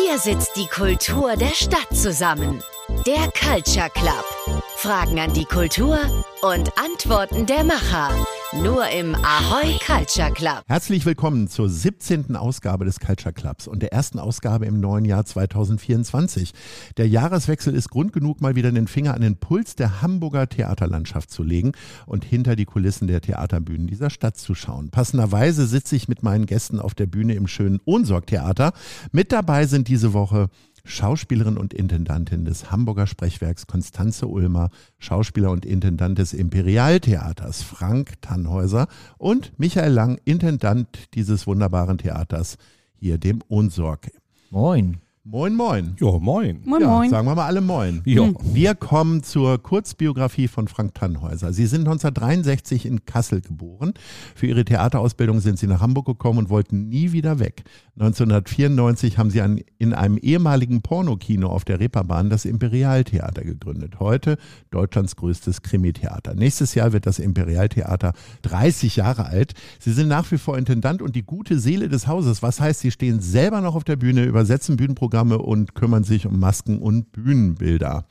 Hier 0.00 0.16
sitzt 0.18 0.56
die 0.56 0.68
Kultur 0.68 1.34
der 1.34 1.54
Stadt 1.54 1.88
zusammen. 1.92 2.62
Der 3.04 3.30
Culture 3.32 3.90
Club. 3.90 4.62
Fragen 4.76 5.18
an 5.18 5.32
die 5.32 5.44
Kultur 5.44 5.98
und 6.40 6.70
Antworten 6.78 7.46
der 7.46 7.64
Macher. 7.64 8.10
Nur 8.54 8.88
im 8.88 9.14
Ahoy 9.14 9.78
Culture 9.84 10.32
Club. 10.32 10.62
Herzlich 10.66 11.04
willkommen 11.04 11.48
zur 11.48 11.68
17. 11.68 12.34
Ausgabe 12.34 12.86
des 12.86 12.98
Culture 12.98 13.34
Clubs 13.34 13.68
und 13.68 13.82
der 13.82 13.92
ersten 13.92 14.18
Ausgabe 14.18 14.64
im 14.64 14.80
neuen 14.80 15.04
Jahr 15.04 15.26
2024. 15.26 16.54
Der 16.96 17.06
Jahreswechsel 17.06 17.74
ist 17.74 17.90
Grund 17.90 18.14
genug, 18.14 18.40
mal 18.40 18.56
wieder 18.56 18.72
den 18.72 18.88
Finger 18.88 19.12
an 19.12 19.20
den 19.20 19.36
Puls 19.36 19.76
der 19.76 20.00
Hamburger 20.00 20.48
Theaterlandschaft 20.48 21.30
zu 21.30 21.42
legen 21.42 21.72
und 22.06 22.24
hinter 22.24 22.56
die 22.56 22.64
Kulissen 22.64 23.06
der 23.06 23.20
Theaterbühnen 23.20 23.86
dieser 23.86 24.08
Stadt 24.08 24.38
zu 24.38 24.54
schauen. 24.54 24.88
Passenderweise 24.88 25.66
sitze 25.66 25.94
ich 25.94 26.08
mit 26.08 26.22
meinen 26.22 26.46
Gästen 26.46 26.80
auf 26.80 26.94
der 26.94 27.06
Bühne 27.06 27.34
im 27.34 27.48
schönen 27.48 27.80
Ohnsorg 27.84 28.26
Theater. 28.26 28.72
Mit 29.12 29.30
dabei 29.30 29.66
sind 29.66 29.88
diese 29.88 30.14
Woche 30.14 30.48
Schauspielerin 30.88 31.56
und 31.56 31.74
Intendantin 31.74 32.44
des 32.44 32.70
Hamburger 32.70 33.06
Sprechwerks 33.06 33.66
Konstanze 33.66 34.26
Ulmer, 34.26 34.70
Schauspieler 34.98 35.50
und 35.50 35.66
Intendant 35.66 36.18
des 36.18 36.32
Imperialtheaters 36.32 37.62
Frank 37.62 38.20
Tannhäuser 38.22 38.88
und 39.18 39.52
Michael 39.58 39.92
Lang, 39.92 40.18
Intendant 40.24 41.14
dieses 41.14 41.46
wunderbaren 41.46 41.98
Theaters 41.98 42.56
hier, 42.96 43.18
dem 43.18 43.42
Ohnsorg. 43.48 44.10
Moin. 44.50 44.98
Moin, 45.30 45.54
moin. 45.54 45.94
Ja, 46.00 46.18
moin. 46.18 46.62
Moin, 46.64 46.80
ja, 46.80 46.88
moin. 46.88 47.10
Sagen 47.10 47.28
wir 47.28 47.34
mal 47.34 47.44
alle 47.44 47.60
moin. 47.60 48.00
Ja. 48.06 48.30
Wir 48.44 48.74
kommen 48.74 49.22
zur 49.22 49.62
Kurzbiografie 49.62 50.48
von 50.48 50.68
Frank 50.68 50.94
Tannhäuser. 50.94 51.52
Sie 51.52 51.66
sind 51.66 51.80
1963 51.80 52.86
in 52.86 53.04
Kassel 53.04 53.42
geboren. 53.42 53.92
Für 54.34 54.46
ihre 54.46 54.64
Theaterausbildung 54.64 55.40
sind 55.40 55.58
sie 55.58 55.66
nach 55.66 55.82
Hamburg 55.82 56.06
gekommen 56.06 56.38
und 56.38 56.48
wollten 56.48 56.88
nie 56.88 57.12
wieder 57.12 57.40
weg. 57.40 57.64
1994 57.96 59.18
haben 59.18 59.28
sie 59.28 59.42
an, 59.42 59.60
in 59.76 59.92
einem 59.92 60.16
ehemaligen 60.16 60.80
Pornokino 60.80 61.48
auf 61.48 61.66
der 61.66 61.78
Reeperbahn 61.78 62.30
das 62.30 62.46
Imperialtheater 62.46 63.42
gegründet. 63.42 64.00
Heute 64.00 64.38
Deutschlands 64.70 65.16
größtes 65.16 65.60
Krimitheater. 65.60 66.36
Nächstes 66.36 66.74
Jahr 66.74 66.94
wird 66.94 67.04
das 67.04 67.18
Imperialtheater 67.18 68.14
30 68.42 68.96
Jahre 68.96 69.26
alt. 69.26 69.52
Sie 69.78 69.92
sind 69.92 70.08
nach 70.08 70.30
wie 70.30 70.38
vor 70.38 70.56
Intendant 70.56 71.02
und 71.02 71.16
die 71.16 71.24
gute 71.24 71.58
Seele 71.58 71.90
des 71.90 72.06
Hauses. 72.06 72.42
Was 72.42 72.62
heißt, 72.62 72.80
sie 72.80 72.92
stehen 72.92 73.20
selber 73.20 73.60
noch 73.60 73.74
auf 73.74 73.84
der 73.84 73.96
Bühne, 73.96 74.24
übersetzen 74.24 74.78
Bühnenprogramme 74.78 75.17
und 75.22 75.74
kümmern 75.74 76.04
sich 76.04 76.26
um 76.26 76.38
Masken 76.38 76.78
und 76.78 77.12
Bühnenbilder. 77.12 78.06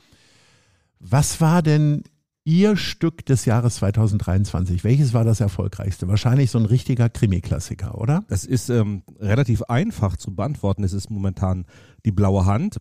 Was 1.00 1.42
war 1.42 1.62
denn 1.62 2.04
Ihr 2.48 2.78
Stück 2.78 3.26
des 3.26 3.44
Jahres 3.44 3.76
2023? 3.76 4.86
Welches 4.86 5.14
war 5.14 5.26
das 5.26 5.42
erfolgreichste? 5.42 6.08
Wahrscheinlich 6.08 6.50
so 6.50 6.58
ein 6.58 6.64
richtiger 6.64 7.10
Krimi-Klassiker, 7.10 7.98
oder? 7.98 8.24
Das 8.30 8.46
ist 8.46 8.70
ähm, 8.70 9.04
relativ 9.20 9.64
einfach 9.64 10.16
zu 10.16 10.34
beantworten. 10.34 10.86
Es 10.86 10.94
ist 10.94 11.10
momentan 11.10 11.66
die 12.06 12.14
blaue 12.14 12.46
Hand. 12.46 12.78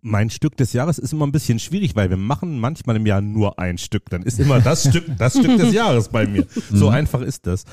Mein 0.00 0.30
Stück 0.30 0.56
des 0.56 0.72
Jahres 0.72 0.98
ist 0.98 1.12
immer 1.12 1.26
ein 1.26 1.32
bisschen 1.32 1.58
schwierig, 1.58 1.94
weil 1.94 2.08
wir 2.08 2.16
machen 2.16 2.58
manchmal 2.58 2.96
im 2.96 3.04
Jahr 3.04 3.20
nur 3.20 3.58
ein 3.58 3.76
Stück. 3.76 4.08
Dann 4.08 4.22
ist 4.22 4.40
immer 4.40 4.60
das 4.60 4.88
Stück, 4.88 5.04
das 5.18 5.38
Stück 5.38 5.58
des 5.58 5.74
Jahres 5.74 6.08
bei 6.08 6.26
mir. 6.26 6.46
So 6.70 6.88
einfach 6.88 7.20
ist 7.20 7.46
das. 7.46 7.64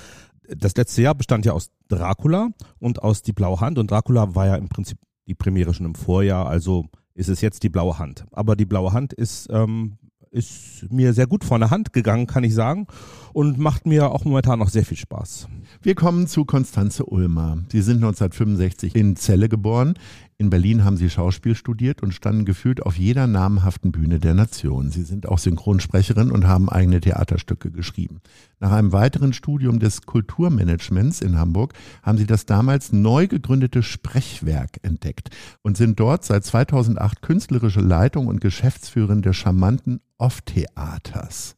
Das 0.49 0.75
letzte 0.75 1.03
Jahr 1.03 1.15
bestand 1.15 1.45
ja 1.45 1.53
aus 1.53 1.69
Dracula 1.87 2.49
und 2.79 3.01
aus 3.01 3.21
die 3.21 3.31
blaue 3.31 3.61
Hand. 3.61 3.77
Und 3.79 3.91
Dracula 3.91 4.35
war 4.35 4.47
ja 4.47 4.55
im 4.57 4.67
Prinzip 4.67 4.97
die 5.27 5.35
Premiere 5.35 5.73
schon 5.73 5.85
im 5.85 5.95
Vorjahr. 5.95 6.47
Also 6.47 6.85
ist 7.13 7.29
es 7.29 7.41
jetzt 7.41 7.63
die 7.63 7.69
blaue 7.69 7.99
Hand. 7.99 8.25
Aber 8.31 8.55
die 8.55 8.65
blaue 8.65 8.93
Hand 8.93 9.13
ist 9.13 9.49
ähm, 9.51 9.97
ist 10.31 10.89
mir 10.89 11.13
sehr 11.13 11.27
gut 11.27 11.43
von 11.43 11.59
der 11.59 11.69
Hand 11.69 11.93
gegangen, 11.93 12.25
kann 12.25 12.43
ich 12.43 12.53
sagen, 12.53 12.87
und 13.33 13.57
macht 13.57 13.85
mir 13.85 14.11
auch 14.11 14.25
momentan 14.25 14.59
noch 14.59 14.69
sehr 14.69 14.85
viel 14.85 14.97
Spaß. 14.97 15.47
Wir 15.81 15.95
kommen 15.95 16.27
zu 16.27 16.45
Konstanze 16.45 17.05
Ulmer. 17.05 17.59
Sie 17.71 17.81
sind 17.81 17.97
1965 17.97 18.95
in 18.95 19.15
Celle 19.15 19.49
geboren. 19.49 19.95
In 20.41 20.49
Berlin 20.49 20.83
haben 20.83 20.97
Sie 20.97 21.09
Schauspiel 21.09 21.53
studiert 21.53 22.01
und 22.01 22.13
standen 22.13 22.45
gefühlt 22.45 22.81
auf 22.81 22.97
jeder 22.97 23.27
namhaften 23.27 23.91
Bühne 23.91 24.19
der 24.19 24.33
Nation. 24.33 24.89
Sie 24.89 25.03
sind 25.03 25.27
auch 25.29 25.37
Synchronsprecherin 25.37 26.31
und 26.31 26.47
haben 26.47 26.67
eigene 26.67 26.99
Theaterstücke 26.99 27.69
geschrieben. 27.69 28.21
Nach 28.59 28.71
einem 28.71 28.91
weiteren 28.91 29.33
Studium 29.33 29.79
des 29.79 30.01
Kulturmanagements 30.01 31.21
in 31.21 31.37
Hamburg 31.37 31.73
haben 32.01 32.17
Sie 32.17 32.25
das 32.25 32.47
damals 32.47 32.91
neu 32.91 33.27
gegründete 33.27 33.83
Sprechwerk 33.83 34.79
entdeckt 34.81 35.29
und 35.61 35.77
sind 35.77 35.99
dort 35.99 36.25
seit 36.25 36.43
2008 36.43 37.21
künstlerische 37.21 37.81
Leitung 37.81 38.25
und 38.25 38.41
Geschäftsführerin 38.41 39.21
der 39.21 39.33
charmanten 39.33 40.01
Off-Theaters. 40.17 41.55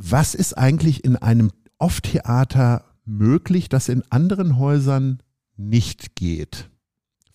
Was 0.00 0.36
ist 0.36 0.56
eigentlich 0.56 1.04
in 1.04 1.16
einem 1.16 1.50
Off-Theater 1.78 2.84
möglich, 3.04 3.68
das 3.68 3.88
in 3.88 4.04
anderen 4.10 4.56
Häusern 4.56 5.18
nicht 5.56 6.14
geht? 6.14 6.70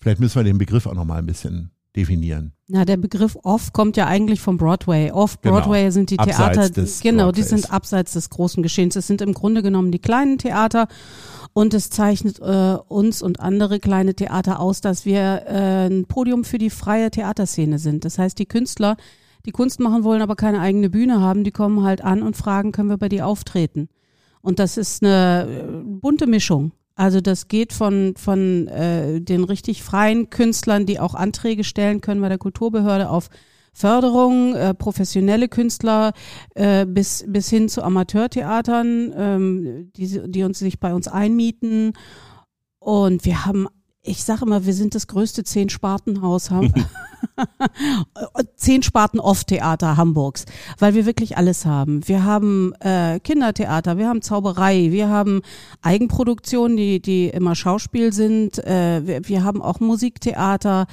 Vielleicht 0.00 0.18
müssen 0.18 0.36
wir 0.36 0.44
den 0.44 0.56
Begriff 0.56 0.86
auch 0.86 0.94
noch 0.94 1.04
mal 1.04 1.18
ein 1.18 1.26
bisschen 1.26 1.70
definieren. 1.94 2.52
Na, 2.66 2.86
der 2.86 2.96
Begriff 2.96 3.36
Off 3.42 3.74
kommt 3.74 3.98
ja 3.98 4.06
eigentlich 4.06 4.40
vom 4.40 4.56
Broadway. 4.56 5.10
Off 5.12 5.40
Broadway 5.42 5.82
Genau. 5.82 5.90
sind 5.92 6.10
die 6.10 6.16
Theater, 6.16 6.70
des 6.70 7.00
genau, 7.00 7.32
die 7.32 7.42
Broadways. 7.42 7.48
sind 7.62 7.70
abseits 7.70 8.14
des 8.14 8.30
großen 8.30 8.62
Geschehens. 8.62 8.96
Es 8.96 9.06
sind 9.06 9.20
im 9.20 9.34
Grunde 9.34 9.62
genommen 9.62 9.92
die 9.92 9.98
kleinen 9.98 10.38
Theater 10.38 10.88
und 11.52 11.74
es 11.74 11.90
zeichnet 11.90 12.40
äh, 12.40 12.78
uns 12.88 13.20
und 13.20 13.40
andere 13.40 13.78
kleine 13.78 14.14
Theater 14.14 14.58
aus, 14.58 14.80
dass 14.80 15.04
wir 15.04 15.44
äh, 15.46 15.86
ein 15.88 16.06
Podium 16.06 16.44
für 16.44 16.58
die 16.58 16.70
freie 16.70 17.10
Theaterszene 17.10 17.78
sind. 17.78 18.06
Das 18.06 18.18
heißt, 18.18 18.38
die 18.38 18.46
Künstler, 18.46 18.96
die 19.46 19.52
Kunst 19.52 19.80
machen 19.80 20.04
wollen, 20.04 20.22
aber 20.22 20.36
keine 20.36 20.60
eigene 20.60 20.90
Bühne 20.90 21.20
haben, 21.20 21.44
die 21.44 21.52
kommen 21.52 21.82
halt 21.82 22.02
an 22.02 22.22
und 22.22 22.36
fragen, 22.36 22.72
können 22.72 22.88
wir 22.88 22.98
bei 22.98 23.08
dir 23.08 23.26
auftreten? 23.26 23.88
Und 24.40 24.58
das 24.58 24.76
ist 24.76 25.02
eine 25.02 25.48
äh, 25.48 25.82
bunte 25.84 26.26
Mischung. 26.26 26.72
Also 26.96 27.20
das 27.20 27.48
geht 27.48 27.72
von, 27.72 28.14
von 28.16 28.68
äh, 28.68 29.20
den 29.20 29.44
richtig 29.44 29.82
freien 29.82 30.30
Künstlern, 30.30 30.86
die 30.86 31.00
auch 31.00 31.14
Anträge 31.14 31.64
stellen 31.64 32.00
können 32.00 32.20
bei 32.20 32.28
der 32.28 32.38
Kulturbehörde 32.38 33.08
auf 33.08 33.30
Förderung, 33.72 34.54
äh, 34.54 34.72
professionelle 34.72 35.48
Künstler 35.48 36.12
äh, 36.54 36.86
bis, 36.86 37.24
bis 37.26 37.50
hin 37.50 37.68
zu 37.68 37.82
Amateurtheatern, 37.82 39.12
ähm, 39.16 39.92
die, 39.96 40.20
die 40.30 40.44
uns 40.44 40.60
sich 40.60 40.78
bei 40.78 40.94
uns 40.94 41.08
einmieten. 41.08 41.94
Und 42.78 43.24
wir 43.24 43.44
haben, 43.44 43.66
ich 44.04 44.22
sage 44.22 44.44
immer, 44.44 44.66
wir 44.66 44.74
sind 44.74 44.94
das 44.94 45.06
größte 45.06 45.44
Zehn-Spartenhaus, 45.44 46.50
haben 46.50 46.72
zehn 48.56 48.82
Sparten 48.82 49.18
Off-Theater 49.18 49.96
Hamburgs, 49.96 50.44
weil 50.78 50.94
wir 50.94 51.06
wirklich 51.06 51.38
alles 51.38 51.64
haben. 51.64 52.06
Wir 52.06 52.22
haben 52.22 52.74
äh, 52.80 53.18
Kindertheater, 53.20 53.96
wir 53.96 54.08
haben 54.08 54.20
Zauberei, 54.20 54.92
wir 54.92 55.08
haben 55.08 55.40
Eigenproduktionen, 55.80 56.76
die, 56.76 57.00
die 57.00 57.28
immer 57.28 57.54
Schauspiel 57.54 58.12
sind, 58.12 58.58
äh, 58.58 59.06
wir, 59.06 59.26
wir 59.26 59.42
haben 59.42 59.62
auch 59.62 59.80
Musiktheater, 59.80 60.86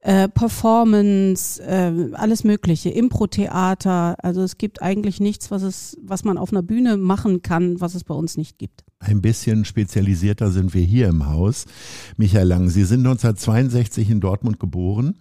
äh, 0.00 0.28
Performance, 0.28 1.62
äh, 1.62 2.12
alles 2.14 2.42
Mögliche, 2.42 2.90
Impro-Theater. 2.90 4.16
Also 4.22 4.42
es 4.42 4.58
gibt 4.58 4.82
eigentlich 4.82 5.20
nichts, 5.20 5.50
was 5.50 5.62
es, 5.62 5.96
was 6.02 6.24
man 6.24 6.38
auf 6.38 6.52
einer 6.52 6.62
Bühne 6.62 6.96
machen 6.96 7.42
kann, 7.42 7.80
was 7.80 7.94
es 7.94 8.04
bei 8.04 8.14
uns 8.14 8.36
nicht 8.36 8.58
gibt. 8.58 8.84
Ein 9.00 9.22
bisschen 9.22 9.64
spezialisierter 9.64 10.50
sind 10.50 10.74
wir 10.74 10.82
hier 10.82 11.08
im 11.08 11.26
Haus. 11.26 11.66
Michael 12.16 12.48
Lang, 12.48 12.68
Sie 12.68 12.84
sind 12.84 13.00
1962 13.06 14.10
in 14.10 14.20
Dortmund 14.20 14.58
geboren. 14.58 15.20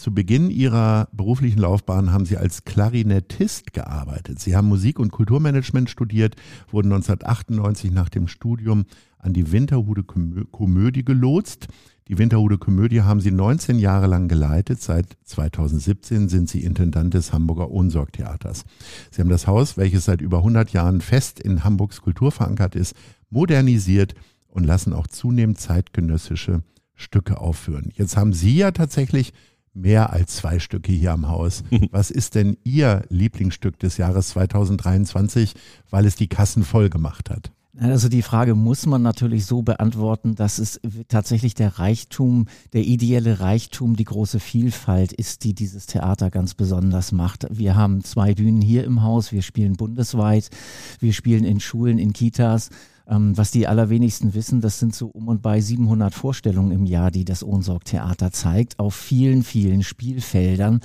Zu 0.00 0.14
Beginn 0.14 0.48
Ihrer 0.48 1.08
beruflichen 1.12 1.58
Laufbahn 1.58 2.10
haben 2.10 2.24
Sie 2.24 2.38
als 2.38 2.64
Klarinettist 2.64 3.74
gearbeitet. 3.74 4.40
Sie 4.40 4.56
haben 4.56 4.66
Musik- 4.66 4.98
und 4.98 5.12
Kulturmanagement 5.12 5.90
studiert, 5.90 6.36
wurden 6.70 6.90
1998 6.90 7.90
nach 7.90 8.08
dem 8.08 8.26
Studium 8.26 8.86
an 9.18 9.34
die 9.34 9.52
Winterhude 9.52 10.00
Komö- 10.00 10.50
Komödie 10.50 11.04
gelotst. 11.04 11.68
Die 12.08 12.16
Winterhude 12.16 12.56
Komödie 12.56 13.02
haben 13.02 13.20
Sie 13.20 13.30
19 13.30 13.78
Jahre 13.78 14.06
lang 14.06 14.28
geleitet. 14.28 14.80
Seit 14.80 15.18
2017 15.24 16.30
sind 16.30 16.48
Sie 16.48 16.64
Intendant 16.64 17.12
des 17.12 17.34
Hamburger 17.34 17.70
Ohnsorg-Theaters. 17.70 18.64
Sie 19.10 19.20
haben 19.20 19.28
das 19.28 19.46
Haus, 19.46 19.76
welches 19.76 20.06
seit 20.06 20.22
über 20.22 20.38
100 20.38 20.72
Jahren 20.72 21.02
fest 21.02 21.40
in 21.40 21.62
Hamburgs 21.62 22.00
Kultur 22.00 22.32
verankert 22.32 22.74
ist, 22.74 22.94
modernisiert 23.28 24.14
und 24.48 24.64
lassen 24.64 24.94
auch 24.94 25.08
zunehmend 25.08 25.60
zeitgenössische 25.60 26.62
Stücke 26.94 27.38
aufführen. 27.38 27.90
Jetzt 27.92 28.16
haben 28.16 28.32
Sie 28.32 28.56
ja 28.56 28.70
tatsächlich 28.70 29.34
mehr 29.74 30.12
als 30.12 30.36
zwei 30.36 30.58
Stücke 30.58 30.92
hier 30.92 31.12
am 31.12 31.28
Haus. 31.28 31.62
Was 31.90 32.10
ist 32.10 32.34
denn 32.34 32.56
Ihr 32.64 33.02
Lieblingsstück 33.08 33.78
des 33.78 33.96
Jahres 33.96 34.28
2023, 34.30 35.54
weil 35.90 36.06
es 36.06 36.16
die 36.16 36.28
Kassen 36.28 36.64
voll 36.64 36.90
gemacht 36.90 37.30
hat? 37.30 37.52
Also 37.78 38.10
die 38.10 38.22
Frage 38.22 38.54
muss 38.54 38.84
man 38.84 39.00
natürlich 39.00 39.46
so 39.46 39.62
beantworten, 39.62 40.34
dass 40.34 40.58
es 40.58 40.80
tatsächlich 41.08 41.54
der 41.54 41.78
Reichtum, 41.78 42.46
der 42.74 42.82
ideelle 42.82 43.40
Reichtum, 43.40 43.96
die 43.96 44.04
große 44.04 44.38
Vielfalt 44.38 45.12
ist, 45.12 45.44
die 45.44 45.54
dieses 45.54 45.86
Theater 45.86 46.30
ganz 46.30 46.54
besonders 46.54 47.12
macht. 47.12 47.46
Wir 47.50 47.76
haben 47.76 48.04
zwei 48.04 48.34
Bühnen 48.34 48.60
hier 48.60 48.84
im 48.84 49.02
Haus, 49.02 49.32
wir 49.32 49.40
spielen 49.40 49.76
bundesweit, 49.76 50.50
wir 50.98 51.14
spielen 51.14 51.44
in 51.44 51.58
Schulen, 51.58 51.98
in 51.98 52.12
Kitas. 52.12 52.68
Ähm, 53.10 53.36
was 53.36 53.50
die 53.50 53.66
allerwenigsten 53.66 54.34
wissen, 54.34 54.60
das 54.60 54.78
sind 54.78 54.94
so 54.94 55.08
um 55.08 55.26
und 55.26 55.42
bei 55.42 55.60
700 55.60 56.14
Vorstellungen 56.14 56.70
im 56.70 56.86
Jahr, 56.86 57.10
die 57.10 57.24
das 57.24 57.42
Ohnsorg-Theater 57.42 58.30
zeigt, 58.30 58.78
auf 58.78 58.94
vielen, 58.94 59.42
vielen 59.42 59.82
Spielfeldern. 59.82 60.80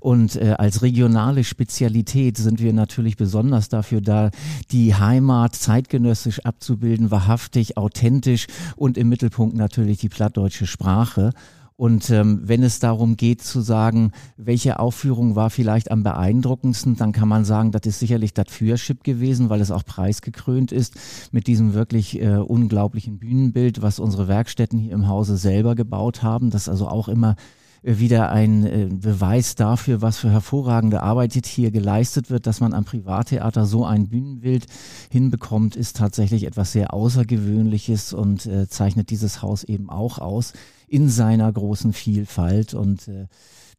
Und 0.00 0.36
äh, 0.36 0.54
als 0.58 0.82
regionale 0.82 1.44
Spezialität 1.44 2.36
sind 2.36 2.60
wir 2.60 2.72
natürlich 2.72 3.16
besonders 3.16 3.68
dafür 3.68 4.00
da, 4.00 4.30
die 4.72 4.94
Heimat 4.96 5.54
zeitgenössisch 5.54 6.40
abzubilden, 6.40 7.10
wahrhaftig, 7.10 7.76
authentisch 7.76 8.48
und 8.76 8.98
im 8.98 9.08
Mittelpunkt 9.08 9.56
natürlich 9.56 9.98
die 9.98 10.08
plattdeutsche 10.08 10.66
Sprache. 10.66 11.32
Und 11.78 12.10
ähm, 12.10 12.40
wenn 12.42 12.64
es 12.64 12.80
darum 12.80 13.16
geht 13.16 13.40
zu 13.40 13.60
sagen, 13.60 14.10
welche 14.36 14.80
Aufführung 14.80 15.36
war 15.36 15.48
vielleicht 15.48 15.92
am 15.92 16.02
beeindruckendsten, 16.02 16.96
dann 16.96 17.12
kann 17.12 17.28
man 17.28 17.44
sagen, 17.44 17.70
das 17.70 17.82
ist 17.86 18.00
sicherlich 18.00 18.34
das 18.34 18.46
Führership 18.48 19.04
gewesen, 19.04 19.48
weil 19.48 19.60
es 19.60 19.70
auch 19.70 19.84
preisgekrönt 19.84 20.72
ist 20.72 20.96
mit 21.30 21.46
diesem 21.46 21.74
wirklich 21.74 22.20
äh, 22.20 22.38
unglaublichen 22.38 23.20
Bühnenbild, 23.20 23.80
was 23.80 24.00
unsere 24.00 24.26
Werkstätten 24.26 24.80
hier 24.80 24.92
im 24.92 25.06
Hause 25.06 25.36
selber 25.36 25.76
gebaut 25.76 26.24
haben. 26.24 26.50
Das 26.50 26.68
also 26.68 26.88
auch 26.88 27.06
immer 27.06 27.36
wieder 27.82 28.30
ein 28.30 28.66
äh, 28.66 28.88
Beweis 28.90 29.54
dafür, 29.54 30.02
was 30.02 30.18
für 30.18 30.30
hervorragende 30.30 31.02
Arbeit 31.02 31.34
hier 31.46 31.70
geleistet 31.70 32.30
wird, 32.30 32.46
dass 32.46 32.60
man 32.60 32.74
am 32.74 32.84
Privattheater 32.84 33.66
so 33.66 33.84
ein 33.84 34.08
Bühnenbild 34.08 34.66
hinbekommt, 35.10 35.76
ist 35.76 35.96
tatsächlich 35.96 36.44
etwas 36.44 36.72
sehr 36.72 36.92
Außergewöhnliches 36.92 38.12
und 38.12 38.46
äh, 38.46 38.68
zeichnet 38.68 39.10
dieses 39.10 39.42
Haus 39.42 39.64
eben 39.64 39.90
auch 39.90 40.18
aus 40.18 40.52
in 40.88 41.08
seiner 41.08 41.52
großen 41.52 41.92
Vielfalt 41.92 42.74
und 42.74 43.08
äh, 43.08 43.26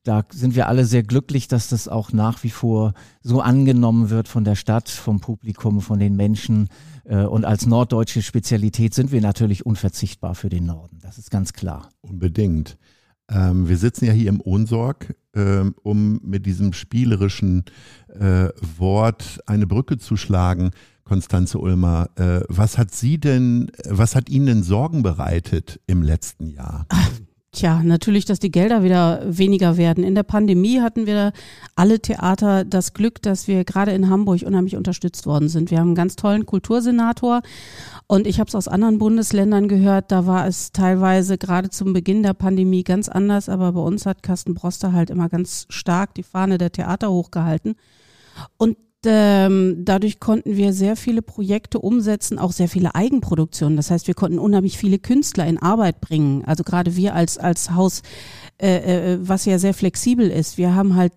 da 0.04 0.24
sind 0.32 0.56
wir 0.56 0.70
alle 0.70 0.86
sehr 0.86 1.04
glücklich, 1.04 1.50
dass 1.50 1.68
das 1.68 1.90
auch 1.90 2.14
nach 2.14 2.44
wie 2.44 2.50
vor 2.50 2.94
so 3.22 3.42
angenommen 3.42 4.10
wird 4.10 4.30
von 4.30 4.46
der 4.46 4.56
Stadt, 4.56 4.88
vom 4.88 5.20
Publikum, 5.20 5.82
von 5.82 6.00
den 6.00 6.16
Menschen. 6.16 6.70
Und 7.04 7.44
als 7.44 7.66
norddeutsche 7.66 8.22
Spezialität 8.22 8.94
sind 8.94 9.12
wir 9.12 9.20
natürlich 9.20 9.66
unverzichtbar 9.66 10.36
für 10.36 10.48
den 10.48 10.66
Norden. 10.66 11.00
Das 11.02 11.18
ist 11.18 11.30
ganz 11.30 11.52
klar. 11.52 11.90
Unbedingt. 12.00 12.78
Ähm, 13.30 13.70
wir 13.70 13.78
sitzen 13.78 14.06
ja 14.06 14.14
hier 14.14 14.30
im 14.30 14.42
Ohnsorg, 14.42 15.16
ähm, 15.36 15.76
um 15.84 16.20
mit 16.24 16.46
diesem 16.46 16.74
spielerischen 16.74 17.66
äh, 18.08 18.50
Wort 18.78 19.40
eine 19.46 19.68
Brücke 19.68 19.98
zu 19.98 20.18
schlagen. 20.18 20.72
Konstanze 21.04 21.60
Ulmer, 21.60 22.10
äh, 22.16 22.42
was 22.50 22.78
hat 22.78 22.94
Sie 22.94 23.20
denn, 23.20 23.72
was 23.88 24.16
hat 24.16 24.30
Ihnen 24.30 24.46
denn 24.46 24.64
Sorgen 24.64 25.04
bereitet 25.04 25.80
im 25.88 26.02
letzten 26.04 26.48
Jahr? 26.48 26.88
Tja, 27.52 27.82
natürlich, 27.84 28.26
dass 28.26 28.38
die 28.38 28.52
Gelder 28.52 28.84
wieder 28.84 29.24
weniger 29.26 29.76
werden. 29.76 30.04
In 30.04 30.14
der 30.14 30.22
Pandemie 30.22 30.82
hatten 30.82 31.08
wir 31.08 31.34
alle 31.76 32.00
Theater 32.00 32.64
das 32.64 32.94
Glück, 32.94 33.24
dass 33.24 33.48
wir 33.48 33.64
gerade 33.64 33.92
in 33.92 34.08
Hamburg 34.08 34.44
unheimlich 34.44 34.76
unterstützt 34.76 35.26
worden 35.26 35.50
sind. 35.50 35.72
Wir 35.72 35.80
haben 35.80 35.88
einen 35.88 35.96
ganz 35.96 36.16
tollen 36.16 36.46
Kultursenator 36.46 37.42
und 38.06 38.28
ich 38.28 38.40
habe 38.40 38.50
es 38.50 38.54
aus 38.54 38.68
anderen 38.68 39.00
Bundesländern 39.00 39.68
gehört, 39.68 40.12
da 40.12 40.28
war 40.28 40.46
es 40.46 40.74
teilweise 40.74 41.40
gerade 41.40 41.72
zum 41.72 41.92
Beginn 41.92 42.22
der 42.22 42.36
Pandemie 42.36 42.84
ganz 42.84 43.10
anders, 43.10 43.50
aber 43.50 43.72
bei 43.72 43.82
uns 43.82 44.06
hat 44.06 44.22
Carsten 44.22 44.54
Broster 44.54 44.94
halt 44.94 45.10
immer 45.10 45.28
ganz 45.28 45.66
stark 45.70 46.14
die 46.14 46.24
Fahne 46.24 46.60
der 46.60 46.72
Theater 46.72 47.10
hochgehalten. 47.10 47.76
Und 48.58 48.78
ähm, 49.06 49.86
dadurch 49.86 50.20
konnten 50.20 50.58
wir 50.58 50.74
sehr 50.74 50.96
viele 50.96 51.22
Projekte 51.22 51.80
umsetzen, 51.80 52.38
auch 52.38 52.52
sehr 52.52 52.68
viele 52.68 52.96
Eigenproduktionen. 52.96 53.78
Das 53.78 53.92
heißt, 53.92 54.08
wir 54.08 54.14
konnten 54.14 54.40
unheimlich 54.40 54.78
viele 54.78 55.00
Künstler 55.00 55.46
in 55.48 55.58
Arbeit 55.58 56.02
bringen. 56.02 56.44
Also 56.46 56.64
gerade 56.64 56.96
wir 56.96 57.16
als, 57.16 57.38
als 57.38 57.72
Haus, 57.72 58.02
äh, 58.62 59.14
äh, 59.14 59.20
was 59.22 59.46
ja 59.46 59.58
sehr 59.58 59.74
flexibel 59.74 60.30
ist. 60.30 60.58
Wir 60.58 60.76
haben 60.76 60.96
halt 60.96 61.14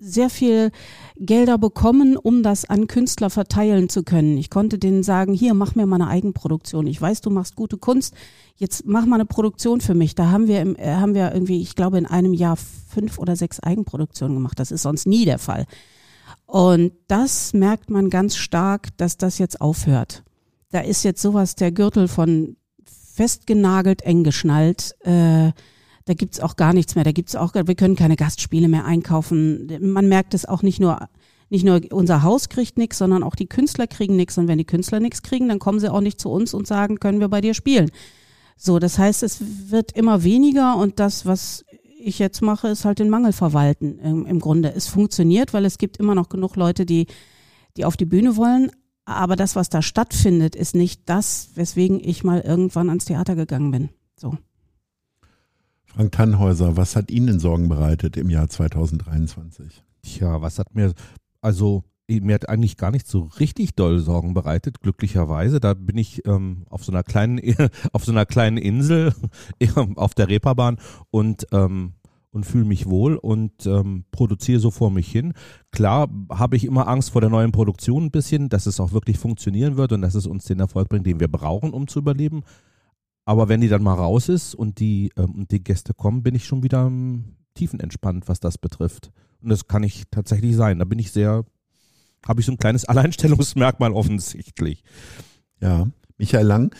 sehr 0.00 0.30
viel 0.30 0.70
Gelder 1.16 1.58
bekommen, 1.58 2.16
um 2.16 2.42
das 2.42 2.64
an 2.64 2.86
Künstler 2.86 3.28
verteilen 3.28 3.90
zu 3.90 4.02
können. 4.02 4.38
Ich 4.38 4.48
konnte 4.48 4.78
denen 4.78 5.02
sagen, 5.02 5.34
hier, 5.34 5.52
mach 5.52 5.74
mir 5.74 5.86
mal 5.86 6.00
eine 6.00 6.08
Eigenproduktion. 6.08 6.86
Ich 6.86 7.00
weiß, 7.00 7.20
du 7.20 7.30
machst 7.30 7.54
gute 7.54 7.76
Kunst. 7.76 8.14
Jetzt 8.56 8.86
mach 8.86 9.04
mal 9.04 9.16
eine 9.16 9.26
Produktion 9.26 9.80
für 9.82 9.94
mich. 9.94 10.14
Da 10.14 10.30
haben 10.30 10.48
wir, 10.48 10.60
im, 10.62 10.74
äh, 10.76 10.94
haben 10.94 11.14
wir 11.14 11.32
irgendwie, 11.32 11.60
ich 11.60 11.76
glaube, 11.76 11.98
in 11.98 12.06
einem 12.06 12.32
Jahr 12.32 12.56
fünf 12.56 13.18
oder 13.18 13.36
sechs 13.36 13.60
Eigenproduktionen 13.60 14.34
gemacht. 14.34 14.58
Das 14.58 14.70
ist 14.70 14.82
sonst 14.82 15.06
nie 15.06 15.26
der 15.26 15.38
Fall. 15.38 15.66
Und 16.50 16.92
das 17.06 17.52
merkt 17.52 17.90
man 17.90 18.10
ganz 18.10 18.34
stark, 18.34 18.88
dass 18.96 19.16
das 19.16 19.38
jetzt 19.38 19.60
aufhört. 19.60 20.24
Da 20.72 20.80
ist 20.80 21.04
jetzt 21.04 21.22
sowas, 21.22 21.54
der 21.54 21.70
Gürtel 21.70 22.08
von 22.08 22.56
festgenagelt, 23.14 24.02
eng 24.02 24.24
geschnallt. 24.24 24.96
Äh, 25.00 25.52
da 26.06 26.14
gibt's 26.14 26.40
auch 26.40 26.56
gar 26.56 26.72
nichts 26.72 26.96
mehr. 26.96 27.04
Da 27.04 27.12
gibt's 27.12 27.36
auch, 27.36 27.54
wir 27.54 27.74
können 27.76 27.94
keine 27.94 28.16
Gastspiele 28.16 28.66
mehr 28.66 28.84
einkaufen. 28.84 29.70
Man 29.80 30.08
merkt 30.08 30.34
es 30.34 30.44
auch 30.44 30.62
nicht 30.62 30.80
nur, 30.80 31.08
nicht 31.50 31.64
nur 31.64 31.82
unser 31.92 32.24
Haus 32.24 32.48
kriegt 32.48 32.78
nichts, 32.78 32.98
sondern 32.98 33.22
auch 33.22 33.36
die 33.36 33.46
Künstler 33.46 33.86
kriegen 33.86 34.16
nichts. 34.16 34.36
Und 34.36 34.48
wenn 34.48 34.58
die 34.58 34.64
Künstler 34.64 34.98
nichts 34.98 35.22
kriegen, 35.22 35.48
dann 35.48 35.60
kommen 35.60 35.78
sie 35.78 35.92
auch 35.92 36.00
nicht 36.00 36.18
zu 36.18 36.30
uns 36.30 36.52
und 36.52 36.66
sagen, 36.66 36.98
können 36.98 37.20
wir 37.20 37.28
bei 37.28 37.40
dir 37.40 37.54
spielen. 37.54 37.92
So, 38.56 38.80
das 38.80 38.98
heißt, 38.98 39.22
es 39.22 39.40
wird 39.70 39.92
immer 39.92 40.24
weniger 40.24 40.76
und 40.76 40.98
das, 40.98 41.26
was 41.26 41.64
ich 42.00 42.18
jetzt 42.18 42.42
mache, 42.42 42.68
ist 42.68 42.84
halt 42.84 42.98
den 42.98 43.10
Mangel 43.10 43.32
verwalten 43.32 43.98
im, 43.98 44.26
im 44.26 44.40
Grunde. 44.40 44.72
Es 44.74 44.88
funktioniert, 44.88 45.52
weil 45.52 45.64
es 45.64 45.78
gibt 45.78 45.96
immer 45.98 46.14
noch 46.14 46.28
genug 46.28 46.56
Leute, 46.56 46.86
die, 46.86 47.06
die 47.76 47.84
auf 47.84 47.96
die 47.96 48.06
Bühne 48.06 48.36
wollen. 48.36 48.70
Aber 49.04 49.36
das, 49.36 49.56
was 49.56 49.68
da 49.68 49.82
stattfindet, 49.82 50.54
ist 50.54 50.74
nicht 50.74 51.02
das, 51.06 51.50
weswegen 51.54 52.00
ich 52.00 52.22
mal 52.24 52.40
irgendwann 52.40 52.88
ans 52.88 53.06
Theater 53.06 53.34
gegangen 53.34 53.70
bin. 53.70 53.88
So. 54.16 54.36
Frank 55.84 56.12
Tannhäuser, 56.12 56.76
was 56.76 56.94
hat 56.94 57.10
Ihnen 57.10 57.40
Sorgen 57.40 57.68
bereitet 57.68 58.16
im 58.16 58.30
Jahr 58.30 58.48
2023? 58.48 59.82
Tja, 60.02 60.40
was 60.40 60.58
hat 60.58 60.74
mir, 60.74 60.92
also 61.40 61.82
mir 62.20 62.34
hat 62.34 62.48
eigentlich 62.48 62.76
gar 62.76 62.90
nicht 62.90 63.06
so 63.06 63.30
richtig 63.38 63.76
doll 63.76 64.00
Sorgen 64.00 64.34
bereitet, 64.34 64.80
glücklicherweise. 64.80 65.60
Da 65.60 65.74
bin 65.74 65.96
ich 65.96 66.26
ähm, 66.26 66.64
auf 66.68 66.84
so 66.84 66.90
einer 66.90 67.04
kleinen, 67.04 67.40
auf 67.92 68.04
so 68.04 68.12
einer 68.12 68.26
kleinen 68.26 68.56
Insel 68.56 69.14
auf 69.96 70.14
der 70.14 70.28
Reeperbahn 70.28 70.78
und 71.10 71.46
ähm, 71.52 71.94
und 72.32 72.46
fühle 72.46 72.64
mich 72.64 72.88
wohl 72.88 73.16
und 73.16 73.66
ähm, 73.66 74.04
produziere 74.12 74.60
so 74.60 74.70
vor 74.70 74.90
mich 74.90 75.10
hin. 75.10 75.34
Klar 75.72 76.08
habe 76.30 76.56
ich 76.56 76.64
immer 76.64 76.86
Angst 76.86 77.10
vor 77.10 77.20
der 77.20 77.30
neuen 77.30 77.52
Produktion 77.52 78.04
ein 78.04 78.10
bisschen, 78.10 78.48
dass 78.48 78.66
es 78.66 78.78
auch 78.78 78.92
wirklich 78.92 79.18
funktionieren 79.18 79.76
wird 79.76 79.92
und 79.92 80.02
dass 80.02 80.14
es 80.14 80.26
uns 80.26 80.44
den 80.44 80.60
Erfolg 80.60 80.88
bringt, 80.88 81.06
den 81.06 81.20
wir 81.20 81.28
brauchen, 81.28 81.72
um 81.72 81.88
zu 81.88 81.98
überleben. 81.98 82.42
Aber 83.24 83.48
wenn 83.48 83.60
die 83.60 83.68
dann 83.68 83.82
mal 83.82 83.94
raus 83.94 84.28
ist 84.28 84.54
und 84.54 84.78
die, 84.80 85.10
ähm, 85.16 85.32
und 85.32 85.50
die 85.50 85.62
Gäste 85.62 85.92
kommen, 85.92 86.22
bin 86.22 86.34
ich 86.34 86.44
schon 86.44 86.62
wieder 86.62 86.86
ähm, 86.86 87.36
tiefenentspannt, 87.54 88.28
was 88.28 88.40
das 88.40 88.58
betrifft. 88.58 89.10
Und 89.42 89.50
das 89.50 89.66
kann 89.66 89.82
ich 89.82 90.04
tatsächlich 90.10 90.56
sein. 90.56 90.78
Da 90.78 90.84
bin 90.84 90.98
ich 90.98 91.12
sehr 91.12 91.44
habe 92.26 92.40
ich 92.40 92.46
so 92.46 92.52
ein 92.52 92.58
kleines 92.58 92.84
Alleinstellungsmerkmal 92.86 93.92
offensichtlich. 93.92 94.82
Ja, 95.60 95.86
Michael 96.16 96.46
Lang, 96.46 96.74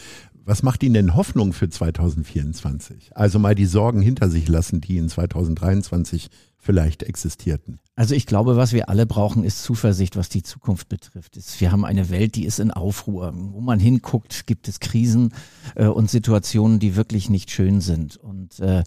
was 0.45 0.63
macht 0.63 0.83
Ihnen 0.83 0.95
denn 0.95 1.15
Hoffnung 1.15 1.53
für 1.53 1.69
2024? 1.69 3.17
Also 3.17 3.39
mal 3.39 3.55
die 3.55 3.67
Sorgen 3.67 4.03
hinter 4.03 4.29
sich 4.29 4.49
lassen, 4.49 4.81
die 4.81 4.97
in 4.97 5.09
2023 5.09 6.29
vielleicht 6.59 7.03
existierten. 7.03 7.79
Also 7.97 8.15
ich 8.15 8.27
glaube, 8.27 8.57
was 8.57 8.73
wir 8.73 8.89
alle 8.89 9.07
brauchen, 9.07 9.45
ist 9.45 9.63
Zuversicht, 9.63 10.17
was 10.17 10.29
die 10.29 10.43
Zukunft 10.43 10.89
betrifft. 10.89 11.39
Wir 11.61 11.73
haben 11.73 11.85
eine 11.85 12.11
Welt, 12.11 12.35
die 12.35 12.45
ist 12.45 12.61
in 12.61 12.71
Aufruhr. 12.71 13.33
Wo 13.35 13.61
man 13.61 13.79
hinguckt, 13.79 14.47
gibt 14.47 14.69
es 14.69 14.81
Krisen 14.81 15.33
äh, 15.75 15.87
und 15.87 16.11
Situationen, 16.11 16.79
die 16.79 16.97
wirklich 16.97 17.31
nicht 17.31 17.51
schön 17.51 17.81
sind. 17.81 18.17
Und 18.17 18.59
äh, 18.61 18.85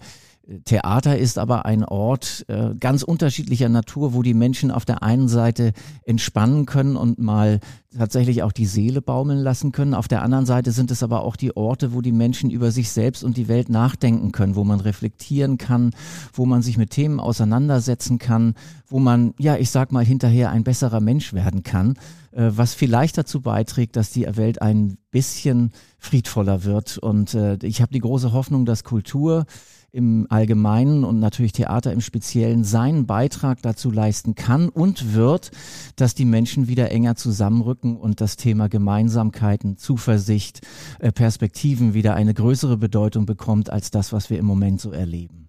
Theater 0.64 1.16
ist 1.16 1.38
aber 1.38 1.64
ein 1.64 1.84
Ort 1.84 2.44
äh, 2.48 2.74
ganz 2.78 3.02
unterschiedlicher 3.02 3.70
Natur, 3.70 4.12
wo 4.12 4.22
die 4.22 4.34
Menschen 4.34 4.70
auf 4.70 4.84
der 4.84 5.02
einen 5.02 5.28
Seite 5.28 5.72
entspannen 6.04 6.66
können 6.66 6.96
und 6.96 7.18
mal 7.18 7.60
tatsächlich 7.96 8.42
auch 8.42 8.52
die 8.52 8.66
Seele 8.66 9.00
baumeln 9.00 9.38
lassen 9.38 9.72
können. 9.72 9.94
Auf 9.94 10.06
der 10.06 10.22
anderen 10.22 10.44
Seite 10.44 10.72
sind 10.72 10.90
es 10.90 11.02
aber 11.02 11.22
auch 11.22 11.36
die 11.36 11.56
Orte, 11.56 11.94
wo 11.94 12.02
die 12.02 12.12
Menschen 12.12 12.50
über 12.50 12.72
sich 12.72 12.90
selbst 12.90 13.24
und 13.24 13.38
die 13.38 13.48
Welt 13.48 13.70
nachdenken 13.70 14.32
können, 14.32 14.54
wo 14.54 14.64
man 14.64 14.80
reflektieren 14.80 15.56
kann, 15.56 15.92
wo 16.34 16.44
man 16.44 16.60
sich 16.60 16.76
mit 16.76 16.90
Themen 16.90 17.20
auseinandersetzen 17.20 18.18
kann, 18.18 18.54
wo 18.86 18.98
man, 18.98 19.32
ja, 19.38 19.56
ich 19.56 19.70
sag 19.70 19.92
mal, 19.92 20.04
hinterher 20.04 20.50
ein 20.50 20.64
besserer 20.64 21.00
Mensch 21.00 21.32
werden 21.32 21.62
kann, 21.62 21.94
äh, 22.32 22.50
was 22.50 22.74
vielleicht 22.74 23.16
dazu 23.16 23.40
beiträgt, 23.40 23.96
dass 23.96 24.10
die 24.10 24.26
Welt 24.36 24.60
ein 24.60 24.98
bisschen 25.10 25.72
friedvoller 25.98 26.64
wird. 26.64 26.98
Und 26.98 27.32
äh, 27.32 27.56
ich 27.62 27.80
habe 27.80 27.92
die 27.92 28.00
große 28.00 28.32
Hoffnung, 28.32 28.66
dass 28.66 28.84
Kultur 28.84 29.46
im 29.94 30.26
Allgemeinen 30.28 31.04
und 31.04 31.20
natürlich 31.20 31.52
Theater 31.52 31.92
im 31.92 32.00
Speziellen 32.00 32.64
seinen 32.64 33.06
Beitrag 33.06 33.62
dazu 33.62 33.92
leisten 33.92 34.34
kann 34.34 34.68
und 34.68 35.14
wird, 35.14 35.52
dass 35.94 36.16
die 36.16 36.24
Menschen 36.24 36.66
wieder 36.66 36.90
enger 36.90 37.14
zusammenrücken 37.14 37.96
und 37.96 38.20
das 38.20 38.36
Thema 38.36 38.68
Gemeinsamkeiten, 38.68 39.78
Zuversicht, 39.78 40.62
äh, 40.98 41.12
Perspektiven 41.12 41.94
wieder 41.94 42.16
eine 42.16 42.34
größere 42.34 42.76
Bedeutung 42.76 43.24
bekommt 43.24 43.70
als 43.70 43.92
das, 43.92 44.12
was 44.12 44.30
wir 44.30 44.38
im 44.38 44.46
Moment 44.46 44.80
so 44.80 44.90
erleben. 44.90 45.48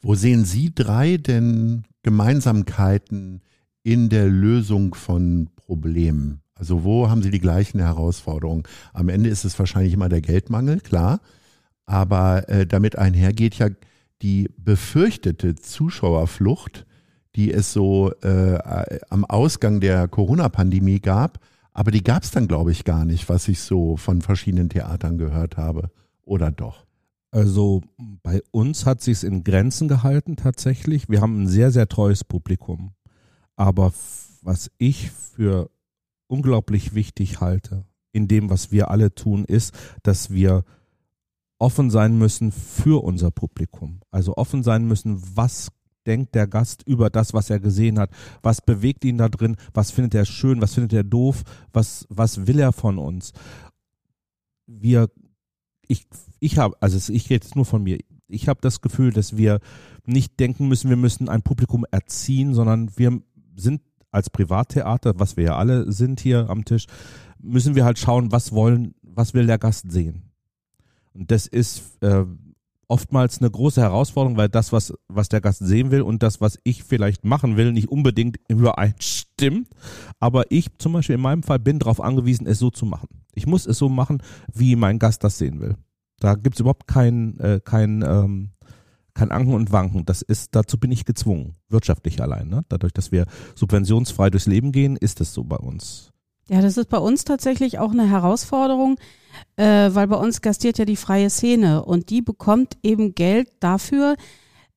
Wo 0.00 0.14
sehen 0.14 0.46
Sie 0.46 0.74
drei 0.74 1.18
denn 1.18 1.84
Gemeinsamkeiten 2.02 3.42
in 3.82 4.08
der 4.08 4.28
Lösung 4.28 4.94
von 4.94 5.50
Problemen? 5.56 6.40
Also 6.54 6.84
wo 6.84 7.10
haben 7.10 7.22
Sie 7.22 7.30
die 7.30 7.40
gleichen 7.40 7.80
Herausforderungen? 7.80 8.62
Am 8.94 9.10
Ende 9.10 9.28
ist 9.28 9.44
es 9.44 9.58
wahrscheinlich 9.58 9.92
immer 9.92 10.08
der 10.08 10.22
Geldmangel, 10.22 10.80
klar. 10.80 11.20
Aber 11.86 12.48
äh, 12.48 12.66
damit 12.66 12.96
einhergeht 12.98 13.56
ja 13.56 13.68
die 14.22 14.48
befürchtete 14.56 15.54
Zuschauerflucht, 15.54 16.86
die 17.36 17.52
es 17.52 17.72
so 17.72 18.12
äh, 18.22 18.58
am 19.10 19.24
Ausgang 19.24 19.80
der 19.80 20.08
Corona-Pandemie 20.08 21.00
gab. 21.00 21.40
Aber 21.72 21.90
die 21.90 22.04
gab 22.04 22.22
es 22.22 22.30
dann, 22.30 22.46
glaube 22.46 22.70
ich, 22.70 22.84
gar 22.84 23.04
nicht, 23.04 23.28
was 23.28 23.48
ich 23.48 23.60
so 23.60 23.96
von 23.96 24.22
verschiedenen 24.22 24.68
Theatern 24.68 25.18
gehört 25.18 25.56
habe. 25.56 25.90
Oder 26.22 26.50
doch? 26.52 26.86
Also 27.32 27.82
bei 28.22 28.42
uns 28.52 28.86
hat 28.86 29.02
sich 29.02 29.24
in 29.24 29.42
Grenzen 29.42 29.88
gehalten 29.88 30.36
tatsächlich. 30.36 31.08
Wir 31.08 31.20
haben 31.20 31.42
ein 31.42 31.48
sehr, 31.48 31.72
sehr 31.72 31.88
treues 31.88 32.22
Publikum. 32.22 32.92
Aber 33.56 33.92
was 34.40 34.70
ich 34.78 35.10
für 35.10 35.68
unglaublich 36.28 36.94
wichtig 36.94 37.40
halte 37.40 37.84
in 38.12 38.28
dem, 38.28 38.50
was 38.50 38.70
wir 38.70 38.90
alle 38.90 39.14
tun, 39.16 39.44
ist, 39.44 39.74
dass 40.04 40.30
wir 40.30 40.62
offen 41.64 41.88
sein 41.88 42.18
müssen 42.18 42.52
für 42.52 43.02
unser 43.02 43.30
Publikum. 43.30 44.00
Also 44.10 44.36
offen 44.36 44.62
sein 44.62 44.86
müssen, 44.86 45.22
was 45.34 45.70
denkt 46.06 46.34
der 46.34 46.46
Gast 46.46 46.82
über 46.86 47.08
das, 47.08 47.32
was 47.32 47.48
er 47.48 47.58
gesehen 47.58 47.98
hat? 47.98 48.10
Was 48.42 48.60
bewegt 48.60 49.02
ihn 49.02 49.16
da 49.16 49.30
drin? 49.30 49.56
Was 49.72 49.90
findet 49.90 50.14
er 50.14 50.26
schön? 50.26 50.60
Was 50.60 50.74
findet 50.74 50.92
er 50.92 51.04
doof? 51.04 51.42
Was, 51.72 52.06
was 52.10 52.46
will 52.46 52.58
er 52.58 52.72
von 52.72 52.98
uns? 52.98 53.32
Wir, 54.66 55.08
ich, 55.88 56.06
ich 56.38 56.58
habe, 56.58 56.76
also 56.80 56.98
ich 57.10 57.30
rede 57.30 57.46
jetzt 57.46 57.56
nur 57.56 57.64
von 57.64 57.82
mir. 57.82 57.96
Ich 58.28 58.46
habe 58.46 58.60
das 58.60 58.82
Gefühl, 58.82 59.14
dass 59.14 59.38
wir 59.38 59.60
nicht 60.04 60.38
denken 60.40 60.68
müssen, 60.68 60.90
wir 60.90 60.98
müssen 60.98 61.30
ein 61.30 61.40
Publikum 61.40 61.86
erziehen, 61.90 62.52
sondern 62.52 62.90
wir 62.98 63.22
sind 63.56 63.80
als 64.10 64.28
Privattheater, 64.28 65.18
was 65.18 65.38
wir 65.38 65.44
ja 65.44 65.56
alle 65.56 65.90
sind 65.90 66.20
hier 66.20 66.50
am 66.50 66.66
Tisch, 66.66 66.84
müssen 67.40 67.74
wir 67.74 67.86
halt 67.86 67.98
schauen, 67.98 68.32
was 68.32 68.52
wollen, 68.52 68.94
was 69.00 69.32
will 69.32 69.46
der 69.46 69.58
Gast 69.58 69.90
sehen. 69.90 70.33
Und 71.14 71.30
das 71.30 71.46
ist 71.46 72.02
äh, 72.02 72.24
oftmals 72.88 73.40
eine 73.40 73.50
große 73.50 73.80
Herausforderung, 73.80 74.36
weil 74.36 74.48
das, 74.48 74.72
was, 74.72 74.92
was 75.08 75.28
der 75.28 75.40
Gast 75.40 75.60
sehen 75.64 75.90
will 75.90 76.02
und 76.02 76.22
das, 76.22 76.40
was 76.40 76.58
ich 76.64 76.84
vielleicht 76.84 77.24
machen 77.24 77.56
will, 77.56 77.72
nicht 77.72 77.88
unbedingt 77.88 78.38
übereinstimmt. 78.48 79.68
Aber 80.20 80.50
ich 80.50 80.68
zum 80.78 80.92
Beispiel 80.92 81.16
in 81.16 81.22
meinem 81.22 81.42
Fall 81.42 81.58
bin 81.58 81.78
darauf 81.78 82.00
angewiesen, 82.00 82.46
es 82.46 82.58
so 82.58 82.70
zu 82.70 82.86
machen. 82.86 83.08
Ich 83.34 83.46
muss 83.46 83.66
es 83.66 83.78
so 83.78 83.88
machen, 83.88 84.22
wie 84.52 84.76
mein 84.76 84.98
Gast 84.98 85.24
das 85.24 85.38
sehen 85.38 85.60
will. 85.60 85.76
Da 86.20 86.34
gibt 86.34 86.56
es 86.56 86.60
überhaupt 86.60 86.86
kein, 86.86 87.38
äh, 87.40 87.60
kein, 87.64 88.02
ähm, 88.02 88.50
kein 89.14 89.30
Anken 89.30 89.54
und 89.54 89.72
Wanken. 89.72 90.04
Das 90.04 90.22
ist, 90.22 90.54
dazu 90.54 90.78
bin 90.78 90.92
ich 90.92 91.04
gezwungen, 91.04 91.54
wirtschaftlich 91.68 92.20
allein. 92.20 92.48
Ne? 92.48 92.64
Dadurch, 92.68 92.92
dass 92.92 93.12
wir 93.12 93.26
subventionsfrei 93.54 94.30
durchs 94.30 94.46
Leben 94.46 94.72
gehen, 94.72 94.96
ist 94.96 95.20
es 95.20 95.32
so 95.32 95.44
bei 95.44 95.56
uns. 95.56 96.12
Ja, 96.48 96.60
das 96.60 96.76
ist 96.76 96.90
bei 96.90 96.98
uns 96.98 97.24
tatsächlich 97.24 97.78
auch 97.78 97.92
eine 97.92 98.08
Herausforderung, 98.08 98.98
äh, 99.56 99.90
weil 99.92 100.06
bei 100.06 100.16
uns 100.16 100.40
gastiert 100.40 100.78
ja 100.78 100.84
die 100.84 100.96
freie 100.96 101.30
Szene 101.30 101.84
und 101.84 102.10
die 102.10 102.22
bekommt 102.22 102.76
eben 102.82 103.14
Geld 103.14 103.48
dafür, 103.60 104.16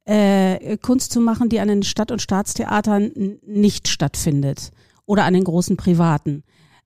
äh, 0.06 0.78
Kunst 0.78 1.12
zu 1.12 1.20
machen, 1.20 1.50
die 1.50 1.60
an 1.60 1.68
den 1.68 1.84
Stadt- 1.84 2.12
und 2.12 2.22
Staatstheatern 2.22 3.12
nicht 3.46 3.88
stattfindet 3.88 4.72
oder 5.06 5.26
an 5.26 5.34
den 5.34 5.44
großen 5.44 5.78
privaten. 5.78 6.44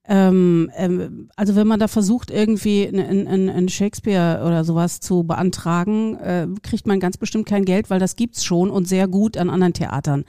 Ähm, 0.08 0.72
ähm, 0.75 1.30
also 1.36 1.56
wenn 1.56 1.68
man 1.68 1.80
da 1.80 1.88
versucht, 1.88 2.32
irgendwie 2.32 2.86
ein 2.88 3.70
Shakespeare 3.70 4.44
oder 4.46 4.63
sowas 4.63 5.00
zu 5.00 5.24
beantragen, 5.24 6.16
äh, 6.18 6.48
kriegt 6.63 6.88
man 6.88 7.00
ganz 7.00 7.18
bestimmt 7.18 7.48
kein 7.48 7.66
Geld, 7.66 7.90
weil 7.90 8.00
das 8.00 8.16
gibt's 8.16 8.44
schon 8.44 8.72
und 8.72 8.88
sehr 8.88 9.08
gut 9.08 9.38
an 9.38 9.50
anderen 9.50 9.74
Theatern. 9.74 10.25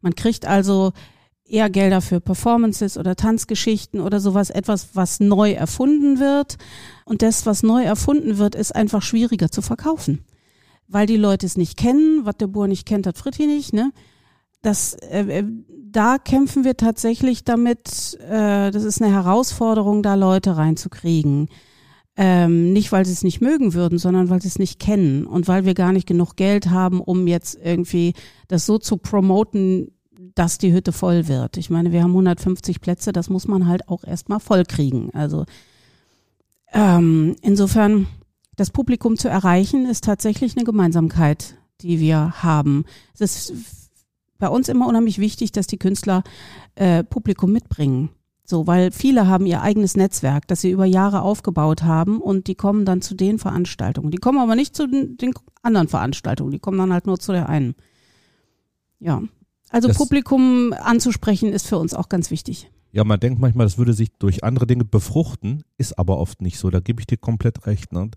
Man 0.00 0.14
kriegt 0.14 0.46
also 0.46 0.92
eher 1.48 1.70
Gelder 1.70 2.00
für 2.00 2.20
Performances 2.20 2.98
oder 2.98 3.16
Tanzgeschichten 3.16 4.00
oder 4.00 4.20
sowas, 4.20 4.50
etwas, 4.50 4.90
was 4.94 5.20
neu 5.20 5.52
erfunden 5.52 6.18
wird. 6.18 6.56
Und 7.04 7.22
das, 7.22 7.46
was 7.46 7.62
neu 7.62 7.82
erfunden 7.82 8.38
wird, 8.38 8.54
ist 8.54 8.74
einfach 8.74 9.02
schwieriger 9.02 9.50
zu 9.50 9.62
verkaufen. 9.62 10.24
Weil 10.88 11.06
die 11.06 11.16
Leute 11.16 11.46
es 11.46 11.56
nicht 11.56 11.76
kennen, 11.76 12.24
was 12.24 12.36
der 12.36 12.46
Bohr 12.48 12.68
nicht 12.68 12.86
kennt, 12.86 13.06
hat 13.06 13.18
Fritti 13.18 13.46
nicht, 13.46 13.72
ne? 13.72 13.92
Das, 14.62 14.94
äh, 14.94 15.40
äh, 15.40 15.44
da 15.68 16.18
kämpfen 16.18 16.64
wir 16.64 16.76
tatsächlich 16.76 17.44
damit, 17.44 18.18
äh, 18.20 18.70
das 18.70 18.84
ist 18.84 19.00
eine 19.00 19.12
Herausforderung, 19.12 20.02
da 20.02 20.14
Leute 20.14 20.56
reinzukriegen. 20.56 21.48
Ähm, 22.16 22.72
nicht, 22.72 22.92
weil 22.92 23.04
sie 23.04 23.12
es 23.12 23.22
nicht 23.22 23.42
mögen 23.42 23.74
würden, 23.74 23.98
sondern 23.98 24.30
weil 24.30 24.40
sie 24.40 24.48
es 24.48 24.58
nicht 24.58 24.80
kennen 24.80 25.26
und 25.26 25.48
weil 25.48 25.66
wir 25.66 25.74
gar 25.74 25.92
nicht 25.92 26.06
genug 26.06 26.34
Geld 26.36 26.70
haben, 26.70 27.00
um 27.00 27.26
jetzt 27.26 27.58
irgendwie 27.62 28.14
das 28.48 28.64
so 28.64 28.78
zu 28.78 28.96
promoten, 28.96 29.95
dass 30.34 30.58
die 30.58 30.72
Hütte 30.72 30.92
voll 30.92 31.28
wird. 31.28 31.56
Ich 31.56 31.70
meine, 31.70 31.92
wir 31.92 32.02
haben 32.02 32.10
150 32.10 32.80
Plätze, 32.80 33.12
das 33.12 33.30
muss 33.30 33.48
man 33.48 33.66
halt 33.66 33.88
auch 33.88 34.04
erstmal 34.04 34.40
voll 34.40 34.64
kriegen. 34.64 35.10
Also 35.12 35.44
ähm, 36.72 37.36
insofern, 37.42 38.06
das 38.56 38.70
Publikum 38.70 39.16
zu 39.16 39.28
erreichen, 39.28 39.86
ist 39.86 40.04
tatsächlich 40.04 40.56
eine 40.56 40.64
Gemeinsamkeit, 40.64 41.56
die 41.80 42.00
wir 42.00 42.42
haben. 42.42 42.84
Es 43.14 43.20
ist 43.20 43.54
bei 44.38 44.48
uns 44.48 44.68
immer 44.68 44.86
unheimlich 44.86 45.18
wichtig, 45.18 45.52
dass 45.52 45.66
die 45.66 45.78
Künstler 45.78 46.22
äh, 46.74 47.04
Publikum 47.04 47.52
mitbringen. 47.52 48.10
So, 48.44 48.66
weil 48.66 48.92
viele 48.92 49.26
haben 49.26 49.44
ihr 49.44 49.62
eigenes 49.62 49.96
Netzwerk, 49.96 50.46
das 50.46 50.60
sie 50.60 50.70
über 50.70 50.84
Jahre 50.84 51.22
aufgebaut 51.22 51.82
haben 51.82 52.20
und 52.20 52.46
die 52.46 52.54
kommen 52.54 52.84
dann 52.84 53.02
zu 53.02 53.14
den 53.14 53.38
Veranstaltungen. 53.38 54.12
Die 54.12 54.18
kommen 54.18 54.38
aber 54.38 54.54
nicht 54.54 54.76
zu 54.76 54.86
den, 54.86 55.16
den 55.16 55.34
anderen 55.62 55.88
Veranstaltungen, 55.88 56.52
die 56.52 56.60
kommen 56.60 56.78
dann 56.78 56.92
halt 56.92 57.06
nur 57.06 57.18
zu 57.18 57.32
der 57.32 57.48
einen. 57.48 57.74
Ja. 59.00 59.22
Also 59.70 59.88
das 59.88 59.96
Publikum 59.96 60.72
anzusprechen 60.72 61.52
ist 61.52 61.66
für 61.66 61.78
uns 61.78 61.94
auch 61.94 62.08
ganz 62.08 62.30
wichtig. 62.30 62.70
Ja, 62.96 63.04
man 63.04 63.20
denkt 63.20 63.38
manchmal, 63.38 63.66
das 63.66 63.76
würde 63.76 63.92
sich 63.92 64.08
durch 64.18 64.42
andere 64.42 64.66
Dinge 64.66 64.86
befruchten, 64.86 65.64
ist 65.76 65.98
aber 65.98 66.16
oft 66.18 66.40
nicht 66.40 66.58
so. 66.58 66.70
Da 66.70 66.80
gebe 66.80 67.00
ich 67.00 67.06
dir 67.06 67.18
komplett 67.18 67.66
recht. 67.66 67.92
Ne? 67.92 68.10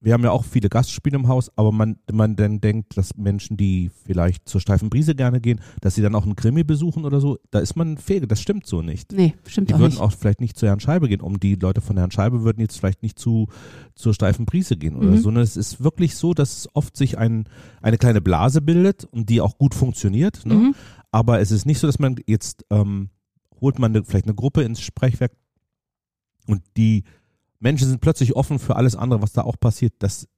Wir 0.00 0.12
haben 0.12 0.22
ja 0.22 0.30
auch 0.30 0.44
viele 0.44 0.68
Gastspiele 0.68 1.16
im 1.16 1.26
Haus, 1.26 1.50
aber 1.56 1.72
man, 1.72 1.96
man 2.12 2.36
dann 2.36 2.60
denkt, 2.60 2.96
dass 2.96 3.16
Menschen, 3.16 3.56
die 3.56 3.90
vielleicht 4.06 4.48
zur 4.48 4.60
steifen 4.60 4.88
Brise 4.88 5.16
gerne 5.16 5.40
gehen, 5.40 5.60
dass 5.80 5.96
sie 5.96 6.02
dann 6.02 6.14
auch 6.14 6.24
einen 6.24 6.36
Krimi 6.36 6.62
besuchen 6.62 7.04
oder 7.04 7.20
so, 7.20 7.38
da 7.50 7.58
ist 7.58 7.74
man 7.74 7.98
fähig. 7.98 8.28
Das 8.28 8.40
stimmt 8.40 8.66
so 8.68 8.82
nicht. 8.82 9.10
Nee, 9.10 9.34
stimmt 9.48 9.70
die 9.70 9.74
auch 9.74 9.80
würden 9.80 9.94
nicht. 9.94 10.00
auch 10.00 10.12
vielleicht 10.12 10.40
nicht 10.40 10.56
zu 10.56 10.68
Herrn 10.68 10.78
Scheibe 10.78 11.08
gehen. 11.08 11.20
Um 11.20 11.40
die 11.40 11.56
Leute 11.56 11.80
von 11.80 11.96
Herrn 11.96 12.12
Scheibe 12.12 12.44
würden 12.44 12.60
jetzt 12.60 12.78
vielleicht 12.78 13.02
nicht 13.02 13.18
zu 13.18 13.48
zur 13.96 14.14
steifen 14.14 14.46
Brise 14.46 14.76
gehen 14.76 14.94
oder 14.94 15.08
Mhm. 15.08 15.16
so. 15.16 15.22
Sondern 15.24 15.42
es 15.42 15.56
ist 15.56 15.82
wirklich 15.82 16.14
so, 16.14 16.34
dass 16.34 16.68
oft 16.74 16.96
sich 16.96 17.18
ein, 17.18 17.48
eine 17.82 17.98
kleine 17.98 18.20
Blase 18.20 18.62
bildet 18.62 19.04
und 19.06 19.28
die 19.28 19.40
auch 19.40 19.58
gut 19.58 19.74
funktioniert. 19.74 20.46
Ne? 20.46 20.54
Mhm. 20.54 20.74
Aber 21.10 21.40
es 21.40 21.50
ist 21.50 21.66
nicht 21.66 21.78
so, 21.80 21.86
dass 21.88 21.98
man 21.98 22.16
jetzt 22.26 22.64
ähm, 22.70 23.08
holt 23.60 23.78
man 23.78 23.94
eine, 23.94 24.04
vielleicht 24.04 24.26
eine 24.26 24.34
Gruppe 24.34 24.62
ins 24.62 24.80
Sprechwerk 24.80 25.32
und 26.46 26.62
die 26.76 27.04
Menschen 27.60 27.88
sind 27.88 28.00
plötzlich 28.00 28.36
offen 28.36 28.58
für 28.58 28.76
alles 28.76 28.94
andere, 28.96 29.22
was 29.22 29.32
da 29.32 29.42
auch 29.42 29.58
passiert. 29.58 29.94
Das 30.00 30.28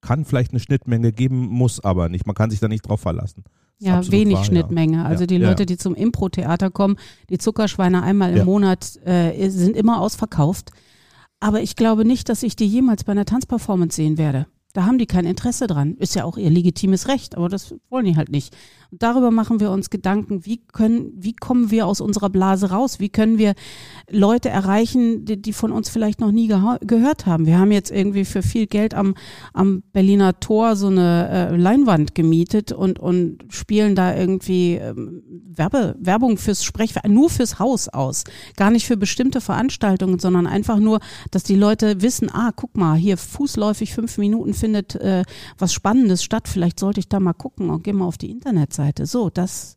kann 0.00 0.24
vielleicht 0.24 0.50
eine 0.50 0.60
Schnittmenge 0.60 1.12
geben, 1.12 1.46
muss 1.46 1.80
aber 1.82 2.08
nicht. 2.08 2.26
Man 2.26 2.34
kann 2.34 2.50
sich 2.50 2.60
da 2.60 2.68
nicht 2.68 2.82
drauf 2.82 3.00
verlassen. 3.00 3.44
Ja, 3.78 4.06
wenig 4.10 4.36
wahr, 4.36 4.44
Schnittmenge. 4.44 5.04
Also 5.04 5.22
Ja, 5.22 5.26
die 5.26 5.36
ja. 5.36 5.48
Leute, 5.48 5.66
die 5.66 5.76
zum 5.76 5.94
Impro-Theater 5.94 6.70
kommen, 6.70 6.96
die 7.30 7.38
Zuckerschweine 7.38 8.02
einmal 8.02 8.30
im 8.32 8.38
Ja. 8.38 8.44
Monat, 8.44 8.98
äh, 9.04 9.48
sind 9.50 9.76
immer 9.76 10.00
ausverkauft. 10.00 10.70
Aber 11.40 11.60
ich 11.60 11.76
glaube 11.76 12.04
nicht, 12.04 12.28
dass 12.28 12.42
ich 12.42 12.56
die 12.56 12.66
jemals 12.66 13.04
bei 13.04 13.12
einer 13.12 13.24
Tanzperformance 13.24 13.96
sehen 13.96 14.16
werde. 14.18 14.46
Da 14.72 14.86
haben 14.86 14.98
die 14.98 15.06
kein 15.06 15.24
Interesse 15.24 15.66
dran. 15.66 15.94
Ist 15.98 16.14
ja 16.14 16.24
auch 16.24 16.36
ihr 16.36 16.50
legitimes 16.50 17.06
Recht, 17.08 17.36
aber 17.36 17.48
das 17.48 17.74
wollen 17.90 18.06
die 18.06 18.16
halt 18.16 18.30
nicht. 18.30 18.56
Darüber 18.98 19.30
machen 19.30 19.60
wir 19.60 19.70
uns 19.70 19.90
Gedanken, 19.90 20.44
wie 20.44 20.60
können, 20.72 21.12
wie 21.16 21.34
kommen 21.34 21.70
wir 21.70 21.86
aus 21.86 22.00
unserer 22.00 22.30
Blase 22.30 22.70
raus? 22.70 23.00
Wie 23.00 23.08
können 23.08 23.38
wir 23.38 23.54
Leute 24.10 24.48
erreichen, 24.48 25.24
die, 25.24 25.40
die 25.40 25.52
von 25.52 25.72
uns 25.72 25.88
vielleicht 25.88 26.20
noch 26.20 26.30
nie 26.30 26.48
gehört 26.48 27.26
haben? 27.26 27.46
Wir 27.46 27.58
haben 27.58 27.72
jetzt 27.72 27.90
irgendwie 27.90 28.24
für 28.24 28.42
viel 28.42 28.66
Geld 28.66 28.94
am, 28.94 29.14
am 29.52 29.82
Berliner 29.92 30.38
Tor 30.40 30.76
so 30.76 30.86
eine 30.88 31.50
äh, 31.50 31.56
Leinwand 31.56 32.14
gemietet 32.14 32.72
und, 32.72 32.98
und 32.98 33.44
spielen 33.48 33.94
da 33.94 34.16
irgendwie 34.16 34.74
ähm, 34.74 35.22
Werbe, 35.46 35.96
Werbung 35.98 36.36
fürs 36.36 36.64
Sprechwerk, 36.64 37.08
nur 37.08 37.30
fürs 37.30 37.58
Haus 37.58 37.88
aus. 37.88 38.24
Gar 38.56 38.70
nicht 38.70 38.86
für 38.86 38.96
bestimmte 38.96 39.40
Veranstaltungen, 39.40 40.18
sondern 40.18 40.46
einfach 40.46 40.78
nur, 40.78 41.00
dass 41.30 41.42
die 41.42 41.56
Leute 41.56 42.02
wissen, 42.02 42.30
ah, 42.32 42.52
guck 42.54 42.76
mal, 42.76 42.96
hier 42.96 43.16
fußläufig 43.16 43.94
fünf 43.94 44.18
Minuten 44.18 44.54
findet 44.54 44.94
äh, 44.96 45.22
was 45.58 45.72
Spannendes 45.72 46.22
statt. 46.22 46.48
Vielleicht 46.48 46.78
sollte 46.78 47.00
ich 47.00 47.08
da 47.08 47.20
mal 47.20 47.32
gucken 47.32 47.70
und 47.70 47.84
geh 47.84 47.92
mal 47.92 48.06
auf 48.06 48.18
die 48.18 48.30
Internetseite. 48.30 48.83
So, 49.06 49.30
das, 49.30 49.76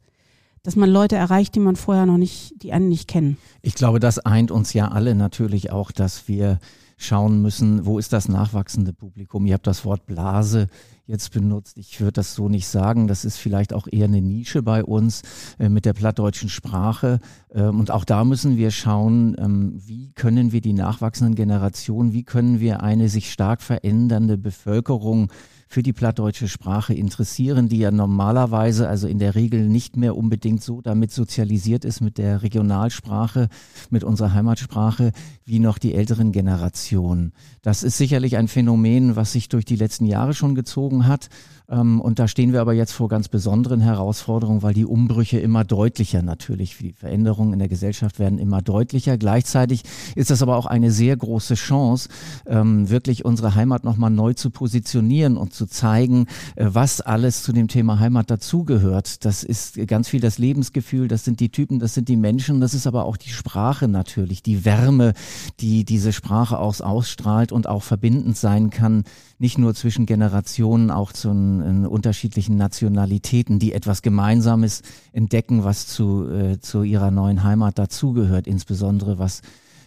dass 0.64 0.76
man 0.76 0.90
Leute 0.90 1.16
erreicht, 1.16 1.56
die 1.56 1.60
man 1.60 1.76
vorher 1.76 2.06
noch 2.06 2.18
nicht, 2.18 2.62
die 2.62 2.74
einen 2.74 2.90
nicht 2.90 3.08
kennen. 3.08 3.38
Ich 3.62 3.76
glaube, 3.76 4.00
das 4.00 4.20
eint 4.20 4.52
uns 4.52 4.74
ja 4.74 4.90
alle 4.90 5.16
natürlich 5.16 5.72
auch, 5.72 5.92
dass 5.92 6.28
wir 6.28 6.60
schauen 6.98 7.42
müssen, 7.44 7.86
wo 7.86 8.00
ist 8.00 8.12
das 8.12 8.28
nachwachsende 8.28 8.92
Publikum? 8.92 9.46
Ihr 9.46 9.54
habt 9.54 9.68
das 9.68 9.86
Wort 9.86 10.08
Blase 10.08 10.68
jetzt 11.06 11.32
benutzt. 11.32 11.78
Ich 11.78 12.00
würde 12.02 12.14
das 12.14 12.34
so 12.34 12.50
nicht 12.50 12.68
sagen. 12.68 13.08
Das 13.08 13.24
ist 13.24 13.38
vielleicht 13.38 13.72
auch 13.72 13.88
eher 13.90 14.06
eine 14.06 14.22
Nische 14.22 14.64
bei 14.64 14.84
uns 14.84 15.22
äh, 15.60 15.70
mit 15.70 15.86
der 15.86 15.94
plattdeutschen 15.94 16.50
Sprache. 16.50 17.20
Ähm, 17.54 17.80
und 17.80 17.92
auch 17.92 18.04
da 18.04 18.26
müssen 18.26 18.58
wir 18.58 18.72
schauen, 18.72 19.36
ähm, 19.40 19.74
wie 19.78 20.12
können 20.14 20.52
wir 20.52 20.60
die 20.60 20.74
nachwachsenden 20.74 21.36
Generationen, 21.36 22.14
wie 22.14 22.24
können 22.24 22.60
wir 22.60 22.82
eine 22.82 23.10
sich 23.10 23.32
stark 23.32 23.62
verändernde 23.62 24.38
Bevölkerung 24.38 25.32
für 25.68 25.84
die 25.84 25.94
plattdeutsche 25.94 26.48
Sprache 26.48 26.94
interessieren, 26.94 27.68
die 27.68 27.80
ja 27.80 27.92
normalerweise, 27.92 28.88
also 28.88 29.08
in 29.08 29.20
der 29.20 29.36
Regel 29.36 29.68
nicht 29.68 29.98
mehr 29.98 30.16
unbedingt 30.16 30.64
so 30.64 30.82
damit 30.82 31.12
sozialisiert 31.12 31.84
ist 31.86 32.00
mit 32.02 32.18
der 32.18 32.42
Regionalsprache, 32.42 33.50
mit 33.90 34.04
unserer 34.04 34.34
Heimatsprache, 34.34 35.12
wie 35.46 35.60
noch 35.60 35.78
die 35.78 35.94
älteren 35.94 36.32
Generationen. 36.32 37.34
Das 37.62 37.84
ist 37.84 37.98
sicherlich 37.98 38.38
ein 38.38 38.48
Phänomen, 38.48 39.16
was 39.16 39.34
sich 39.34 39.50
durch 39.50 39.66
die 39.66 39.76
letzten 39.76 40.06
Jahre 40.06 40.34
schon 40.34 40.56
gezogen 40.56 41.06
hat. 41.06 41.28
Ähm, 41.70 42.00
Und 42.00 42.20
da 42.20 42.28
stehen 42.28 42.54
wir 42.54 42.62
aber 42.62 42.74
jetzt 42.74 42.94
vor 42.94 43.10
ganz 43.10 43.28
besonderen 43.28 43.82
Herausforderungen, 43.82 44.64
weil 44.64 44.74
die 44.74 44.86
Umbrüche 44.86 45.40
immer 45.40 45.66
deutlicher 45.66 46.22
natürlich, 46.22 46.78
die 46.78 46.94
Veränderungen 46.94 47.54
in 47.54 47.60
der 47.60 47.68
Gesellschaft 47.68 48.20
werden 48.20 48.40
immer 48.40 48.62
deutlicher. 48.62 49.18
Gleichzeitig 49.18 49.84
ist 50.16 50.30
das 50.30 50.42
aber 50.42 50.56
auch 50.56 50.66
eine 50.66 50.92
sehr 50.92 51.18
große 51.18 51.56
Chance, 51.56 52.10
ähm, 52.46 52.90
wirklich 52.90 53.26
unsere 53.26 53.56
Heimat 53.56 53.84
nochmal 53.84 54.12
neu 54.12 54.34
zu 54.34 54.50
positionieren 54.50 55.36
und 55.36 55.54
zu 55.54 55.66
zeigen, 55.66 56.28
äh, 56.56 56.68
was 56.70 57.02
alles 57.02 57.44
zu 57.44 57.52
dem 57.52 57.68
Thema 57.68 58.00
Heimat 58.00 58.32
dazugehört. 58.32 59.26
Das 59.26 59.44
ist 59.44 59.76
ganz 59.88 60.08
viel 60.08 60.22
das 60.22 60.38
Lebensgefühl, 60.38 61.10
das 61.10 61.26
sind 61.26 61.42
die 61.42 61.50
Typen, 61.50 61.80
das 61.80 61.94
sind 61.94 62.08
die 62.08 62.18
Menschen, 62.18 62.62
das 62.62 62.74
ist 62.74 62.88
aber 62.88 63.06
auch 63.06 63.18
die 63.18 63.30
Sprache 63.30 63.90
natürlich, 63.90 64.42
die 64.42 64.64
Wärme, 64.64 65.14
die 65.60 65.84
diese 65.84 66.14
Sprache 66.14 66.60
aus, 66.60 66.80
ausstrahlt 66.80 67.52
und 67.52 67.68
auch 67.68 67.84
verbindend 67.84 68.38
sein 68.38 68.70
kann, 68.70 69.04
nicht 69.40 69.58
nur 69.58 69.76
zwischen 69.76 70.06
Generationen, 70.06 70.92
auch 70.92 71.12
zu 71.12 71.30
unterschiedlichen 71.30 72.58
Nationalitäten, 72.58 73.60
die 73.60 73.74
etwas 73.74 74.02
Gemeinsames 74.02 74.82
entdecken, 75.14 75.64
was 75.64 75.88
zu, 75.88 76.28
äh, 76.30 76.60
zu 76.60 76.84
ihrer 76.84 77.12
neuen 77.12 77.44
Heimat 77.44 77.78
dazugehört, 77.78 78.48
insbesondere 78.48 79.20
was 79.20 79.42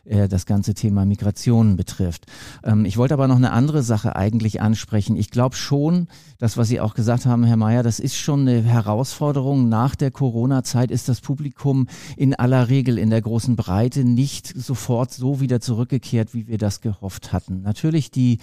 äh, 0.05 0.29
das 0.29 0.47
ganze 0.47 0.75
Thema 0.75 1.05
Migration 1.05 1.77
betrifft. 1.77 2.27
Ähm, 2.65 2.85
ich 2.85 2.97
wollte 2.97 3.15
aber 3.15 3.29
noch 3.29 3.37
eine 3.37 3.53
andere 3.53 3.83
Sache 3.83 4.17
eigentlich 4.17 4.61
ansprechen. 4.61 5.17
Ich 5.17 5.31
glaube 5.31 5.57
schon, 5.57 6.09
das, 6.39 6.57
was 6.57 6.69
Sie 6.69 6.81
auch 6.81 6.95
gesagt 6.95 7.27
haben, 7.27 7.45
Herr 7.45 7.57
Mayer, 7.57 7.83
das 7.83 8.01
ist 8.01 8.17
schon 8.17 8.41
eine 8.41 8.63
Herausforderung. 8.63 9.69
Nach 9.69 9.95
der 9.95 10.11
Corona-Zeit 10.11 10.91
ist 10.91 11.09
das 11.09 11.21
Publikum 11.21 11.87
in 12.17 12.35
aller 12.35 12.69
Regel 12.69 12.99
in 12.99 13.11
der 13.11 13.23
großen 13.23 13.57
Breite 13.57 14.05
nicht 14.05 14.47
sofort 14.47 15.13
so 15.13 15.41
wieder 15.41 15.61
zurückgekehrt, 15.61 16.35
wie 16.35 16.47
wir 16.47 16.59
das 16.59 16.81
gehofft 16.81 17.33
hatten. 17.33 17.63
Natürlich 17.63 18.11
die 18.11 18.39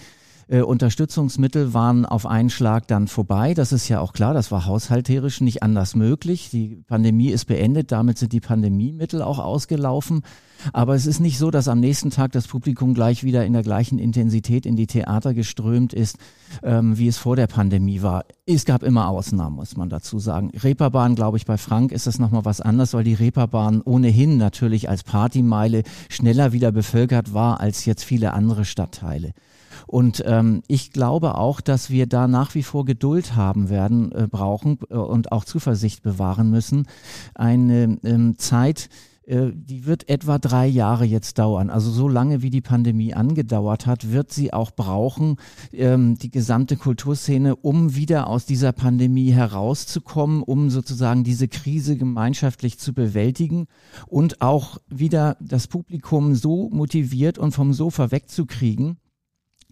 äh, 0.48 0.62
Unterstützungsmittel 0.62 1.74
waren 1.74 2.06
auf 2.06 2.26
einen 2.26 2.50
Schlag 2.50 2.88
dann 2.88 3.06
vorbei. 3.06 3.54
Das 3.54 3.72
ist 3.72 3.88
ja 3.88 4.00
auch 4.00 4.12
klar, 4.12 4.34
das 4.34 4.50
war 4.50 4.66
haushalterisch 4.66 5.40
nicht 5.40 5.62
anders 5.62 5.94
möglich. 5.94 6.48
Die 6.50 6.82
Pandemie 6.86 7.28
ist 7.28 7.44
beendet, 7.44 7.92
damit 7.92 8.18
sind 8.18 8.32
die 8.32 8.40
Pandemiemittel 8.40 9.22
auch 9.22 9.38
ausgelaufen. 9.38 10.22
Aber 10.72 10.94
es 10.94 11.06
ist 11.06 11.20
nicht 11.20 11.38
so, 11.38 11.50
dass 11.50 11.68
am 11.68 11.78
nächsten 11.78 12.10
Tag 12.10 12.32
das 12.32 12.48
Publikum 12.48 12.94
gleich 12.94 13.22
wieder 13.22 13.44
in 13.44 13.52
der 13.52 13.62
gleichen 13.62 13.98
Intensität 13.98 14.66
in 14.66 14.74
die 14.74 14.86
Theater 14.88 15.32
geströmt 15.34 15.92
ist, 15.92 16.16
ähm, 16.62 16.98
wie 16.98 17.06
es 17.06 17.18
vor 17.18 17.36
der 17.36 17.46
Pandemie 17.46 18.02
war. 18.02 18.24
Es 18.44 18.64
gab 18.64 18.82
immer 18.82 19.08
Ausnahmen, 19.08 19.56
muss 19.56 19.76
man 19.76 19.88
dazu 19.88 20.18
sagen. 20.18 20.50
Reeperbahn, 20.60 21.14
glaube 21.14 21.36
ich, 21.36 21.46
bei 21.46 21.58
Frank 21.58 21.92
ist 21.92 22.06
das 22.06 22.18
nochmal 22.18 22.44
was 22.44 22.60
anderes, 22.60 22.94
weil 22.94 23.04
die 23.04 23.14
Reeperbahn 23.14 23.82
ohnehin 23.82 24.36
natürlich 24.36 24.88
als 24.88 25.04
Partymeile 25.04 25.82
schneller 26.08 26.52
wieder 26.52 26.72
bevölkert 26.72 27.34
war 27.34 27.60
als 27.60 27.84
jetzt 27.84 28.02
viele 28.02 28.32
andere 28.32 28.64
Stadtteile. 28.64 29.34
Und 29.86 30.22
ähm, 30.26 30.62
ich 30.68 30.92
glaube 30.92 31.36
auch, 31.36 31.60
dass 31.60 31.90
wir 31.90 32.06
da 32.06 32.28
nach 32.28 32.54
wie 32.54 32.62
vor 32.62 32.84
Geduld 32.84 33.36
haben 33.36 33.68
werden, 33.68 34.12
äh, 34.12 34.26
brauchen 34.28 34.78
äh, 34.90 34.94
und 34.94 35.32
auch 35.32 35.44
Zuversicht 35.44 36.02
bewahren 36.02 36.50
müssen. 36.50 36.86
Eine 37.34 37.98
ähm, 38.04 38.38
Zeit, 38.38 38.88
äh, 39.28 39.52
die 39.54 39.84
wird 39.84 40.08
etwa 40.08 40.38
drei 40.38 40.66
Jahre 40.66 41.04
jetzt 41.04 41.38
dauern. 41.38 41.68
Also 41.68 41.90
so 41.90 42.08
lange 42.08 42.40
wie 42.40 42.50
die 42.50 42.62
Pandemie 42.62 43.12
angedauert 43.12 43.86
hat, 43.86 44.10
wird 44.10 44.32
sie 44.32 44.54
auch 44.54 44.70
brauchen, 44.70 45.36
ähm, 45.72 46.16
die 46.18 46.30
gesamte 46.30 46.76
Kulturszene, 46.76 47.54
um 47.54 47.94
wieder 47.94 48.28
aus 48.28 48.46
dieser 48.46 48.72
Pandemie 48.72 49.30
herauszukommen, 49.30 50.42
um 50.42 50.70
sozusagen 50.70 51.24
diese 51.24 51.46
Krise 51.46 51.96
gemeinschaftlich 51.96 52.78
zu 52.78 52.94
bewältigen 52.94 53.66
und 54.06 54.40
auch 54.40 54.78
wieder 54.88 55.36
das 55.40 55.66
Publikum 55.66 56.34
so 56.34 56.70
motiviert 56.70 57.38
und 57.38 57.52
vom 57.52 57.74
Sofa 57.74 58.10
wegzukriegen, 58.10 58.96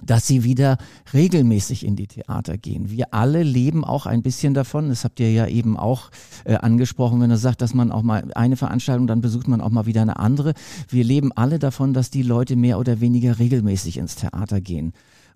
dass 0.03 0.27
sie 0.27 0.45
wieder 0.45 0.77
regelmäßig 1.15 1.85
in 1.85 1.97
die 1.97 2.07
Theater 2.07 2.59
gehen. 2.59 2.91
Wir 2.91 3.15
alle 3.15 3.43
leben 3.43 3.85
auch 3.85 4.07
ein 4.07 4.23
bisschen 4.23 4.53
davon. 4.53 4.91
Das 4.91 5.05
habt 5.05 5.21
ihr 5.21 5.33
ja 5.33 5.47
eben 5.47 5.77
auch 5.77 6.11
äh, 6.45 6.57
angesprochen, 6.57 7.21
wenn 7.21 7.31
er 7.31 7.39
sagt, 7.39 7.63
dass 7.63 7.73
man 7.73 7.91
auch 7.91 8.03
mal 8.03 8.31
eine 8.35 8.57
Veranstaltung, 8.57 9.07
dann 9.07 9.23
besucht 9.23 9.49
man 9.49 9.61
auch 9.61 9.71
mal 9.71 9.87
wieder 9.87 10.03
eine 10.03 10.19
andere. 10.19 10.53
Wir 10.89 11.05
leben 11.05 11.33
alle 11.33 11.59
davon, 11.59 11.95
dass 11.95 12.11
die 12.11 12.23
Leute 12.23 12.57
mehr 12.57 12.79
oder 12.79 13.01
weniger 13.01 13.39
regelmäßig 13.39 13.97
ins 13.97 14.17
Theater 14.17 14.61
gehen. 14.61 14.93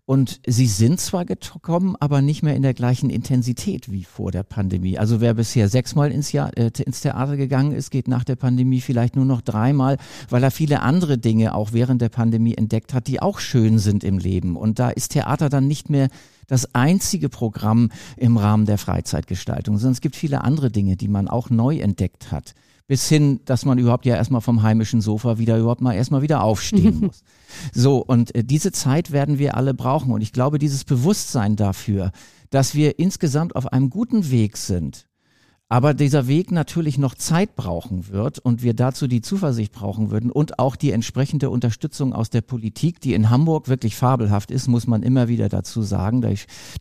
Und 0.06 0.40
sie 0.46 0.66
sind 0.66 1.00
zwar 1.00 1.24
gekommen, 1.24 1.94
aber 2.00 2.20
nicht 2.20 2.42
mehr 2.42 2.56
in 2.56 2.62
der 2.62 2.74
gleichen 2.74 3.10
Intensität 3.10 3.92
wie 3.92 4.04
vor 4.04 4.32
der 4.32 4.42
Pandemie. 4.42 4.98
Also 4.98 5.20
wer 5.20 5.34
bisher 5.34 5.68
sechsmal 5.68 6.10
ins, 6.10 6.32
Jahr, 6.32 6.56
äh, 6.56 6.70
ins 6.84 7.00
Theater 7.00 7.36
gegangen 7.36 7.72
ist, 7.72 7.90
geht 7.90 8.08
nach 8.08 8.24
der 8.24 8.36
Pandemie 8.36 8.80
vielleicht 8.80 9.14
nur 9.14 9.24
noch 9.24 9.40
dreimal, 9.40 9.98
weil 10.28 10.42
er 10.42 10.50
viele 10.50 10.82
andere 10.82 11.18
Dinge 11.18 11.54
auch 11.54 11.72
während 11.72 12.02
der 12.02 12.08
Pandemie 12.08 12.54
entdeckt 12.54 12.92
hat, 12.92 13.06
die 13.06 13.22
auch 13.22 13.38
schön 13.38 13.78
sind 13.78 14.02
im 14.02 14.18
Leben. 14.18 14.56
Und 14.56 14.78
da 14.78 14.90
ist 14.90 15.12
Theater 15.12 15.48
dann 15.48 15.68
nicht 15.68 15.90
mehr 15.90 16.08
das 16.48 16.74
einzige 16.74 17.28
Programm 17.28 17.90
im 18.16 18.36
Rahmen 18.36 18.66
der 18.66 18.78
Freizeitgestaltung, 18.78 19.78
sondern 19.78 19.92
es 19.92 20.00
gibt 20.00 20.16
viele 20.16 20.42
andere 20.42 20.70
Dinge, 20.70 20.96
die 20.96 21.08
man 21.08 21.28
auch 21.28 21.50
neu 21.50 21.78
entdeckt 21.78 22.32
hat 22.32 22.54
bis 22.90 23.08
hin, 23.08 23.38
dass 23.44 23.64
man 23.64 23.78
überhaupt 23.78 24.04
ja 24.04 24.16
erstmal 24.16 24.40
vom 24.40 24.64
heimischen 24.64 25.00
Sofa 25.00 25.38
wieder 25.38 25.56
überhaupt 25.56 25.80
mal 25.80 25.92
erstmal 25.94 26.22
wieder 26.22 26.42
aufstehen 26.42 26.98
muss. 27.02 27.22
So, 27.72 27.98
und 27.98 28.34
äh, 28.34 28.42
diese 28.42 28.72
Zeit 28.72 29.12
werden 29.12 29.38
wir 29.38 29.56
alle 29.56 29.74
brauchen. 29.74 30.10
Und 30.10 30.22
ich 30.22 30.32
glaube, 30.32 30.58
dieses 30.58 30.82
Bewusstsein 30.82 31.54
dafür, 31.54 32.10
dass 32.50 32.74
wir 32.74 32.98
insgesamt 32.98 33.54
auf 33.54 33.72
einem 33.72 33.90
guten 33.90 34.32
Weg 34.32 34.56
sind, 34.56 35.06
aber 35.72 35.94
dieser 35.94 36.26
Weg 36.26 36.50
natürlich 36.50 36.98
noch 36.98 37.14
Zeit 37.14 37.54
brauchen 37.54 38.08
wird 38.08 38.40
und 38.40 38.64
wir 38.64 38.74
dazu 38.74 39.06
die 39.06 39.20
Zuversicht 39.20 39.72
brauchen 39.72 40.10
würden 40.10 40.32
und 40.32 40.58
auch 40.58 40.74
die 40.74 40.90
entsprechende 40.90 41.48
Unterstützung 41.48 42.12
aus 42.12 42.28
der 42.28 42.40
Politik, 42.40 43.00
die 43.00 43.14
in 43.14 43.30
Hamburg 43.30 43.68
wirklich 43.68 43.94
fabelhaft 43.94 44.50
ist, 44.50 44.66
muss 44.66 44.88
man 44.88 45.04
immer 45.04 45.28
wieder 45.28 45.48
dazu 45.48 45.82
sagen. 45.82 46.22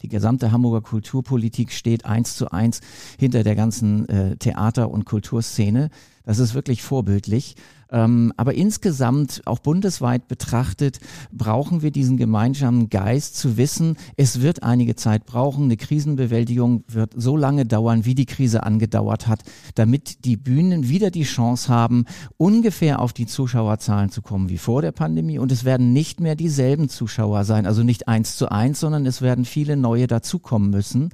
Die 0.01 0.07
gesamte 0.07 0.51
Hamburger 0.51 0.81
Kulturpolitik 0.81 1.71
steht 1.71 2.05
eins 2.05 2.35
zu 2.35 2.49
eins 2.51 2.81
hinter 3.19 3.43
der 3.43 3.55
ganzen 3.55 4.09
äh, 4.09 4.37
Theater- 4.37 4.89
und 4.89 5.05
Kulturszene. 5.05 5.91
Das 6.25 6.39
ist 6.39 6.55
wirklich 6.55 6.81
vorbildlich. 6.81 7.55
Ähm, 7.91 8.33
aber 8.37 8.53
insgesamt, 8.53 9.41
auch 9.45 9.59
bundesweit 9.59 10.27
betrachtet, 10.27 10.99
brauchen 11.31 11.81
wir 11.81 11.91
diesen 11.91 12.17
gemeinsamen 12.17 12.89
Geist 12.89 13.37
zu 13.37 13.57
wissen, 13.57 13.97
es 14.15 14.41
wird 14.41 14.63
einige 14.63 14.95
Zeit 14.95 15.25
brauchen. 15.25 15.65
Eine 15.65 15.77
Krisenbewältigung 15.77 16.83
wird 16.87 17.13
so 17.15 17.35
lange 17.35 17.65
dauern, 17.65 18.05
wie 18.05 18.15
die 18.15 18.25
Krise 18.25 18.63
angedauert 18.63 19.27
hat, 19.27 19.41
damit 19.75 20.25
die 20.25 20.37
Bühnen 20.37 20.89
wieder 20.89 21.09
die 21.09 21.23
Chance 21.23 21.69
haben, 21.69 22.05
ungefähr 22.37 22.99
auf 22.99 23.13
die 23.13 23.25
Zuschauerzahlen 23.25 24.11
zu 24.11 24.21
kommen 24.21 24.49
wie 24.49 24.57
vor 24.57 24.81
der 24.81 24.91
Pandemie. 24.91 25.39
Und 25.39 25.51
es 25.51 25.63
werden 25.63 25.93
nicht 25.93 26.19
mehr 26.19 26.35
dieselben 26.35 26.89
Zuschauer 26.89 27.43
sein, 27.43 27.65
also 27.65 27.83
nicht 27.83 28.07
eins 28.07 28.35
zu 28.35 28.49
eins, 28.49 28.79
sondern 28.79 29.05
es 29.05 29.21
werden 29.21 29.45
viele 29.45 29.75
neue 29.75 30.07
dazukommen 30.07 30.69
müssen. 30.69 31.09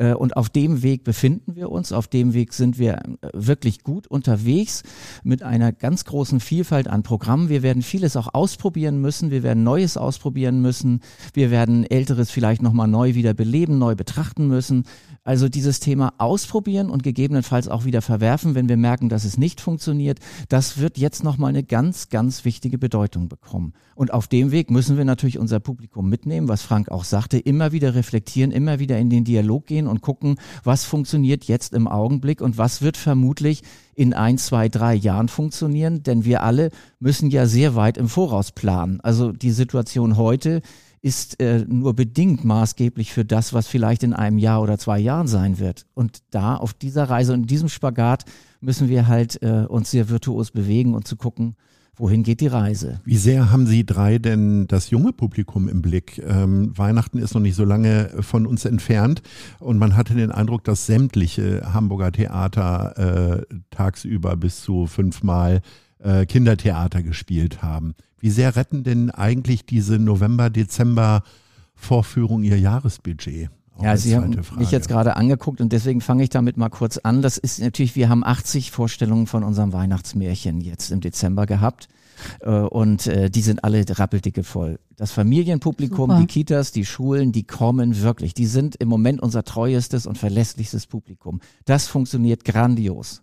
Äh, 0.00 0.14
und 0.14 0.36
auf 0.36 0.48
dem 0.48 0.82
Weg 0.82 1.04
befinden 1.04 1.54
wir 1.54 1.70
uns. 1.70 1.92
Auf 1.92 2.08
dem 2.08 2.32
Weg 2.32 2.54
sind 2.54 2.78
wir 2.78 2.94
äh, 2.94 3.28
wirklich 3.34 3.84
gut 3.84 4.06
unterwegs 4.06 4.82
mit 5.22 5.42
einer 5.42 5.72
ganz 5.72 6.06
großen 6.06 6.40
Vielfalt 6.40 6.88
an 6.88 7.02
Programmen. 7.02 7.50
Wir 7.50 7.62
werden 7.62 7.82
vieles 7.82 8.16
auch 8.16 8.32
ausprobieren 8.32 9.00
müssen. 9.00 9.30
Wir 9.30 9.42
werden 9.42 9.62
Neues 9.62 9.96
ausprobieren 9.96 10.62
müssen. 10.62 11.00
Wir 11.34 11.50
werden 11.50 11.84
Älteres 11.84 12.30
vielleicht 12.30 12.62
nochmal 12.62 12.88
neu 12.88 13.14
wieder 13.14 13.34
beleben, 13.34 13.78
neu 13.78 13.94
betrachten 13.94 14.48
müssen. 14.48 14.84
Also 15.22 15.50
dieses 15.50 15.80
Thema 15.80 16.14
ausprobieren 16.16 16.88
und 16.88 17.02
gegebenenfalls 17.02 17.68
auch 17.68 17.84
wieder 17.84 18.00
verwerfen, 18.00 18.54
wenn 18.54 18.70
wir 18.70 18.78
merken, 18.78 19.10
dass 19.10 19.24
es 19.24 19.36
nicht 19.36 19.60
funktioniert, 19.60 20.18
das 20.48 20.78
wird 20.78 20.96
jetzt 20.96 21.22
nochmal 21.22 21.50
eine 21.50 21.62
ganz, 21.62 22.08
ganz 22.08 22.46
wichtige 22.46 22.78
Bedeutung 22.78 23.28
bekommen. 23.28 23.74
Und 23.94 24.14
auf 24.14 24.28
dem 24.28 24.50
Weg 24.50 24.70
müssen 24.70 24.96
wir 24.96 25.04
natürlich 25.04 25.38
unser 25.38 25.60
Publikum 25.60 26.08
mitnehmen, 26.08 26.48
was 26.48 26.62
Frank 26.62 26.90
auch 26.90 27.04
sagte, 27.04 27.38
immer 27.38 27.70
wieder 27.70 27.94
reflektieren, 27.94 28.50
immer 28.50 28.78
wieder 28.78 28.98
in 28.98 29.10
den 29.10 29.24
Dialog 29.24 29.66
gehen 29.66 29.86
und 29.86 30.00
gucken, 30.00 30.36
was 30.64 30.86
funktioniert 30.86 31.44
jetzt 31.44 31.74
im 31.74 31.86
Augenblick 31.86 32.40
und 32.40 32.56
was 32.56 32.80
wird 32.80 32.96
vermutlich 32.96 33.62
in 33.94 34.14
ein, 34.14 34.38
zwei, 34.38 34.70
drei 34.70 34.94
Jahren 34.94 35.28
funktionieren, 35.28 36.02
denn 36.02 36.24
wir 36.24 36.42
alle 36.42 36.70
müssen 36.98 37.28
ja 37.28 37.44
sehr 37.44 37.74
weit 37.74 37.98
im 37.98 38.08
Voraus 38.08 38.52
planen. 38.52 39.00
Also 39.02 39.32
die 39.32 39.50
Situation 39.50 40.16
heute 40.16 40.62
ist 41.02 41.40
äh, 41.40 41.64
nur 41.66 41.94
bedingt 41.94 42.44
maßgeblich 42.44 43.12
für 43.12 43.24
das, 43.24 43.52
was 43.52 43.66
vielleicht 43.66 44.02
in 44.02 44.12
einem 44.12 44.38
Jahr 44.38 44.60
oder 44.60 44.78
zwei 44.78 44.98
Jahren 44.98 45.28
sein 45.28 45.58
wird. 45.58 45.86
Und 45.94 46.18
da 46.30 46.56
auf 46.56 46.74
dieser 46.74 47.04
Reise 47.04 47.32
und 47.32 47.42
in 47.42 47.46
diesem 47.46 47.68
Spagat 47.68 48.24
müssen 48.60 48.88
wir 48.88 49.08
halt 49.08 49.42
äh, 49.42 49.64
uns 49.66 49.90
sehr 49.90 50.10
virtuos 50.10 50.50
bewegen 50.50 50.94
und 50.94 51.06
zu 51.06 51.16
gucken, 51.16 51.56
wohin 51.96 52.22
geht 52.22 52.40
die 52.40 52.46
Reise. 52.46 53.00
Wie 53.04 53.16
sehr 53.16 53.50
haben 53.50 53.66
Sie 53.66 53.84
drei 53.84 54.18
denn 54.18 54.66
das 54.66 54.90
junge 54.90 55.12
Publikum 55.12 55.68
im 55.68 55.82
Blick? 55.82 56.18
Ähm, 56.26 56.76
Weihnachten 56.76 57.18
ist 57.18 57.34
noch 57.34 57.40
nicht 57.40 57.54
so 57.54 57.64
lange 57.64 58.10
von 58.20 58.46
uns 58.46 58.64
entfernt 58.64 59.22
und 59.58 59.78
man 59.78 59.96
hatte 59.96 60.14
den 60.14 60.30
Eindruck, 60.30 60.64
dass 60.64 60.86
sämtliche 60.86 61.72
Hamburger 61.72 62.12
Theater 62.12 63.46
äh, 63.48 63.54
tagsüber 63.70 64.36
bis 64.36 64.62
zu 64.62 64.86
fünfmal 64.86 65.60
äh, 65.98 66.26
Kindertheater 66.26 67.02
gespielt 67.02 67.62
haben. 67.62 67.94
Wie 68.20 68.30
sehr 68.30 68.56
retten 68.56 68.84
denn 68.84 69.10
eigentlich 69.10 69.66
diese 69.66 69.98
November, 69.98 70.50
Dezember 70.50 71.22
Vorführung 71.74 72.42
ihr 72.42 72.58
Jahresbudget? 72.58 73.50
Auch 73.76 73.84
ja, 73.84 73.96
Sie 73.96 74.14
haben 74.14 74.42
Frage. 74.42 74.60
mich 74.60 74.70
jetzt 74.70 74.88
gerade 74.88 75.16
angeguckt 75.16 75.60
und 75.60 75.72
deswegen 75.72 76.02
fange 76.02 76.22
ich 76.22 76.28
damit 76.28 76.58
mal 76.58 76.68
kurz 76.68 76.98
an. 76.98 77.22
Das 77.22 77.38
ist 77.38 77.60
natürlich, 77.60 77.96
wir 77.96 78.10
haben 78.10 78.24
80 78.24 78.70
Vorstellungen 78.70 79.26
von 79.26 79.42
unserem 79.42 79.72
Weihnachtsmärchen 79.72 80.60
jetzt 80.60 80.90
im 80.90 81.00
Dezember 81.00 81.46
gehabt. 81.46 81.88
Äh, 82.40 82.50
und 82.50 83.06
äh, 83.06 83.30
die 83.30 83.40
sind 83.40 83.64
alle 83.64 83.84
rappeldicke 83.88 84.44
voll. 84.44 84.78
Das 84.96 85.12
Familienpublikum, 85.12 86.10
Super. 86.10 86.20
die 86.20 86.26
Kitas, 86.26 86.72
die 86.72 86.84
Schulen, 86.84 87.32
die 87.32 87.44
kommen 87.44 88.02
wirklich. 88.02 88.34
Die 88.34 88.46
sind 88.46 88.76
im 88.76 88.88
Moment 88.88 89.22
unser 89.22 89.44
treuestes 89.44 90.06
und 90.06 90.18
verlässlichstes 90.18 90.86
Publikum. 90.86 91.40
Das 91.64 91.86
funktioniert 91.86 92.44
grandios. 92.44 93.22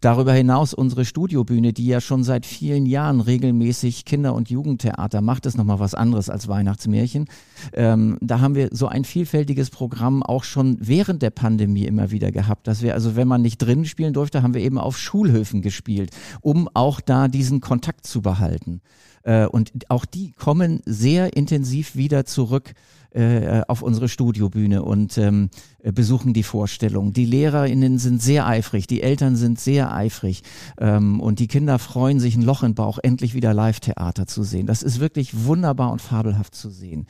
Darüber 0.00 0.32
hinaus 0.32 0.74
unsere 0.74 1.04
Studiobühne, 1.04 1.72
die 1.72 1.86
ja 1.86 2.00
schon 2.00 2.24
seit 2.24 2.46
vielen 2.46 2.86
Jahren 2.86 3.20
regelmäßig 3.20 4.04
Kinder- 4.04 4.34
und 4.34 4.50
Jugendtheater 4.50 5.20
macht, 5.20 5.46
ist 5.46 5.56
nochmal 5.56 5.80
was 5.80 5.94
anderes 5.94 6.30
als 6.30 6.48
Weihnachtsmärchen. 6.48 7.26
Ähm, 7.72 8.18
da 8.20 8.40
haben 8.40 8.54
wir 8.54 8.68
so 8.72 8.86
ein 8.86 9.04
vielfältiges 9.04 9.70
Programm 9.70 10.22
auch 10.22 10.44
schon 10.44 10.76
während 10.80 11.22
der 11.22 11.30
Pandemie 11.30 11.84
immer 11.84 12.10
wieder 12.10 12.32
gehabt, 12.32 12.66
dass 12.66 12.82
wir 12.82 12.94
also, 12.94 13.16
wenn 13.16 13.28
man 13.28 13.42
nicht 13.42 13.58
drinnen 13.58 13.84
spielen 13.84 14.12
durfte, 14.12 14.42
haben 14.42 14.54
wir 14.54 14.62
eben 14.62 14.78
auf 14.78 14.98
Schulhöfen 14.98 15.62
gespielt, 15.62 16.10
um 16.40 16.68
auch 16.74 17.00
da 17.00 17.28
diesen 17.28 17.60
Kontakt 17.60 18.06
zu 18.06 18.22
behalten. 18.22 18.80
Äh, 19.22 19.46
und 19.46 19.72
auch 19.88 20.04
die 20.04 20.32
kommen 20.32 20.80
sehr 20.86 21.36
intensiv 21.36 21.96
wieder 21.96 22.24
zurück 22.24 22.74
äh, 23.10 23.62
auf 23.68 23.82
unsere 23.82 24.08
Studiobühne 24.08 24.82
und 24.82 25.18
ähm, 25.18 25.50
besuchen 25.82 26.34
die 26.34 26.42
Vorstellung. 26.42 27.12
Die 27.12 27.24
LehrerInnen 27.24 27.98
sind 27.98 28.22
sehr 28.22 28.46
eifrig, 28.46 28.86
die 28.86 29.02
Eltern 29.02 29.36
sind 29.36 29.60
sehr 29.60 29.92
eifrig 29.94 30.42
ähm, 30.78 31.20
und 31.20 31.38
die 31.38 31.48
Kinder 31.48 31.78
freuen 31.78 32.20
sich 32.20 32.36
ein 32.36 32.42
Loch 32.42 32.62
im 32.62 32.74
Bauch, 32.74 32.98
endlich 33.02 33.34
wieder 33.34 33.54
Live-Theater 33.54 34.26
zu 34.26 34.42
sehen. 34.42 34.66
Das 34.66 34.82
ist 34.82 35.00
wirklich 35.00 35.44
wunderbar 35.44 35.92
und 35.92 36.02
fabelhaft 36.02 36.54
zu 36.54 36.70
sehen. 36.70 37.06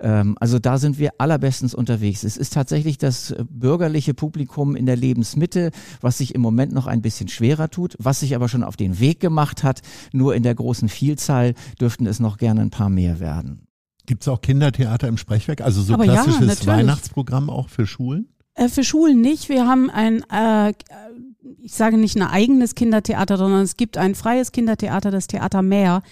Ähm, 0.00 0.36
also 0.40 0.58
da 0.58 0.78
sind 0.78 0.98
wir 0.98 1.12
allerbestens 1.18 1.74
unterwegs. 1.74 2.24
Es 2.24 2.36
ist 2.36 2.52
tatsächlich 2.52 2.98
das 2.98 3.34
bürgerliche 3.50 4.14
Publikum 4.14 4.76
in 4.76 4.86
der 4.86 4.96
Lebensmitte, 4.96 5.70
was 6.00 6.18
sich 6.18 6.34
im 6.34 6.40
Moment 6.40 6.72
noch 6.72 6.86
ein 6.86 7.02
bisschen 7.02 7.28
schwerer 7.28 7.68
tut, 7.68 7.96
was 7.98 8.20
sich 8.20 8.34
aber 8.34 8.48
schon 8.48 8.64
auf 8.64 8.76
den 8.76 9.00
Weg 9.00 9.20
gemacht 9.20 9.62
hat. 9.62 9.82
Nur 10.12 10.34
in 10.34 10.42
der 10.42 10.54
großen 10.54 10.88
Vielzahl 10.88 11.54
dürften 11.80 12.06
es 12.06 12.20
noch 12.20 12.38
gerne 12.38 12.62
ein 12.62 12.70
paar 12.70 12.90
mehr 12.90 13.20
werden. 13.20 13.66
Gibt 14.12 14.24
es 14.24 14.28
auch 14.28 14.42
Kindertheater 14.42 15.08
im 15.08 15.16
Sprechwerk? 15.16 15.62
Also 15.62 15.80
so 15.80 15.94
Aber 15.94 16.04
klassisches 16.04 16.64
ja, 16.64 16.66
Weihnachtsprogramm 16.66 17.48
auch 17.48 17.70
für 17.70 17.86
Schulen? 17.86 18.28
Äh, 18.52 18.68
für 18.68 18.84
Schulen 18.84 19.22
nicht. 19.22 19.48
Wir 19.48 19.66
haben 19.66 19.88
ein, 19.88 20.22
äh, 20.30 20.74
ich 21.62 21.72
sage 21.72 21.96
nicht 21.96 22.14
ein 22.16 22.22
eigenes 22.22 22.74
Kindertheater, 22.74 23.38
sondern 23.38 23.62
es 23.62 23.78
gibt 23.78 23.96
ein 23.96 24.14
freies 24.14 24.52
Kindertheater, 24.52 25.10
das 25.10 25.28
Theater 25.28 25.62
Meer. 25.62 26.02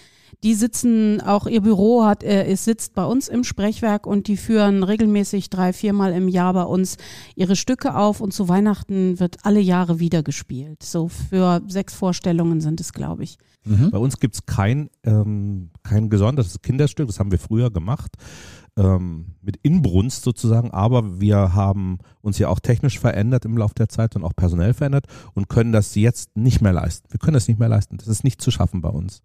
Die 0.42 0.55
sitzen, 0.55 1.20
auch 1.20 1.46
ihr 1.46 1.61
Büro 1.61 2.05
hat, 2.05 2.22
äh, 2.22 2.46
es 2.46 2.64
sitzt 2.64 2.94
bei 2.94 3.05
uns 3.05 3.29
im 3.29 3.44
Sprechwerk 3.44 4.07
und 4.07 4.26
die 4.26 4.38
führen 4.38 4.83
regelmäßig 4.83 5.50
drei, 5.50 5.72
viermal 5.72 6.12
im 6.12 6.29
Jahr 6.29 6.55
bei 6.55 6.62
uns 6.62 6.96
ihre 7.35 7.57
Stücke 7.57 7.94
auf 7.94 8.20
und 8.20 8.33
zu 8.33 8.48
Weihnachten 8.48 9.20
wird 9.20 9.44
alle 9.44 9.61
Jahre 9.61 10.00
wieder 10.00 10.22
gespielt. 10.22 10.83
So 10.83 11.09
für 11.09 11.61
sechs 11.66 11.92
Vorstellungen 11.92 12.62
sind 12.62 12.81
es, 12.81 12.94
glaube 12.94 13.24
ich. 13.24 13.37
Mhm. 13.64 13.90
Bei 13.90 13.98
uns 13.98 14.18
gibt's 14.18 14.46
kein, 14.46 14.88
ähm, 15.05 15.70
kein 15.83 16.09
gesondertes 16.09 16.62
Kinderstück, 16.62 17.09
das 17.09 17.20
haben 17.20 17.31
wir 17.31 17.38
früher 17.38 17.70
gemacht 17.70 18.16
ähm, 18.76 19.35
mit 19.42 19.59
Inbrunst 19.62 20.22
sozusagen, 20.22 20.70
aber 20.70 21.20
wir 21.20 21.55
haben 21.55 21.98
uns 22.22 22.38
ja 22.38 22.48
auch 22.48 22.61
technisch 22.61 22.98
verändert 22.98 23.44
im 23.44 23.59
Laufe 23.59 23.74
der 23.74 23.90
Zeit 23.90 24.16
und 24.16 24.24
auch 24.24 24.35
personell 24.35 24.72
verändert 24.72 25.07
und 25.35 25.48
können 25.48 25.72
das 25.72 25.94
jetzt 25.96 26.35
nicht 26.37 26.62
mehr 26.62 26.72
leisten. 26.72 27.09
Wir 27.11 27.18
können 27.18 27.35
das 27.35 27.48
nicht 27.48 27.61
mehr 27.61 27.68
leisten. 27.68 27.98
Das 27.98 28.09
ist 28.09 28.24
nicht 28.24 28.40
zu 28.40 28.50
schaffen 28.50 28.81
bei 28.81 28.88
uns 28.88 29.22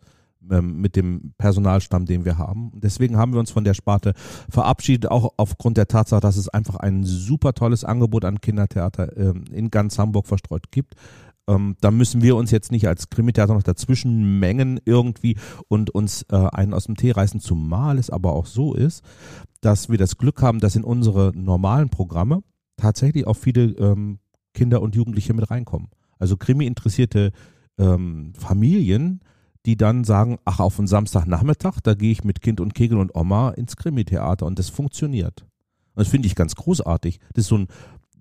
ähm, 0.51 0.81
mit 0.81 0.95
dem 0.95 1.33
Personalstamm, 1.37 2.05
den 2.05 2.25
wir 2.25 2.37
haben. 2.37 2.71
Deswegen 2.75 3.17
haben 3.17 3.33
wir 3.33 3.39
uns 3.39 3.51
von 3.51 3.63
der 3.63 3.73
Sparte 3.73 4.13
verabschiedet, 4.49 5.09
auch 5.11 5.33
aufgrund 5.37 5.77
der 5.77 5.87
Tatsache, 5.87 6.21
dass 6.21 6.37
es 6.37 6.49
einfach 6.49 6.75
ein 6.75 7.03
super 7.03 7.53
tolles 7.53 7.83
Angebot 7.83 8.25
an 8.25 8.41
Kindertheater 8.41 9.17
ähm, 9.17 9.45
in 9.51 9.71
ganz 9.71 9.97
Hamburg 9.97 10.27
verstreut 10.27 10.71
gibt. 10.71 10.95
Ähm, 11.47 11.75
da 11.81 11.91
müssen 11.91 12.21
wir 12.21 12.35
uns 12.35 12.51
jetzt 12.51 12.71
nicht 12.71 12.87
als 12.87 13.09
Krimitheater 13.09 13.53
noch 13.53 13.63
dazwischen 13.63 14.39
mengen 14.39 14.79
irgendwie 14.83 15.37
und 15.67 15.91
uns 15.91 16.23
äh, 16.31 16.35
einen 16.35 16.73
aus 16.73 16.85
dem 16.85 16.95
Tee 16.95 17.11
reißen, 17.11 17.39
zumal 17.39 17.97
es 17.99 18.09
aber 18.09 18.33
auch 18.33 18.47
so 18.47 18.73
ist, 18.73 19.03
dass 19.61 19.89
wir 19.89 19.97
das 19.97 20.17
Glück 20.17 20.41
haben, 20.41 20.59
dass 20.59 20.75
in 20.75 20.83
unsere 20.83 21.31
normalen 21.35 21.89
Programme 21.89 22.41
tatsächlich 22.77 23.27
auch 23.27 23.37
viele 23.37 23.63
ähm, 23.77 24.19
Kinder 24.53 24.81
und 24.81 24.95
Jugendliche 24.95 25.33
mit 25.33 25.49
reinkommen. 25.51 25.89
Also 26.17 26.37
Krimi-interessierte 26.37 27.31
ähm, 27.77 28.33
Familien, 28.37 29.21
die 29.65 29.77
dann 29.77 30.03
sagen, 30.03 30.37
ach, 30.45 30.59
auf 30.59 30.77
einen 30.77 30.87
Samstagnachmittag, 30.87 31.79
da 31.81 31.93
gehe 31.93 32.11
ich 32.11 32.23
mit 32.23 32.41
Kind 32.41 32.59
und 32.59 32.75
Kegel 32.75 32.97
und 32.97 33.15
Oma 33.15 33.49
ins 33.49 33.75
Krimi-Theater 33.75 34.45
und 34.45 34.59
das 34.59 34.69
funktioniert. 34.69 35.41
Und 35.95 36.01
das 36.01 36.07
finde 36.07 36.27
ich 36.27 36.35
ganz 36.35 36.55
großartig. 36.55 37.19
Das 37.33 37.45
ist 37.45 37.49
so 37.49 37.57
ein, 37.57 37.67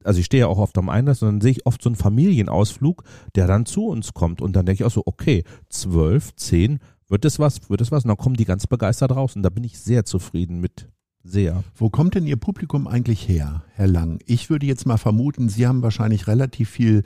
also 0.04 0.20
ich 0.20 0.26
stehe 0.26 0.42
ja 0.42 0.46
auch 0.46 0.58
oft 0.58 0.76
am 0.78 0.88
Einlass 0.88 1.22
und 1.22 1.28
dann 1.28 1.40
sehe 1.40 1.52
ich 1.52 1.66
oft 1.66 1.82
so 1.82 1.88
einen 1.88 1.96
Familienausflug, 1.96 3.04
der 3.34 3.46
dann 3.46 3.66
zu 3.66 3.86
uns 3.86 4.14
kommt 4.14 4.40
und 4.40 4.54
dann 4.54 4.66
denke 4.66 4.82
ich 4.82 4.86
auch 4.86 4.94
so, 4.94 5.02
okay, 5.06 5.44
zwölf, 5.68 6.34
zehn, 6.36 6.78
wird 7.08 7.24
das 7.24 7.38
was, 7.38 7.68
wird 7.68 7.80
das 7.80 7.90
was? 7.92 8.04
Und 8.04 8.08
dann 8.08 8.16
kommen 8.16 8.36
die 8.36 8.44
ganz 8.44 8.66
begeistert 8.66 9.12
raus 9.12 9.36
und 9.36 9.42
da 9.42 9.50
bin 9.50 9.64
ich 9.64 9.78
sehr 9.78 10.04
zufrieden 10.04 10.60
mit. 10.60 10.88
Sehr. 11.26 11.64
Wo 11.74 11.88
kommt 11.88 12.14
denn 12.14 12.26
Ihr 12.26 12.36
Publikum 12.36 12.86
eigentlich 12.86 13.26
her, 13.28 13.64
Herr 13.72 13.86
Lang? 13.86 14.20
Ich 14.26 14.50
würde 14.50 14.66
jetzt 14.66 14.86
mal 14.86 14.98
vermuten, 14.98 15.48
Sie 15.48 15.66
haben 15.66 15.82
wahrscheinlich 15.82 16.26
relativ 16.26 16.68
viel 16.68 17.02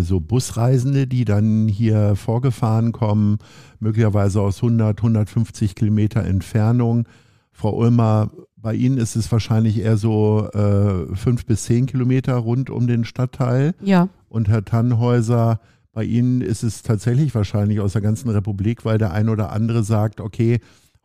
so 0.00 0.20
Busreisende, 0.20 1.06
die 1.06 1.24
dann 1.24 1.68
hier 1.68 2.16
vorgefahren 2.16 2.92
kommen, 2.92 3.38
möglicherweise 3.80 4.40
aus 4.40 4.62
100, 4.62 4.98
150 4.98 5.74
Kilometer 5.74 6.24
Entfernung. 6.24 7.06
Frau 7.52 7.76
Ulmer, 7.76 8.30
bei 8.56 8.74
Ihnen 8.74 8.96
ist 8.96 9.16
es 9.16 9.30
wahrscheinlich 9.32 9.80
eher 9.80 9.96
so 9.96 10.48
äh, 10.52 11.14
fünf 11.16 11.44
bis 11.46 11.64
zehn 11.64 11.86
Kilometer 11.86 12.36
rund 12.36 12.70
um 12.70 12.86
den 12.86 13.04
Stadtteil. 13.04 13.74
Ja. 13.82 14.08
Und 14.28 14.48
Herr 14.48 14.64
Tannhäuser, 14.64 15.60
bei 15.92 16.04
Ihnen 16.04 16.40
ist 16.40 16.62
es 16.62 16.82
tatsächlich 16.82 17.34
wahrscheinlich 17.34 17.80
aus 17.80 17.92
der 17.92 18.02
ganzen 18.02 18.30
Republik, 18.30 18.84
weil 18.84 18.98
der 18.98 19.12
ein 19.12 19.28
oder 19.28 19.52
andere 19.52 19.82
sagt, 19.82 20.20
okay, 20.20 20.60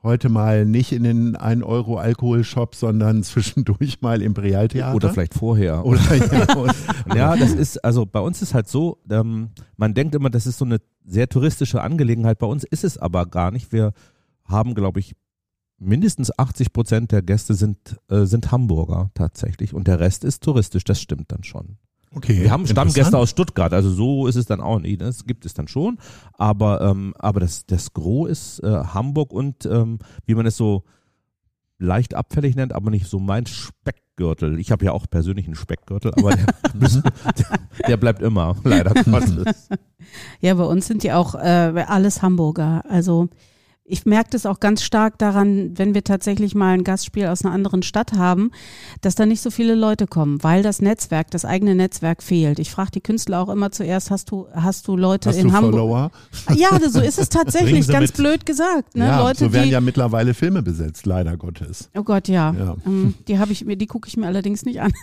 heute 0.08 0.30
mal 0.30 0.66
nicht 0.66 0.92
in 0.92 1.04
den 1.04 1.36
1 1.36 1.64
Euro 1.64 1.98
Alkoholshop, 1.98 2.74
sondern 2.76 3.24
zwischendurch 3.24 4.02
mal 4.02 4.22
im 4.22 4.34
Realtheater. 4.34 4.96
Oder 4.96 5.14
vielleicht 5.14 5.34
vorher. 5.34 5.86
Oder, 5.86 6.00
ja, 7.10 7.16
ja, 7.16 7.36
das 7.36 7.52
ist, 7.52 7.84
also 7.84 8.06
bei 8.06 8.20
uns 8.20 8.42
ist 8.42 8.54
halt 8.54 8.68
so, 8.68 8.98
ähm, 9.10 9.50
man 9.76 9.94
denkt 9.94 10.16
immer, 10.16 10.30
das 10.30 10.48
ist 10.48 10.58
so 10.58 10.66
eine 10.66 10.80
sehr 11.06 11.30
touristische 11.30 11.82
Angelegenheit. 11.82 12.40
Bei 12.40 12.48
uns 12.48 12.64
ist 12.64 12.84
es 12.84 12.98
aber 12.98 13.26
gar 13.26 13.52
nicht. 13.52 13.72
Wir 13.72 13.94
haben, 14.46 14.74
glaube 14.74 15.00
ich, 15.00 15.16
mindestens 15.78 16.38
80 16.38 16.74
Prozent 16.74 17.12
der 17.12 17.22
Gäste 17.22 17.54
sind, 17.54 17.78
äh, 18.10 18.26
sind 18.26 18.52
Hamburger 18.52 19.12
tatsächlich 19.14 19.74
und 19.74 19.88
der 19.88 20.00
Rest 20.00 20.24
ist 20.24 20.42
touristisch. 20.44 20.84
Das 20.84 21.00
stimmt 21.00 21.32
dann 21.32 21.44
schon. 21.44 21.78
Okay. 22.14 22.44
Wir 22.44 22.52
haben 22.52 22.66
Stammgäste 22.66 23.18
aus 23.18 23.30
Stuttgart, 23.30 23.74
also 23.74 23.90
so 23.90 24.28
ist 24.28 24.36
es 24.36 24.46
dann 24.46 24.62
auch 24.62 24.80
nicht. 24.80 25.02
Das 25.02 25.26
gibt 25.26 25.46
es 25.46 25.54
dann 25.54 25.68
schon, 25.68 25.98
aber 26.34 26.82
ähm, 26.82 27.14
aber 27.20 27.40
das 27.40 27.66
das 27.66 27.94
Gros 27.94 28.30
ist 28.30 28.64
äh, 28.64 28.68
Hamburg 28.68 29.34
und 29.34 29.66
ähm, 29.66 30.00
wie 30.26 30.36
man 30.36 30.46
es 30.46 30.58
so 30.58 30.84
leicht 31.80 32.16
abfällig 32.16 32.56
nennt, 32.56 32.74
aber 32.74 32.90
nicht 32.90 33.08
so 33.08 33.20
mein 33.20 33.46
Speckgürtel. 33.46 34.60
Ich 34.60 34.72
habe 34.72 34.86
ja 34.86 34.92
auch 34.92 35.06
persönlich 35.10 35.46
einen 35.46 35.56
Speckgürtel, 35.56 36.12
aber 36.18 36.32
der, 36.36 36.46
der, 36.74 37.60
der 37.88 37.98
bleibt 37.98 38.22
immer, 38.22 38.56
leider 38.64 38.94
Gottes. 39.04 39.70
Ja, 40.40 40.54
bei 40.54 40.64
uns 40.64 40.88
sind 40.88 41.04
ja 41.04 41.18
auch 41.18 41.36
äh, 41.36 41.84
alles 41.86 42.22
Hamburger. 42.22 42.82
Also 42.88 43.28
ich 43.90 44.06
merke 44.06 44.30
das 44.32 44.46
auch 44.46 44.60
ganz 44.60 44.84
stark 44.84 45.18
daran, 45.18 45.78
wenn 45.78 45.94
wir 45.94 46.04
tatsächlich 46.04 46.54
mal 46.54 46.74
ein 46.74 46.84
Gastspiel 46.84 47.28
aus 47.28 47.46
einer 47.46 47.54
anderen 47.54 47.84
Stadt 47.84 48.14
haben, 48.14 48.52
dass 49.00 49.16
da 49.16 49.26
nicht 49.26 49.42
so 49.42 49.50
viele 49.50 49.76
Leute 49.76 50.08
kommen, 50.08 50.44
weil 50.44 50.62
das 50.62 50.82
Netzwerk, 50.82 51.32
das 51.32 51.46
eigene 51.46 51.74
Netzwerk 51.74 52.22
fehlt. 52.22 52.60
Ich 52.60 52.70
frage 52.70 52.92
die 52.92 53.02
Künstler 53.02 53.40
auch 53.40 53.48
immer 53.48 53.72
zuerst, 53.72 54.12
hast 54.12 54.30
du, 54.30 54.48
hast 54.54 54.90
du 54.90 54.98
Leute 54.98 55.30
hast 55.30 55.38
in 55.38 55.48
du 55.48 55.54
Hamburg? 55.54 55.72
Follower? 55.72 56.12
Ja, 56.54 56.78
so 56.90 57.00
ist 57.00 57.18
es 57.18 57.30
tatsächlich, 57.30 57.88
ganz 57.88 58.10
mit. 58.10 58.18
blöd 58.18 58.46
gesagt. 58.46 58.96
Ne? 58.96 59.06
Ja, 59.06 59.22
Leute, 59.22 59.46
so 59.46 59.54
werden 59.54 59.68
die, 59.68 59.72
ja 59.72 59.80
mittlerweile 59.80 60.34
Filme 60.34 60.62
besetzt, 60.62 61.06
leider 61.06 61.38
Gottes. 61.38 61.90
Oh 61.96 62.04
Gott, 62.04 62.28
ja. 62.28 62.54
ja. 62.60 62.76
Ähm, 62.86 63.14
die 63.30 63.40
habe 63.40 63.54
ich 63.54 63.64
mir, 63.64 63.78
die 63.78 63.88
gucke 63.88 64.10
ich 64.10 64.18
mir 64.18 64.28
allerdings 64.28 64.66
nicht 64.66 64.82
an. 64.82 64.92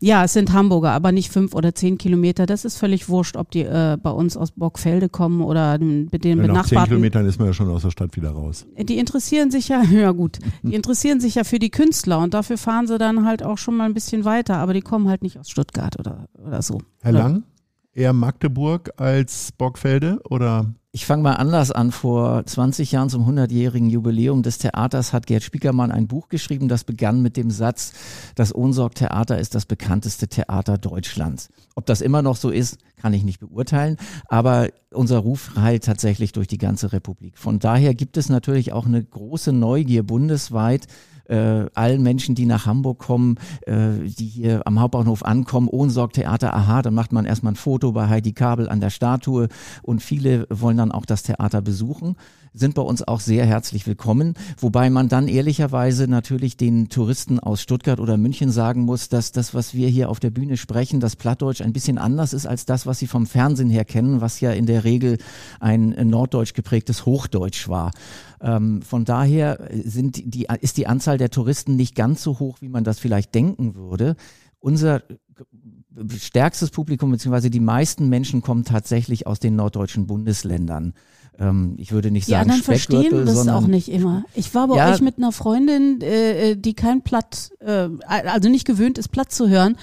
Ja, 0.00 0.24
es 0.24 0.32
sind 0.32 0.52
Hamburger, 0.52 0.92
aber 0.92 1.10
nicht 1.10 1.32
fünf 1.32 1.54
oder 1.54 1.74
zehn 1.74 1.98
Kilometer. 1.98 2.46
Das 2.46 2.64
ist 2.64 2.76
völlig 2.76 3.08
wurscht, 3.08 3.36
ob 3.36 3.50
die 3.50 3.62
äh, 3.62 3.96
bei 4.00 4.10
uns 4.10 4.36
aus 4.36 4.52
Bockfelde 4.52 5.08
kommen 5.08 5.42
oder 5.42 5.78
mit 5.78 6.24
den 6.24 6.38
ja, 6.38 6.42
benachbarten. 6.42 6.54
Nach 6.54 6.66
zehn 6.66 6.84
Kilometern 6.84 7.26
ist 7.26 7.38
man 7.38 7.48
ja 7.48 7.52
schon 7.52 7.68
aus 7.68 7.82
der 7.82 7.90
Stadt 7.90 8.16
wieder 8.16 8.30
raus. 8.30 8.66
Die 8.78 8.98
interessieren 8.98 9.50
sich 9.50 9.68
ja, 9.68 9.82
ja 9.90 10.12
gut, 10.12 10.38
die 10.62 10.74
interessieren 10.74 11.20
sich 11.20 11.34
ja 11.34 11.44
für 11.44 11.58
die 11.58 11.70
Künstler 11.70 12.20
und 12.20 12.34
dafür 12.34 12.58
fahren 12.58 12.86
sie 12.86 12.98
dann 12.98 13.24
halt 13.24 13.42
auch 13.42 13.58
schon 13.58 13.76
mal 13.76 13.84
ein 13.84 13.94
bisschen 13.94 14.24
weiter, 14.24 14.58
aber 14.58 14.72
die 14.72 14.82
kommen 14.82 15.08
halt 15.08 15.22
nicht 15.22 15.38
aus 15.38 15.50
Stuttgart 15.50 15.98
oder, 15.98 16.26
oder 16.46 16.62
so. 16.62 16.80
Herr 17.02 17.12
Lang, 17.12 17.42
eher 17.92 18.12
Magdeburg 18.12 18.92
als 18.96 19.50
Bockfelde 19.52 20.20
oder? 20.28 20.66
Ich 20.90 21.04
fange 21.04 21.22
mal 21.22 21.34
anders 21.34 21.70
an. 21.70 21.92
Vor 21.92 22.46
20 22.46 22.92
Jahren 22.92 23.10
zum 23.10 23.28
100-jährigen 23.28 23.90
Jubiläum 23.90 24.42
des 24.42 24.56
Theaters 24.56 25.12
hat 25.12 25.26
Gerd 25.26 25.42
Spiekermann 25.42 25.92
ein 25.92 26.08
Buch 26.08 26.30
geschrieben, 26.30 26.68
das 26.68 26.84
begann 26.84 27.20
mit 27.20 27.36
dem 27.36 27.50
Satz, 27.50 27.92
das 28.36 28.54
Ohnsorg-Theater 28.54 29.38
ist 29.38 29.54
das 29.54 29.66
bekannteste 29.66 30.28
Theater 30.28 30.78
Deutschlands. 30.78 31.50
Ob 31.74 31.84
das 31.84 32.00
immer 32.00 32.22
noch 32.22 32.36
so 32.36 32.48
ist, 32.48 32.78
kann 32.96 33.12
ich 33.12 33.22
nicht 33.22 33.38
beurteilen, 33.38 33.98
aber 34.28 34.68
unser 34.90 35.18
Ruf 35.18 35.52
heilt 35.56 35.84
tatsächlich 35.84 36.32
durch 36.32 36.48
die 36.48 36.56
ganze 36.56 36.90
Republik. 36.90 37.36
Von 37.36 37.58
daher 37.58 37.94
gibt 37.94 38.16
es 38.16 38.30
natürlich 38.30 38.72
auch 38.72 38.86
eine 38.86 39.04
große 39.04 39.52
Neugier 39.52 40.04
bundesweit, 40.04 40.86
äh, 41.28 41.66
allen 41.74 42.02
Menschen, 42.02 42.34
die 42.34 42.46
nach 42.46 42.66
Hamburg 42.66 42.98
kommen, 42.98 43.36
äh, 43.66 43.90
die 44.06 44.26
hier 44.26 44.66
am 44.66 44.80
Hauptbahnhof 44.80 45.24
ankommen, 45.24 45.68
Ohnsorg-Theater, 45.68 46.54
aha, 46.54 46.82
dann 46.82 46.94
macht 46.94 47.12
man 47.12 47.24
erstmal 47.24 47.52
ein 47.52 47.56
Foto 47.56 47.92
bei 47.92 48.08
Heidi 48.08 48.32
Kabel 48.32 48.68
an 48.68 48.80
der 48.80 48.90
Statue 48.90 49.48
und 49.82 50.02
viele 50.02 50.46
wollen 50.50 50.76
dann 50.76 50.92
auch 50.92 51.06
das 51.06 51.22
Theater 51.22 51.62
besuchen 51.62 52.16
sind 52.52 52.74
bei 52.74 52.82
uns 52.82 53.06
auch 53.06 53.20
sehr 53.20 53.46
herzlich 53.46 53.86
willkommen. 53.86 54.34
Wobei 54.58 54.90
man 54.90 55.08
dann 55.08 55.28
ehrlicherweise 55.28 56.08
natürlich 56.08 56.56
den 56.56 56.88
Touristen 56.88 57.38
aus 57.38 57.60
Stuttgart 57.60 58.00
oder 58.00 58.16
München 58.16 58.50
sagen 58.50 58.82
muss, 58.82 59.08
dass 59.08 59.32
das, 59.32 59.54
was 59.54 59.74
wir 59.74 59.88
hier 59.88 60.08
auf 60.08 60.20
der 60.20 60.30
Bühne 60.30 60.56
sprechen, 60.56 61.00
das 61.00 61.16
Plattdeutsch 61.16 61.60
ein 61.60 61.72
bisschen 61.72 61.98
anders 61.98 62.32
ist 62.32 62.46
als 62.46 62.66
das, 62.66 62.86
was 62.86 62.98
sie 62.98 63.06
vom 63.06 63.26
Fernsehen 63.26 63.70
her 63.70 63.84
kennen, 63.84 64.20
was 64.20 64.40
ja 64.40 64.52
in 64.52 64.66
der 64.66 64.84
Regel 64.84 65.18
ein 65.60 65.94
norddeutsch 66.08 66.54
geprägtes 66.54 67.06
Hochdeutsch 67.06 67.68
war. 67.68 67.92
Ähm, 68.40 68.82
von 68.82 69.04
daher 69.04 69.68
sind 69.84 70.34
die, 70.34 70.46
ist 70.60 70.76
die 70.76 70.86
Anzahl 70.86 71.18
der 71.18 71.30
Touristen 71.30 71.76
nicht 71.76 71.94
ganz 71.94 72.22
so 72.22 72.38
hoch, 72.38 72.58
wie 72.60 72.68
man 72.68 72.84
das 72.84 72.98
vielleicht 72.98 73.34
denken 73.34 73.74
würde. 73.74 74.16
Unser 74.60 75.02
stärkstes 76.18 76.70
Publikum, 76.70 77.10
beziehungsweise 77.10 77.50
die 77.50 77.60
meisten 77.60 78.08
Menschen 78.08 78.42
kommen 78.42 78.64
tatsächlich 78.64 79.26
aus 79.26 79.40
den 79.40 79.56
norddeutschen 79.56 80.06
Bundesländern 80.06 80.94
ähm, 81.38 81.74
ich 81.78 81.92
würde 81.92 82.10
nicht 82.10 82.26
die 82.26 82.32
sagen 82.32 82.50
anderen 82.50 82.62
verstehen 82.62 83.24
das 83.26 83.34
sondern, 83.36 83.54
auch 83.56 83.66
nicht 83.66 83.88
immer. 83.88 84.24
Ich 84.34 84.54
war 84.54 84.68
bei 84.68 84.76
Ja. 84.76 84.92
euch 84.92 85.00
mit 85.00 85.18
einer 85.18 85.32
Freundin, 85.32 86.00
äh, 86.00 86.56
die 86.56 86.74
kein 86.74 87.02
Platt, 87.02 87.52
äh, 87.60 87.88
also 88.06 88.48
nicht 88.48 88.66
gewöhnt 88.66 88.98
ist, 88.98 89.08
Platt 89.08 89.32
zu 89.32 89.48
hören. 89.48 89.76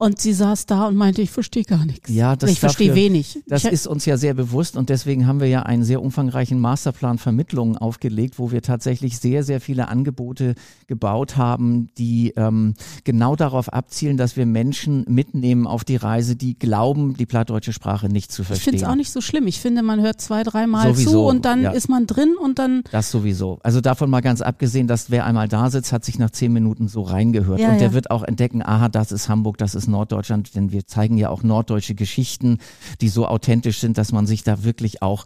Und 0.00 0.20
sie 0.20 0.32
saß 0.32 0.66
da 0.66 0.86
und 0.86 0.94
meinte, 0.94 1.22
ich 1.22 1.32
verstehe 1.32 1.64
gar 1.64 1.84
nichts. 1.84 2.08
Ja, 2.08 2.36
das 2.36 2.52
ich 2.52 2.60
verstehe 2.60 2.94
wenig. 2.94 3.40
Das 3.48 3.64
ich, 3.64 3.72
ist 3.72 3.88
uns 3.88 4.06
ja 4.06 4.16
sehr 4.16 4.32
bewusst 4.32 4.76
und 4.76 4.90
deswegen 4.90 5.26
haben 5.26 5.40
wir 5.40 5.48
ja 5.48 5.64
einen 5.64 5.82
sehr 5.82 6.00
umfangreichen 6.00 6.60
Masterplan 6.60 7.18
Vermittlungen 7.18 7.76
aufgelegt, 7.76 8.38
wo 8.38 8.52
wir 8.52 8.62
tatsächlich 8.62 9.18
sehr, 9.18 9.42
sehr 9.42 9.60
viele 9.60 9.88
Angebote 9.88 10.54
gebaut 10.86 11.36
haben, 11.36 11.88
die 11.98 12.32
ähm, 12.36 12.74
genau 13.02 13.34
darauf 13.34 13.72
abzielen, 13.72 14.16
dass 14.16 14.36
wir 14.36 14.46
Menschen 14.46 15.04
mitnehmen 15.08 15.66
auf 15.66 15.82
die 15.82 15.96
Reise, 15.96 16.36
die 16.36 16.56
glauben, 16.56 17.14
die 17.14 17.26
plattdeutsche 17.26 17.72
Sprache 17.72 18.08
nicht 18.08 18.30
zu 18.30 18.42
ich 18.42 18.48
verstehen. 18.48 18.74
finde 18.74 18.84
es 18.84 18.88
auch 18.88 18.96
nicht 18.96 19.10
so 19.10 19.20
schlimm. 19.20 19.48
Ich 19.48 19.58
finde, 19.58 19.82
man 19.82 20.00
hört 20.00 20.20
zwei, 20.20 20.44
dreimal 20.44 20.94
zu 20.94 21.22
und 21.22 21.44
dann 21.44 21.62
ja. 21.62 21.72
ist 21.72 21.88
man 21.88 22.06
drin 22.06 22.36
und 22.40 22.60
dann 22.60 22.84
Das 22.92 23.10
sowieso. 23.10 23.58
Also 23.64 23.80
davon 23.80 24.10
mal 24.10 24.20
ganz 24.20 24.42
abgesehen, 24.42 24.86
dass 24.86 25.10
wer 25.10 25.26
einmal 25.26 25.48
da 25.48 25.72
sitzt, 25.72 25.92
hat 25.92 26.04
sich 26.04 26.20
nach 26.20 26.30
zehn 26.30 26.52
Minuten 26.52 26.86
so 26.86 27.02
reingehört. 27.02 27.58
Ja, 27.58 27.72
und 27.72 27.80
der 27.80 27.88
ja. 27.88 27.94
wird 27.94 28.12
auch 28.12 28.22
entdecken, 28.22 28.62
aha, 28.62 28.88
das 28.88 29.10
ist 29.10 29.28
Hamburg, 29.28 29.58
das 29.58 29.74
ist 29.74 29.87
Norddeutschland, 29.88 30.54
denn 30.54 30.72
wir 30.72 30.86
zeigen 30.86 31.18
ja 31.18 31.30
auch 31.30 31.42
norddeutsche 31.42 31.94
Geschichten, 31.94 32.58
die 33.00 33.08
so 33.08 33.26
authentisch 33.26 33.78
sind, 33.78 33.98
dass 33.98 34.12
man 34.12 34.26
sich 34.26 34.44
da 34.44 34.64
wirklich 34.64 35.02
auch 35.02 35.24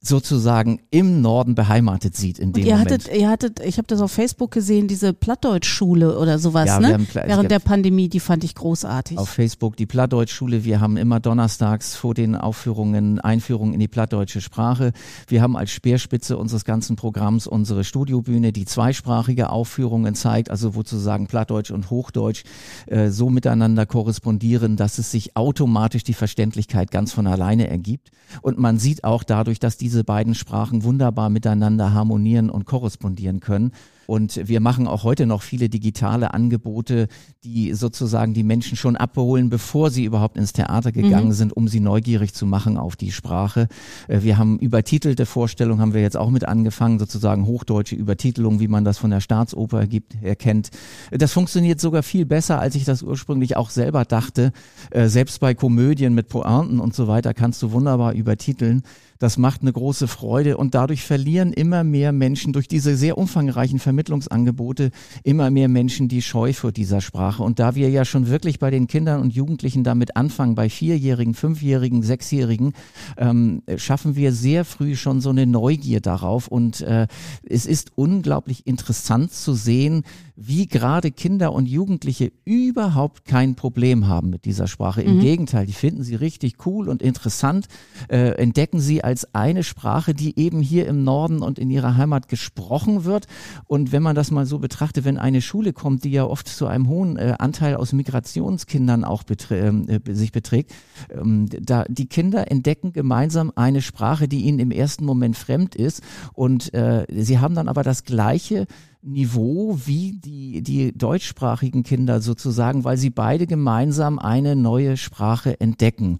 sozusagen 0.00 0.80
im 0.90 1.20
Norden 1.20 1.54
beheimatet 1.54 2.16
sieht 2.16 2.38
in 2.38 2.52
dem 2.52 2.62
Und 2.62 2.68
ihr 2.68 2.76
Moment. 2.76 2.90
hattet, 2.92 3.16
ihr 3.16 3.28
hattet, 3.28 3.60
ich 3.60 3.78
habe 3.78 3.86
das 3.86 4.00
auf 4.00 4.10
Facebook 4.12 4.50
gesehen, 4.50 4.88
diese 4.88 5.12
Plattdeutschschule 5.12 6.18
oder 6.18 6.38
sowas, 6.38 6.66
Ja, 6.66 6.80
ne? 6.80 6.92
haben 6.92 7.06
Während 7.12 7.50
der 7.50 7.58
Pandemie, 7.58 8.08
die 8.08 8.20
fand 8.20 8.44
ich 8.44 8.54
großartig. 8.54 9.18
auf 9.18 9.28
Facebook 9.28 9.76
die 9.76 9.86
Plattdeutschschule. 9.86 10.64
Wir 10.64 10.80
haben 10.80 10.96
immer 10.96 11.20
donnerstags 11.20 11.94
vor 11.96 12.14
den 12.14 12.36
Aufführungen 12.36 13.18
Einführungen 13.20 13.74
in 13.74 13.80
die 13.80 13.88
plattdeutsche 13.88 14.40
Sprache. 14.40 14.92
Wir 15.26 15.42
haben 15.42 15.56
als 15.56 15.70
Speerspitze 15.70 16.36
unseres 16.36 16.64
ganzen 16.64 16.96
Programms 16.96 17.46
unsere 17.46 17.84
Studiobühne, 17.84 18.52
die 18.52 18.64
zweisprachige 18.64 19.50
Aufführungen 19.50 20.14
zeigt, 20.14 20.50
also 20.50 20.74
wo 20.74 20.78
sozusagen 20.88 21.26
Plattdeutsch 21.26 21.70
und 21.70 21.90
Hochdeutsch 21.90 22.44
äh, 22.86 23.10
so 23.10 23.30
miteinander 23.30 23.84
korrespondieren, 23.84 24.76
dass 24.76 24.98
es 24.98 25.10
sich 25.10 25.36
automatisch 25.36 26.04
die 26.04 26.14
Verständlichkeit 26.14 26.90
ganz 26.90 27.12
von 27.12 27.26
alleine 27.26 27.68
ergibt. 27.68 28.10
Und 28.42 28.58
man 28.58 28.78
sieht 28.78 29.04
auch 29.04 29.22
dadurch, 29.24 29.58
dass 29.58 29.76
diese 29.88 30.04
beiden 30.04 30.34
Sprachen 30.34 30.84
wunderbar 30.84 31.30
miteinander 31.30 31.94
harmonieren 31.94 32.50
und 32.50 32.66
korrespondieren 32.66 33.40
können. 33.40 33.72
Und 34.06 34.48
wir 34.48 34.60
machen 34.60 34.86
auch 34.86 35.02
heute 35.02 35.26
noch 35.26 35.42
viele 35.42 35.68
digitale 35.68 36.32
Angebote, 36.32 37.08
die 37.44 37.74
sozusagen 37.74 38.32
die 38.32 38.42
Menschen 38.42 38.74
schon 38.74 38.96
abholen, 38.96 39.50
bevor 39.50 39.90
sie 39.90 40.04
überhaupt 40.04 40.38
ins 40.38 40.54
Theater 40.54 40.92
gegangen 40.92 41.32
sind, 41.32 41.54
um 41.54 41.68
sie 41.68 41.80
neugierig 41.80 42.32
zu 42.32 42.46
machen 42.46 42.78
auf 42.78 42.96
die 42.96 43.12
Sprache. 43.12 43.68
Äh, 44.08 44.22
Wir 44.22 44.38
haben 44.38 44.58
übertitelte 44.58 45.26
Vorstellungen, 45.26 45.82
haben 45.82 45.92
wir 45.92 46.00
jetzt 46.00 46.16
auch 46.16 46.30
mit 46.30 46.46
angefangen, 46.48 46.98
sozusagen 46.98 47.44
hochdeutsche 47.44 47.96
Übertitelung, 47.96 48.60
wie 48.60 48.68
man 48.68 48.84
das 48.84 48.96
von 48.96 49.10
der 49.10 49.20
Staatsoper 49.20 49.86
gibt, 49.86 50.16
erkennt. 50.22 50.70
Das 51.10 51.32
funktioniert 51.32 51.78
sogar 51.78 52.02
viel 52.02 52.24
besser, 52.24 52.60
als 52.60 52.76
ich 52.76 52.84
das 52.84 53.02
ursprünglich 53.02 53.58
auch 53.58 53.68
selber 53.68 54.06
dachte. 54.06 54.52
Äh, 54.90 55.08
Selbst 55.08 55.38
bei 55.40 55.52
Komödien 55.52 56.14
mit 56.14 56.28
Pointen 56.28 56.80
und 56.80 56.94
so 56.94 57.08
weiter 57.08 57.34
kannst 57.34 57.62
du 57.62 57.72
wunderbar 57.72 58.14
übertiteln. 58.14 58.82
Das 59.18 59.36
macht 59.36 59.62
eine 59.62 59.72
große 59.72 60.06
Freude 60.06 60.56
und 60.56 60.74
dadurch 60.74 61.02
verlieren 61.02 61.52
immer 61.52 61.82
mehr 61.82 62.12
Menschen 62.12 62.52
durch 62.52 62.68
diese 62.68 62.96
sehr 62.96 63.18
umfangreichen 63.18 63.78
Vermittlungsangebote 63.78 64.90
immer 65.24 65.50
mehr 65.50 65.68
Menschen 65.68 66.08
die 66.08 66.22
Scheu 66.22 66.52
vor 66.52 66.70
dieser 66.70 67.00
Sprache. 67.00 67.42
Und 67.42 67.58
da 67.58 67.74
wir 67.74 67.90
ja 67.90 68.04
schon 68.04 68.28
wirklich 68.28 68.58
bei 68.58 68.70
den 68.70 68.86
Kindern 68.86 69.20
und 69.20 69.34
Jugendlichen 69.34 69.82
damit 69.82 70.16
anfangen, 70.16 70.54
bei 70.54 70.70
Vierjährigen, 70.70 71.34
Fünfjährigen, 71.34 72.02
Sechsjährigen, 72.02 72.74
ähm, 73.16 73.62
schaffen 73.76 74.14
wir 74.14 74.32
sehr 74.32 74.64
früh 74.64 74.94
schon 74.94 75.20
so 75.20 75.30
eine 75.30 75.46
Neugier 75.46 76.00
darauf. 76.00 76.48
Und 76.48 76.80
äh, 76.82 77.08
es 77.48 77.66
ist 77.66 77.92
unglaublich 77.96 78.66
interessant 78.66 79.32
zu 79.32 79.54
sehen, 79.54 80.04
wie 80.36 80.68
gerade 80.68 81.10
Kinder 81.10 81.52
und 81.52 81.66
Jugendliche 81.66 82.30
überhaupt 82.44 83.24
kein 83.24 83.56
Problem 83.56 84.06
haben 84.06 84.30
mit 84.30 84.44
dieser 84.44 84.68
Sprache. 84.68 85.02
Im 85.02 85.18
Gegenteil, 85.18 85.66
die 85.66 85.72
finden 85.72 86.04
sie 86.04 86.14
richtig 86.14 86.64
cool 86.64 86.88
und 86.88 87.02
interessant, 87.02 87.66
äh, 88.08 88.36
entdecken 88.36 88.78
sie 88.78 89.02
als 89.08 89.34
eine 89.34 89.64
Sprache, 89.64 90.12
die 90.12 90.38
eben 90.38 90.60
hier 90.60 90.86
im 90.86 91.02
Norden 91.02 91.40
und 91.40 91.58
in 91.58 91.70
ihrer 91.70 91.96
Heimat 91.96 92.28
gesprochen 92.28 93.04
wird. 93.04 93.26
Und 93.64 93.90
wenn 93.90 94.02
man 94.02 94.14
das 94.14 94.30
mal 94.30 94.44
so 94.44 94.58
betrachtet, 94.58 95.06
wenn 95.06 95.16
eine 95.16 95.40
Schule 95.40 95.72
kommt, 95.72 96.04
die 96.04 96.10
ja 96.10 96.24
oft 96.24 96.46
zu 96.46 96.66
einem 96.66 96.88
hohen 96.88 97.16
äh, 97.16 97.34
Anteil 97.38 97.76
aus 97.76 97.94
Migrationskindern 97.94 99.04
auch 99.04 99.22
beträ 99.22 99.66
ähm, 99.66 99.88
äh, 99.88 100.14
sich 100.14 100.30
beträgt, 100.30 100.74
ähm, 101.10 101.46
da 101.48 101.86
die 101.88 102.04
Kinder 102.04 102.50
entdecken 102.50 102.92
gemeinsam 102.92 103.50
eine 103.56 103.80
Sprache, 103.80 104.28
die 104.28 104.42
ihnen 104.42 104.58
im 104.58 104.70
ersten 104.70 105.06
Moment 105.06 105.38
fremd 105.38 105.74
ist 105.74 106.02
und 106.34 106.74
äh, 106.74 107.06
sie 107.08 107.38
haben 107.38 107.54
dann 107.54 107.68
aber 107.68 107.82
das 107.82 108.04
gleiche 108.04 108.66
Niveau 109.00 109.78
wie 109.86 110.12
die, 110.12 110.62
die 110.62 110.92
deutschsprachigen 110.92 111.82
Kinder 111.82 112.20
sozusagen, 112.20 112.84
weil 112.84 112.98
sie 112.98 113.10
beide 113.10 113.46
gemeinsam 113.46 114.18
eine 114.18 114.54
neue 114.54 114.98
Sprache 114.98 115.58
entdecken. 115.60 116.18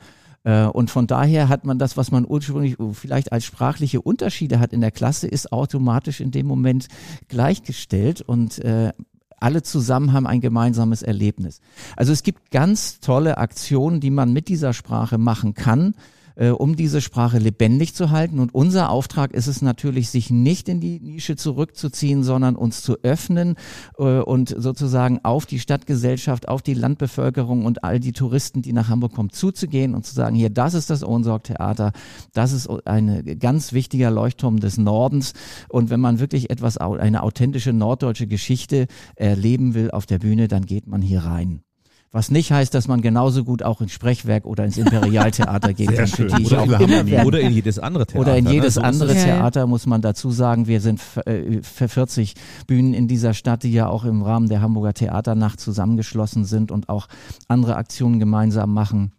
Äh, 0.49 0.65
Und 0.65 0.91
von 0.91 1.07
daher 1.07 1.51
hat 1.51 1.67
man 1.67 1.79
das, 1.79 1.99
was 1.99 2.11
man 2.11 2.25
ursprünglich 2.27 2.77
vielleicht 2.93 3.33
als 3.33 3.45
sprachliche 3.45 4.01
Unterschiede 4.01 4.61
hat 4.61 4.73
in 4.73 4.81
der 4.81 4.91
Klasse, 4.91 5.29
ist 5.29 5.53
automatisch 5.53 6.21
in 6.21 6.31
dem 6.31 6.47
Moment 6.47 6.89
gleichgestellt 7.29 8.23
und 8.23 8.59
äh, 8.61 8.93
alle 9.41 9.63
zusammen 9.63 10.15
haben 10.15 10.27
ein 10.27 10.41
gemeinsames 10.41 11.03
Erlebnis. 11.03 11.61
Also 11.97 12.13
es 12.13 12.23
gibt 12.23 12.51
ganz 12.51 12.99
tolle 13.01 13.37
Aktionen, 13.37 14.01
die 14.01 14.11
man 14.11 14.33
mit 14.33 14.49
dieser 14.49 14.73
Sprache 14.73 15.19
machen 15.19 15.53
kann 15.55 15.95
äh, 16.39 16.51
um 16.51 16.77
diese 16.77 17.01
Sprache 17.01 17.39
lebendig 17.39 17.95
zu 17.95 18.11
halten. 18.11 18.39
Und 18.39 18.55
unser 18.55 18.91
Auftrag 18.91 19.33
ist 19.33 19.49
es 19.49 19.61
natürlich, 19.61 20.09
sich 20.09 20.31
nicht 20.31 20.69
in 20.69 20.81
die 20.81 21.01
Nische 21.01 21.37
zurückzuziehen, 21.37 22.23
sondern 22.23 22.57
uns 22.57 22.83
zu 22.83 22.97
öffnen 23.03 23.57
äh, 23.99 24.21
und 24.21 24.55
sozusagen 24.57 25.21
auf 25.25 25.47
die 25.47 25.59
Stadtgesellschaft, 25.59 26.49
auf 26.49 26.63
die 26.63 26.75
Landbevölkerung 26.75 27.65
und 27.67 27.85
all 27.85 28.01
die 28.01 28.13
Touristen, 28.13 28.63
die 28.63 28.73
nach 28.73 28.89
Hamburg 28.89 29.15
kommen, 29.15 29.31
zuzugehen 29.31 29.95
und 29.95 30.07
zu 30.07 30.15
sagen, 30.15 30.37
hier, 30.37 30.51
das 30.51 30.75
ist 30.75 30.91
das 30.91 31.05
Ohnsorg-Theater, 31.05 31.93
das 32.33 32.53
ist 32.53 32.69
ein 32.87 33.39
ganz 33.39 33.73
wichtiger 33.73 34.11
Leuchtturm 34.11 34.61
des 34.61 34.79
Nordens. 34.79 35.33
Und 35.69 35.91
wenn 35.91 36.01
man 36.01 36.21
wirklich 36.21 36.51
etwas, 36.51 36.79
eine 36.79 37.23
authentische 37.23 37.73
norddeutsche 37.73 38.27
Geschichte 38.27 38.87
erleben 39.17 39.75
will 39.75 39.91
auf 39.91 40.07
der 40.07 40.19
Bühne, 40.19 40.49
dann 40.49 40.67
geht 40.67 40.87
man 40.87 41.03
hier 41.03 41.21
rein. 41.21 41.63
Was 42.11 42.31
nicht 42.31 42.53
heißt, 42.53 42.73
dass 42.73 42.89
man 42.89 43.03
genauso 43.03 43.45
gut 43.45 43.63
auch 43.63 43.83
ins 43.83 43.93
Sprechwerk 43.93 44.47
oder 44.47 44.65
ins 44.65 44.79
Imperialtheater 44.79 45.75
gehen 45.75 45.95
kann, 45.95 46.07
für 46.07 46.27
die 46.27 46.43
ich 46.43 46.53
Oder, 46.53 46.63
auch 46.63 46.81
immer 46.81 47.27
oder 47.27 47.41
in 47.41 47.53
jedes 47.53 47.79
andere 47.79 48.07
Theater. 48.07 48.21
Oder 48.23 48.39
in 48.39 48.45
ne? 48.45 48.53
jedes 48.53 48.75
So 48.75 48.81
ist 48.81 48.87
andere. 48.87 49.15
Theater 49.15 49.67
muss 49.67 49.85
man 49.85 50.01
dazu 50.01 50.31
sagen, 50.31 50.67
wir 50.67 50.81
sind 50.81 51.01
äh, 51.27 51.61
für 51.63 51.89
40 51.89 52.35
Bühnen 52.67 52.95
in 52.95 53.09
dieser 53.09 53.35
Stadt, 53.35 53.63
die 53.63 53.73
ja 53.73 53.89
auch 53.89 54.05
im 54.05 54.23
Rahmen 54.23 54.49
der 54.49 54.63
Hamburger 54.63 54.95
Theaternacht 54.95 55.61
zusammengeschlossen 55.61 56.47
sind 56.47 56.71
und 56.71 56.89
auch 56.89 57.09
andere 57.47 57.77
Aktionen 57.77 58.19
gemeinsam 58.19 58.73
machen. 58.73 59.13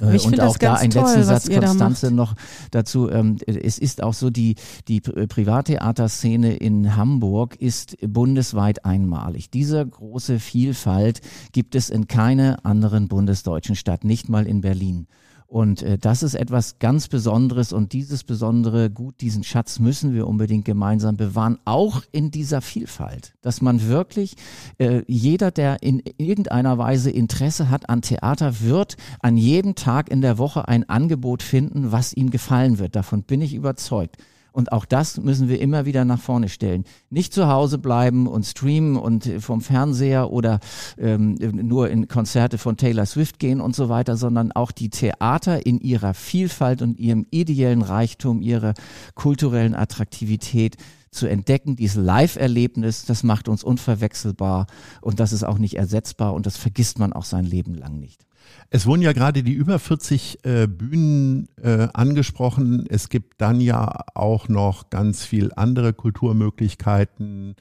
Äh, 0.00 0.16
ich 0.16 0.26
und 0.26 0.40
auch 0.40 0.56
da 0.56 0.74
ein 0.74 0.90
toll, 0.90 1.02
letzter 1.02 1.24
Satz, 1.24 1.48
ihr 1.48 1.60
da 1.60 1.68
Konstanze, 1.68 2.10
noch 2.10 2.34
dazu. 2.70 3.10
Ähm, 3.10 3.36
es 3.46 3.78
ist 3.78 4.02
auch 4.02 4.14
so, 4.14 4.30
die, 4.30 4.56
die 4.88 5.00
Pri- 5.00 5.26
Privattheaterszene 5.26 6.56
in 6.56 6.96
Hamburg 6.96 7.56
ist 7.56 7.96
bundesweit 8.00 8.84
einmalig. 8.84 9.50
Diese 9.50 9.86
große 9.86 10.40
Vielfalt 10.40 11.20
gibt 11.52 11.74
es 11.74 11.90
in 11.90 12.08
keiner 12.08 12.58
anderen 12.64 13.08
bundesdeutschen 13.08 13.76
Stadt, 13.76 14.04
nicht 14.04 14.28
mal 14.28 14.46
in 14.46 14.60
Berlin. 14.60 15.06
Und 15.46 15.82
äh, 15.82 15.98
das 15.98 16.22
ist 16.22 16.34
etwas 16.34 16.78
ganz 16.78 17.08
Besonderes 17.08 17.72
und 17.72 17.92
dieses 17.92 18.24
besondere 18.24 18.90
Gut, 18.90 19.20
diesen 19.20 19.44
Schatz 19.44 19.78
müssen 19.78 20.14
wir 20.14 20.26
unbedingt 20.26 20.64
gemeinsam 20.64 21.16
bewahren, 21.16 21.58
auch 21.64 22.02
in 22.12 22.30
dieser 22.30 22.60
Vielfalt, 22.60 23.34
dass 23.42 23.60
man 23.60 23.86
wirklich, 23.86 24.36
äh, 24.78 25.02
jeder, 25.06 25.50
der 25.50 25.82
in 25.82 26.02
irgendeiner 26.18 26.78
Weise 26.78 27.10
Interesse 27.10 27.70
hat 27.70 27.88
an 27.88 28.02
Theater, 28.02 28.60
wird 28.62 28.96
an 29.20 29.36
jedem 29.36 29.74
Tag 29.74 30.10
in 30.10 30.22
der 30.22 30.38
Woche 30.38 30.66
ein 30.66 30.88
Angebot 30.88 31.42
finden, 31.42 31.92
was 31.92 32.14
ihm 32.14 32.30
gefallen 32.30 32.78
wird. 32.78 32.96
Davon 32.96 33.22
bin 33.22 33.40
ich 33.40 33.54
überzeugt. 33.54 34.16
Und 34.54 34.70
auch 34.70 34.84
das 34.84 35.20
müssen 35.20 35.48
wir 35.48 35.60
immer 35.60 35.84
wieder 35.84 36.04
nach 36.04 36.20
vorne 36.20 36.48
stellen. 36.48 36.84
Nicht 37.10 37.34
zu 37.34 37.48
Hause 37.48 37.76
bleiben 37.76 38.28
und 38.28 38.46
streamen 38.46 38.96
und 38.96 39.28
vom 39.40 39.60
Fernseher 39.60 40.30
oder 40.30 40.60
ähm, 40.96 41.34
nur 41.34 41.90
in 41.90 42.06
Konzerte 42.06 42.56
von 42.56 42.76
Taylor 42.76 43.04
Swift 43.04 43.40
gehen 43.40 43.60
und 43.60 43.74
so 43.74 43.88
weiter, 43.88 44.16
sondern 44.16 44.52
auch 44.52 44.70
die 44.70 44.90
Theater 44.90 45.66
in 45.66 45.80
ihrer 45.80 46.14
Vielfalt 46.14 46.82
und 46.82 47.00
ihrem 47.00 47.26
ideellen 47.32 47.82
Reichtum, 47.82 48.42
ihrer 48.42 48.74
kulturellen 49.16 49.74
Attraktivität 49.74 50.76
zu 51.10 51.26
entdecken, 51.26 51.74
dieses 51.74 51.96
Live-Erlebnis, 51.96 53.06
das 53.06 53.24
macht 53.24 53.48
uns 53.48 53.64
unverwechselbar 53.64 54.68
und 55.00 55.18
das 55.18 55.32
ist 55.32 55.42
auch 55.42 55.58
nicht 55.58 55.76
ersetzbar 55.76 56.32
und 56.32 56.46
das 56.46 56.56
vergisst 56.56 57.00
man 57.00 57.12
auch 57.12 57.24
sein 57.24 57.44
Leben 57.44 57.74
lang 57.74 57.98
nicht. 57.98 58.24
Es 58.70 58.86
wurden 58.86 59.02
ja 59.02 59.12
gerade 59.12 59.42
die 59.42 59.52
über 59.52 59.78
40 59.78 60.44
äh, 60.44 60.66
Bühnen 60.66 61.48
äh, 61.62 61.88
angesprochen. 61.92 62.86
Es 62.88 63.08
gibt 63.08 63.40
dann 63.40 63.60
ja 63.60 64.00
auch 64.14 64.48
noch 64.48 64.90
ganz 64.90 65.24
viel 65.24 65.52
andere 65.54 65.92
Kulturmöglichkeiten 65.92 67.54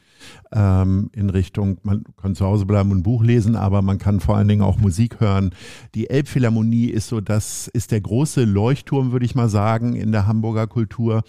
ähm, 0.52 1.10
in 1.14 1.30
Richtung, 1.30 1.78
man 1.84 2.04
kann 2.20 2.36
zu 2.36 2.46
Hause 2.46 2.66
bleiben 2.66 2.92
und 2.92 3.00
ein 3.00 3.04
Buch 3.04 3.24
lesen, 3.24 3.56
aber 3.56 3.82
man 3.82 3.98
kann 3.98 4.20
vor 4.22 4.38
allen 4.38 4.48
Dingen 4.48 4.62
auch 4.62 4.78
Musik 4.78 5.20
hören. 5.20 5.54
Die 5.94 6.10
Elbphilharmonie 6.10 6.88
ist 6.88 7.10
so, 7.10 7.22
das 7.22 7.68
ist 7.68 7.92
der 7.92 8.02
große 8.02 8.44
Leuchtturm, 8.44 9.12
würde 9.12 9.26
ich 9.26 9.36
mal 9.36 9.50
sagen, 9.50 9.96
in 9.96 10.12
der 10.12 10.26
Hamburger 10.26 10.68
Kultur. 10.68 11.24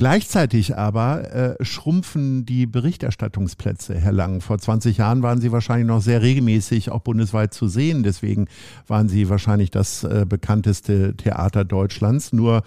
Gleichzeitig 0.00 0.78
aber 0.78 1.30
äh, 1.30 1.62
schrumpfen 1.62 2.46
die 2.46 2.64
Berichterstattungsplätze, 2.64 3.94
Herr 3.94 4.12
Lang. 4.12 4.40
Vor 4.40 4.58
20 4.58 4.96
Jahren 4.96 5.22
waren 5.22 5.42
Sie 5.42 5.52
wahrscheinlich 5.52 5.86
noch 5.86 6.00
sehr 6.00 6.22
regelmäßig 6.22 6.90
auch 6.90 7.02
bundesweit 7.02 7.52
zu 7.52 7.68
sehen. 7.68 8.02
Deswegen 8.02 8.46
waren 8.86 9.10
Sie 9.10 9.28
wahrscheinlich 9.28 9.70
das 9.70 10.02
äh, 10.04 10.24
bekannteste 10.26 11.18
Theater 11.18 11.66
Deutschlands. 11.66 12.32
Nur 12.32 12.62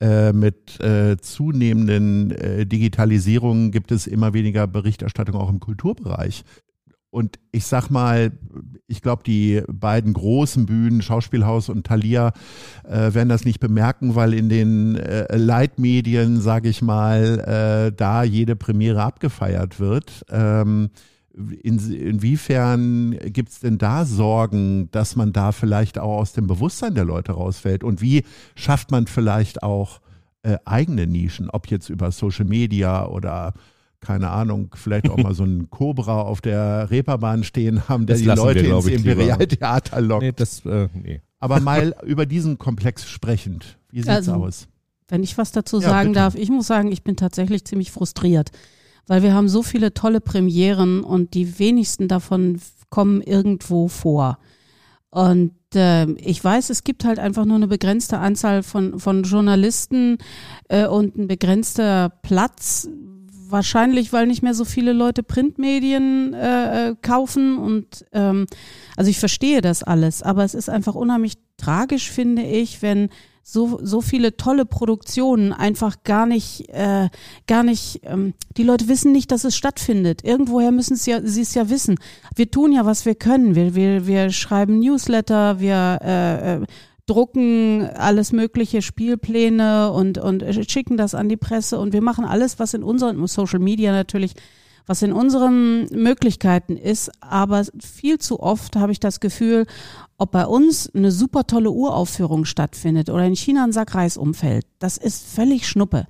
äh, 0.00 0.32
mit 0.32 0.80
äh, 0.80 1.18
zunehmenden 1.18 2.30
äh, 2.30 2.64
Digitalisierungen 2.64 3.70
gibt 3.70 3.92
es 3.92 4.06
immer 4.06 4.32
weniger 4.32 4.66
Berichterstattung 4.66 5.34
auch 5.34 5.50
im 5.50 5.60
Kulturbereich. 5.60 6.42
Und 7.10 7.38
ich 7.52 7.64
sag 7.64 7.88
mal, 7.88 8.32
ich 8.86 9.00
glaube, 9.00 9.22
die 9.22 9.62
beiden 9.66 10.12
großen 10.12 10.66
Bühnen, 10.66 11.00
Schauspielhaus 11.00 11.70
und 11.70 11.86
Thalia, 11.86 12.32
äh, 12.84 13.14
werden 13.14 13.30
das 13.30 13.44
nicht 13.46 13.60
bemerken, 13.60 14.14
weil 14.14 14.34
in 14.34 14.48
den 14.48 14.96
äh, 14.96 15.34
Leitmedien, 15.34 16.40
sage 16.40 16.68
ich 16.68 16.82
mal, 16.82 17.88
äh, 17.88 17.96
da 17.96 18.24
jede 18.24 18.56
Premiere 18.56 19.02
abgefeiert 19.02 19.80
wird. 19.80 20.26
Ähm, 20.28 20.90
in, 21.62 21.78
inwiefern 21.92 23.16
gibt 23.26 23.50
es 23.50 23.60
denn 23.60 23.78
da 23.78 24.04
Sorgen, 24.04 24.90
dass 24.90 25.16
man 25.16 25.32
da 25.32 25.52
vielleicht 25.52 25.98
auch 25.98 26.18
aus 26.18 26.32
dem 26.32 26.46
Bewusstsein 26.46 26.94
der 26.94 27.04
Leute 27.04 27.32
rausfällt? 27.32 27.84
Und 27.84 28.02
wie 28.02 28.24
schafft 28.54 28.90
man 28.90 29.06
vielleicht 29.06 29.62
auch 29.62 30.00
äh, 30.42 30.58
eigene 30.64 31.06
Nischen, 31.06 31.48
ob 31.48 31.68
jetzt 31.68 31.88
über 31.88 32.10
Social 32.10 32.44
Media 32.44 33.06
oder 33.06 33.54
keine 34.00 34.30
Ahnung, 34.30 34.70
vielleicht 34.74 35.08
auch 35.10 35.16
mal 35.16 35.34
so 35.34 35.42
einen 35.42 35.70
Cobra 35.70 36.22
auf 36.22 36.40
der 36.40 36.90
Reeperbahn 36.90 37.44
stehen 37.44 37.88
haben, 37.88 38.06
der 38.06 38.14
Das 38.16 38.22
die 38.22 38.28
Leute 38.28 38.62
wir, 38.64 38.76
ins. 38.76 38.86
Imperialtheater 38.86 40.00
lockt. 40.00 40.22
Nee, 40.22 40.32
das, 40.32 40.64
äh, 40.64 40.88
nee. 40.94 41.20
Aber 41.40 41.60
mal 41.60 41.94
über 42.04 42.26
diesen 42.26 42.58
Komplex 42.58 43.08
sprechend. 43.08 43.78
Wie 43.90 43.98
sieht's 43.98 44.08
Also, 44.08 44.32
aus? 44.34 44.68
Wenn 45.08 45.22
ich 45.22 45.38
was 45.38 45.52
dazu 45.52 45.80
Ja, 45.80 45.88
sagen 45.88 46.10
bitte. 46.10 46.20
darf, 46.20 46.34
ich 46.34 46.50
muss 46.50 46.66
sagen, 46.66 46.92
ich 46.92 47.02
bin 47.02 47.16
tatsächlich 47.16 47.64
ziemlich 47.64 47.90
frustriert, 47.90 48.50
weil 49.06 49.22
wir 49.22 49.32
haben 49.34 49.48
so 49.48 49.62
viele 49.62 49.94
tolle 49.94 50.20
Premieren 50.20 51.02
und 51.02 51.34
die 51.34 51.58
wenigsten 51.58 52.08
davon 52.08 52.60
kommen 52.90 53.22
irgendwo 53.22 53.88
vor. 53.88 54.38
Und 55.10 55.52
äh, 55.74 56.10
ich 56.12 56.44
weiß, 56.44 56.68
es 56.70 56.84
gibt 56.84 57.04
halt 57.06 57.18
einfach 57.18 57.46
nur 57.46 57.56
eine 57.56 57.68
begrenzte 57.68 58.18
Anzahl 58.18 58.62
von, 58.62 58.98
von 58.98 59.22
Journalisten 59.22 60.18
äh, 60.68 60.86
und 60.86 61.16
ein 61.16 61.26
begrenzter 61.28 62.10
Platz. 62.22 62.88
Wahrscheinlich, 63.50 64.12
weil 64.12 64.26
nicht 64.26 64.42
mehr 64.42 64.54
so 64.54 64.64
viele 64.64 64.92
Leute 64.92 65.22
Printmedien 65.22 66.34
äh, 66.34 66.88
äh, 66.90 66.96
kaufen 67.00 67.58
und 67.58 68.04
ähm, 68.12 68.46
also 68.96 69.10
ich 69.10 69.18
verstehe 69.18 69.60
das 69.60 69.82
alles, 69.82 70.22
aber 70.22 70.44
es 70.44 70.54
ist 70.54 70.68
einfach 70.68 70.94
unheimlich 70.94 71.34
tragisch, 71.56 72.10
finde 72.10 72.42
ich, 72.42 72.82
wenn 72.82 73.08
so, 73.50 73.80
so 73.82 74.02
viele 74.02 74.36
tolle 74.36 74.66
Produktionen 74.66 75.54
einfach 75.54 76.02
gar 76.04 76.26
nicht, 76.26 76.68
äh, 76.68 77.08
gar 77.46 77.62
nicht, 77.62 78.00
ähm, 78.04 78.34
die 78.58 78.62
Leute 78.62 78.88
wissen 78.88 79.10
nicht, 79.12 79.32
dass 79.32 79.44
es 79.44 79.56
stattfindet. 79.56 80.22
Irgendwoher 80.22 80.70
müssen 80.70 80.96
sie 80.96 81.12
ja, 81.12 81.20
sie 81.24 81.40
es 81.40 81.54
ja 81.54 81.70
wissen. 81.70 81.96
Wir 82.36 82.50
tun 82.50 82.72
ja, 82.72 82.84
was 82.84 83.06
wir 83.06 83.14
können. 83.14 83.54
Wir, 83.54 83.74
wir, 83.74 84.06
wir 84.06 84.30
schreiben 84.32 84.80
Newsletter, 84.80 85.60
wir 85.60 85.98
äh, 86.02 86.56
äh, 86.56 86.66
drucken 87.08 87.88
alles 87.96 88.32
mögliche 88.32 88.82
Spielpläne 88.82 89.90
und, 89.92 90.18
und 90.18 90.44
schicken 90.70 90.96
das 90.96 91.14
an 91.14 91.28
die 91.28 91.36
Presse 91.36 91.78
und 91.78 91.92
wir 91.92 92.02
machen 92.02 92.24
alles, 92.24 92.58
was 92.58 92.74
in 92.74 92.82
unseren 92.82 93.26
Social 93.26 93.58
Media 93.58 93.92
natürlich, 93.92 94.34
was 94.86 95.02
in 95.02 95.12
unseren 95.12 95.86
Möglichkeiten 95.86 96.76
ist. 96.76 97.10
Aber 97.20 97.64
viel 97.80 98.18
zu 98.18 98.40
oft 98.40 98.76
habe 98.76 98.92
ich 98.92 99.00
das 99.00 99.20
Gefühl, 99.20 99.66
ob 100.18 100.32
bei 100.32 100.46
uns 100.46 100.94
eine 100.94 101.10
super 101.10 101.46
tolle 101.46 101.70
Uraufführung 101.70 102.44
stattfindet 102.44 103.08
oder 103.08 103.24
in 103.24 103.36
China 103.36 103.64
ein 103.64 103.72
Sack 103.72 103.94
Reis 103.94 104.16
umfällt, 104.16 104.66
das 104.78 104.98
ist 104.98 105.24
völlig 105.26 105.66
Schnuppe. 105.66 106.06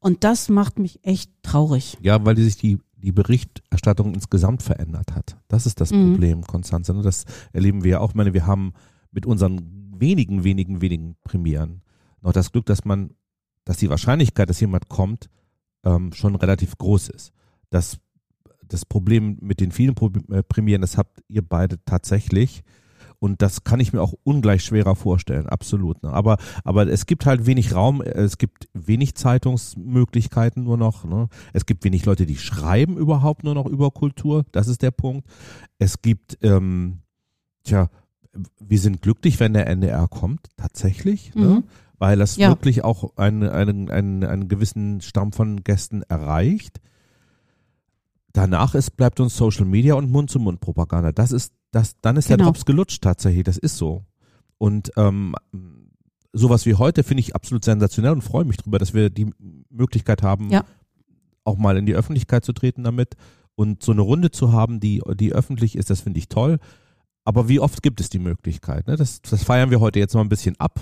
Und 0.00 0.22
das 0.22 0.48
macht 0.48 0.78
mich 0.78 1.00
echt 1.02 1.30
traurig. 1.42 1.98
Ja, 2.00 2.24
weil 2.24 2.36
die 2.36 2.44
sich 2.44 2.56
die, 2.56 2.78
die 2.96 3.10
Berichterstattung 3.10 4.14
insgesamt 4.14 4.62
verändert 4.62 5.14
hat. 5.16 5.36
Das 5.48 5.66
ist 5.66 5.80
das 5.80 5.90
Mhm. 5.90 6.12
Problem, 6.12 6.44
Konstanze. 6.44 6.94
Das 7.02 7.24
erleben 7.52 7.82
wir 7.82 7.90
ja 7.92 8.00
auch. 8.00 8.10
Ich 8.10 8.14
meine, 8.14 8.34
wir 8.34 8.46
haben 8.46 8.74
mit 9.10 9.26
unseren 9.26 9.87
wenigen, 10.00 10.44
wenigen, 10.44 10.80
wenigen 10.80 11.16
Premieren 11.24 11.82
noch 12.20 12.32
das 12.32 12.52
Glück, 12.52 12.66
dass 12.66 12.84
man, 12.84 13.10
dass 13.64 13.78
die 13.78 13.90
Wahrscheinlichkeit, 13.90 14.50
dass 14.50 14.60
jemand 14.60 14.88
kommt, 14.88 15.28
ähm, 15.84 16.12
schon 16.12 16.34
relativ 16.34 16.76
groß 16.78 17.08
ist. 17.10 17.32
Das, 17.70 17.98
das 18.66 18.84
Problem 18.84 19.38
mit 19.40 19.60
den 19.60 19.72
vielen 19.72 19.94
äh, 20.30 20.42
Premieren, 20.42 20.80
das 20.80 20.96
habt 20.98 21.22
ihr 21.28 21.42
beide 21.42 21.82
tatsächlich. 21.84 22.62
Und 23.20 23.42
das 23.42 23.64
kann 23.64 23.80
ich 23.80 23.92
mir 23.92 24.00
auch 24.00 24.14
ungleich 24.22 24.64
schwerer 24.64 24.94
vorstellen, 24.94 25.46
absolut. 25.46 26.02
Ne? 26.04 26.10
Aber, 26.12 26.38
aber 26.62 26.86
es 26.86 27.06
gibt 27.06 27.26
halt 27.26 27.46
wenig 27.46 27.74
Raum, 27.74 28.00
äh, 28.00 28.10
es 28.10 28.38
gibt 28.38 28.68
wenig 28.74 29.16
Zeitungsmöglichkeiten 29.16 30.62
nur 30.62 30.76
noch. 30.76 31.04
Ne? 31.04 31.28
Es 31.52 31.66
gibt 31.66 31.84
wenig 31.84 32.04
Leute, 32.04 32.26
die 32.26 32.36
schreiben 32.36 32.96
überhaupt 32.96 33.42
nur 33.42 33.54
noch 33.54 33.66
über 33.66 33.90
Kultur. 33.90 34.44
Das 34.52 34.68
ist 34.68 34.82
der 34.82 34.92
Punkt. 34.92 35.26
Es 35.78 36.00
gibt, 36.00 36.38
ähm, 36.42 37.00
tja, 37.64 37.90
wir 38.60 38.78
sind 38.78 39.02
glücklich, 39.02 39.40
wenn 39.40 39.52
der 39.54 39.66
NDR 39.66 40.06
kommt, 40.08 40.48
tatsächlich, 40.56 41.34
ne? 41.34 41.46
Mhm. 41.46 41.64
weil 41.98 42.18
das 42.18 42.36
Ja. 42.36 42.48
wirklich 42.50 42.84
auch 42.84 43.16
einen, 43.16 43.42
einen, 43.48 43.90
einen, 43.90 44.24
einen 44.24 44.48
gewissen 44.48 45.00
Stamm 45.00 45.32
von 45.32 45.64
Gästen 45.64 46.02
erreicht. 46.02 46.80
Danach 48.32 48.74
ist, 48.74 48.96
bleibt 48.96 49.20
uns 49.20 49.36
Social 49.36 49.64
Media 49.64 49.94
und 49.94 50.10
Mund-zu-Mund-Propaganda. 50.10 51.12
Das 51.12 51.32
ist, 51.32 51.52
das, 51.72 51.96
dann 52.00 52.16
ist 52.16 52.28
der 52.28 52.36
Genau. 52.36 52.50
Drops 52.50 52.64
gelutscht 52.66 53.02
tatsächlich. 53.02 53.44
Das 53.44 53.56
ist 53.58 53.76
so. 53.76 54.04
Und 54.58 54.92
ähm, 54.96 55.34
sowas 56.32 56.66
wie 56.66 56.74
heute 56.74 57.02
finde 57.02 57.22
ich 57.22 57.34
absolut 57.34 57.64
sensationell 57.64 58.12
und 58.12 58.22
freue 58.22 58.44
mich 58.44 58.58
drüber, 58.58 58.78
dass 58.78 58.94
wir 58.94 59.10
die 59.10 59.30
Möglichkeit 59.70 60.22
haben, 60.22 60.50
Ja. 60.50 60.64
auch 61.44 61.56
mal 61.56 61.76
in 61.78 61.86
die 61.86 61.94
Öffentlichkeit 61.94 62.44
zu 62.44 62.52
treten 62.52 62.84
damit 62.84 63.16
und 63.56 63.82
so 63.82 63.90
eine 63.92 64.02
Runde 64.02 64.30
zu 64.30 64.52
haben, 64.52 64.78
die, 64.78 65.02
die 65.14 65.32
öffentlich 65.32 65.74
ist, 65.76 65.90
das 65.90 66.00
finde 66.02 66.18
ich 66.18 66.28
toll. 66.28 66.58
Aber 67.28 67.46
wie 67.46 67.60
oft 67.60 67.82
gibt 67.82 68.00
es 68.00 68.08
die 68.08 68.18
Möglichkeit? 68.18 68.86
Ne? 68.86 68.96
Das, 68.96 69.20
das 69.20 69.44
feiern 69.44 69.70
wir 69.70 69.80
heute 69.80 69.98
jetzt 69.98 70.14
mal 70.14 70.22
ein 70.22 70.30
bisschen 70.30 70.56
ab. 70.58 70.80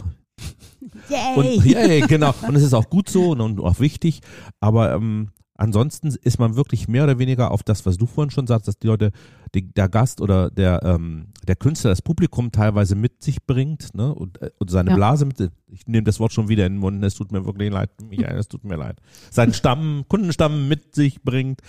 Und, 1.35 1.65
yay, 1.65 2.03
genau. 2.03 2.33
Und 2.47 2.55
es 2.55 2.63
ist 2.63 2.73
auch 2.73 2.89
gut 2.89 3.09
so 3.09 3.31
und, 3.31 3.41
und 3.41 3.59
auch 3.59 3.81
wichtig. 3.81 4.21
Aber 4.61 4.95
ähm, 4.95 5.31
ansonsten 5.57 6.15
ist 6.23 6.39
man 6.39 6.55
wirklich 6.55 6.87
mehr 6.87 7.03
oder 7.03 7.19
weniger 7.19 7.51
auf 7.51 7.65
das, 7.65 7.85
was 7.85 7.97
du 7.97 8.07
vorhin 8.07 8.31
schon 8.31 8.47
sagst, 8.47 8.69
dass 8.69 8.79
die 8.79 8.87
Leute, 8.87 9.11
die, 9.57 9.75
der 9.75 9.89
Gast 9.89 10.21
oder 10.21 10.49
der, 10.53 10.85
ähm, 10.85 11.33
der 11.49 11.57
Künstler 11.57 11.91
das 11.91 12.01
Publikum 12.01 12.53
teilweise 12.53 12.95
mit 12.95 13.25
sich 13.25 13.43
bringt 13.45 13.93
ne? 13.97 14.15
und, 14.15 14.41
äh, 14.41 14.51
und 14.61 14.71
seine 14.71 14.91
Ja. 14.91 14.97
Blase 14.97 15.27
mit. 15.27 15.51
Ich 15.67 15.89
nehme 15.89 16.05
das 16.05 16.21
Wort 16.21 16.33
schon 16.33 16.49
wieder 16.49 16.65
in 16.65 16.75
den 16.75 16.79
Mund. 16.79 17.05
Es 17.05 17.17
tut 17.17 17.33
mir 17.33 17.45
wirklich 17.45 17.73
leid, 17.73 17.91
Michael, 18.09 18.39
es 18.39 18.47
tut 18.47 18.63
mir 18.63 18.77
leid. 18.77 19.01
Seinen 19.33 19.53
Stamm, 19.53 20.05
Kundenstamm 20.07 20.69
mit 20.69 20.95
sich 20.95 21.23
bringt. 21.23 21.61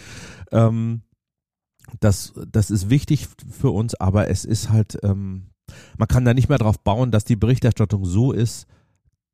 Ähm, 0.52 1.02
das, 2.00 2.34
das 2.52 2.70
ist 2.72 2.90
wichtig 2.90 3.28
für 3.52 3.72
uns, 3.72 3.96
aber 3.96 4.30
es 4.30 4.46
ist 4.46 4.70
halt, 4.70 4.98
ähm, 5.04 5.48
man 5.98 6.08
kann 6.08 6.26
da 6.26 6.34
nicht 6.34 6.50
mehr 6.50 6.58
drauf 6.58 6.80
bauen, 6.80 7.12
dass 7.12 7.24
die 7.24 7.36
Berichterstattung 7.36 8.06
so 8.06 8.32
ist, 8.32 8.68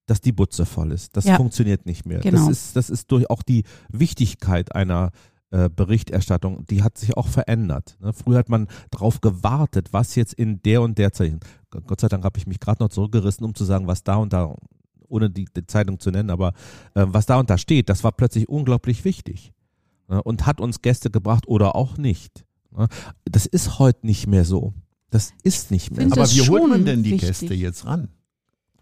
dass 0.06 0.20
die 0.22 0.32
Butze 0.32 0.66
voll 0.66 0.92
ist. 0.92 1.16
Das 1.16 1.26
Ja. 1.26 1.36
funktioniert 1.38 1.86
nicht 1.86 2.06
mehr. 2.06 2.20
Genau. 2.20 2.48
Das 2.48 2.50
ist, 2.50 2.76
das 2.76 2.90
ist 2.90 3.12
durch 3.12 3.30
auch 3.30 3.42
die 3.44 3.64
Wichtigkeit 3.90 4.76
einer 4.76 5.12
äh, 5.52 5.70
Berichterstattung, 5.70 6.66
die 6.66 6.82
hat 6.84 6.98
sich 6.98 7.16
auch 7.16 7.28
verändert. 7.28 7.98
Ne? 8.02 8.12
Früher 8.12 8.40
hat 8.40 8.50
man 8.50 8.68
drauf 8.90 9.22
gewartet, 9.22 9.94
was 9.94 10.16
jetzt 10.16 10.34
in 10.34 10.62
der 10.64 10.82
und 10.82 10.98
der 10.98 11.14
Zeichen. 11.14 11.40
Gott 11.70 12.02
sei 12.02 12.08
Dank 12.08 12.24
habe 12.24 12.38
ich 12.40 12.48
mich 12.48 12.60
gerade 12.60 12.82
noch 12.84 12.90
zurückgerissen, 12.90 13.46
um 13.46 13.54
zu 13.56 13.64
sagen, 13.64 13.88
was 13.88 14.04
da 14.04 14.16
und 14.16 14.34
da, 14.34 14.56
ohne 15.08 15.30
die, 15.30 15.46
die 15.46 15.66
Zeitung 15.68 16.00
zu 16.00 16.10
nennen, 16.10 16.32
aber 16.32 16.54
äh, 16.96 17.06
was 17.08 17.28
da 17.28 17.40
und 17.40 17.50
da 17.52 17.58
steht, 17.60 17.88
das 17.90 18.04
war 18.04 18.12
plötzlich 18.12 18.50
unglaublich 18.50 19.06
wichtig? 19.06 19.53
Und 20.22 20.46
hat 20.46 20.62
uns 20.62 20.82
Gäste 20.82 21.10
gebracht 21.10 21.48
oder 21.48 21.76
auch 21.76 21.98
nicht. 21.98 22.46
ne? 22.72 22.88
Das 23.26 23.46
ist 23.46 23.80
heute 23.80 24.06
nicht 24.06 24.28
mehr 24.28 24.46
so. 24.46 24.74
Das 25.10 25.32
ist 25.44 25.72
nicht 25.72 25.96
mehr 25.96 26.10
so. 26.10 26.16
Aber 26.16 26.30
wie 26.30 26.42
holt 26.42 26.70
man 26.70 26.86
denn 26.86 27.04
die 27.04 27.12
wichtig. 27.12 27.30
Gäste 27.30 27.54
jetzt 27.54 27.86
ran? 27.86 28.10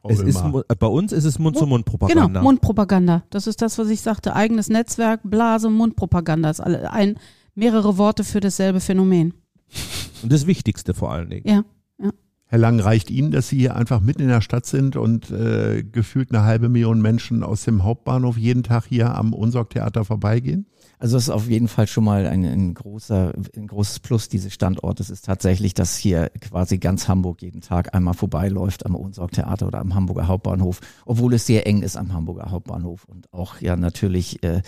Es 0.04 0.20
ist, 0.20 0.42
bei 0.80 0.88
uns 0.88 1.12
ist 1.12 1.26
es 1.26 1.36
Genau, 1.36 1.44
Mund-zu-Mund-Propaganda. 1.44 2.42
Mundpropaganda. 2.42 3.24
Das 3.30 3.46
ist 3.46 3.62
das, 3.62 3.78
was 3.78 3.88
ich 3.90 4.02
sagte. 4.02 4.36
Eigenes 4.36 4.68
Netzwerk, 4.68 5.20
Blase, 5.24 5.70
Mundpropaganda. 5.70 6.50
Das 6.50 6.60
ist 6.60 6.66
alle, 6.66 6.92
ein, 6.92 7.18
mehrere 7.54 7.98
Worte 7.98 8.24
für 8.24 8.40
dasselbe 8.40 8.80
Phänomen. 8.80 9.36
Und 10.24 10.32
das 10.32 10.48
Wichtigste 10.48 10.94
vor 10.96 11.12
allen 11.12 11.30
Dingen. 11.30 11.48
Ja. 11.48 11.64
Herr 12.52 12.60
Lang, 12.60 12.82
reicht 12.82 13.10
Ihnen, 13.10 13.32
dass 13.32 13.48
Sie 13.48 13.60
hier 13.60 13.78
einfach 13.78 14.02
mitten 14.02 14.24
in 14.24 14.28
der 14.28 14.42
Stadt 14.42 14.66
sind 14.66 14.98
und 14.98 15.32
äh, 15.32 15.84
gefühlt 15.84 16.34
eine 16.34 16.44
halbe 16.44 16.68
Million 16.68 17.02
Menschen 17.02 17.44
aus 17.44 17.64
dem 17.64 17.86
Hauptbahnhof 17.86 18.38
jeden 18.38 18.64
Tag 18.64 18.88
hier 18.88 19.16
am 19.16 19.34
Unsorg-Theater 19.34 20.04
vorbeigehen? 20.04 20.66
Also 21.02 21.18
das 21.18 21.24
ist 21.24 21.30
auf 21.32 21.50
jeden 21.50 21.68
Fall 21.68 21.88
schon 21.88 22.04
mal 22.04 22.28
ein, 22.28 22.46
ein 22.46 22.76
großer, 22.76 23.34
ein 23.58 23.66
großes 23.66 24.02
Plus 24.02 24.30
dieses 24.30 24.54
Standortes 24.54 25.10
ist 25.10 25.26
tatsächlich, 25.26 25.74
dass 25.74 25.98
hier 25.98 26.30
quasi 26.42 26.78
ganz 26.78 27.08
Hamburg 27.08 27.42
jeden 27.42 27.62
Tag 27.62 27.96
einmal 27.96 28.14
vorbeiläuft 28.14 28.86
am 28.86 28.94
Unsorg-Theater 28.94 29.66
oder 29.66 29.80
am 29.80 29.96
Hamburger 29.96 30.28
Hauptbahnhof, 30.28 30.80
obwohl 31.08 31.34
es 31.34 31.48
sehr 31.48 31.66
eng 31.66 31.82
ist 31.82 31.98
am 31.98 32.14
Hamburger 32.14 32.52
Hauptbahnhof 32.52 33.06
und 33.06 33.34
auch 33.34 33.60
ja 33.62 33.76
natürlich 33.76 34.44
äh, 34.44 34.62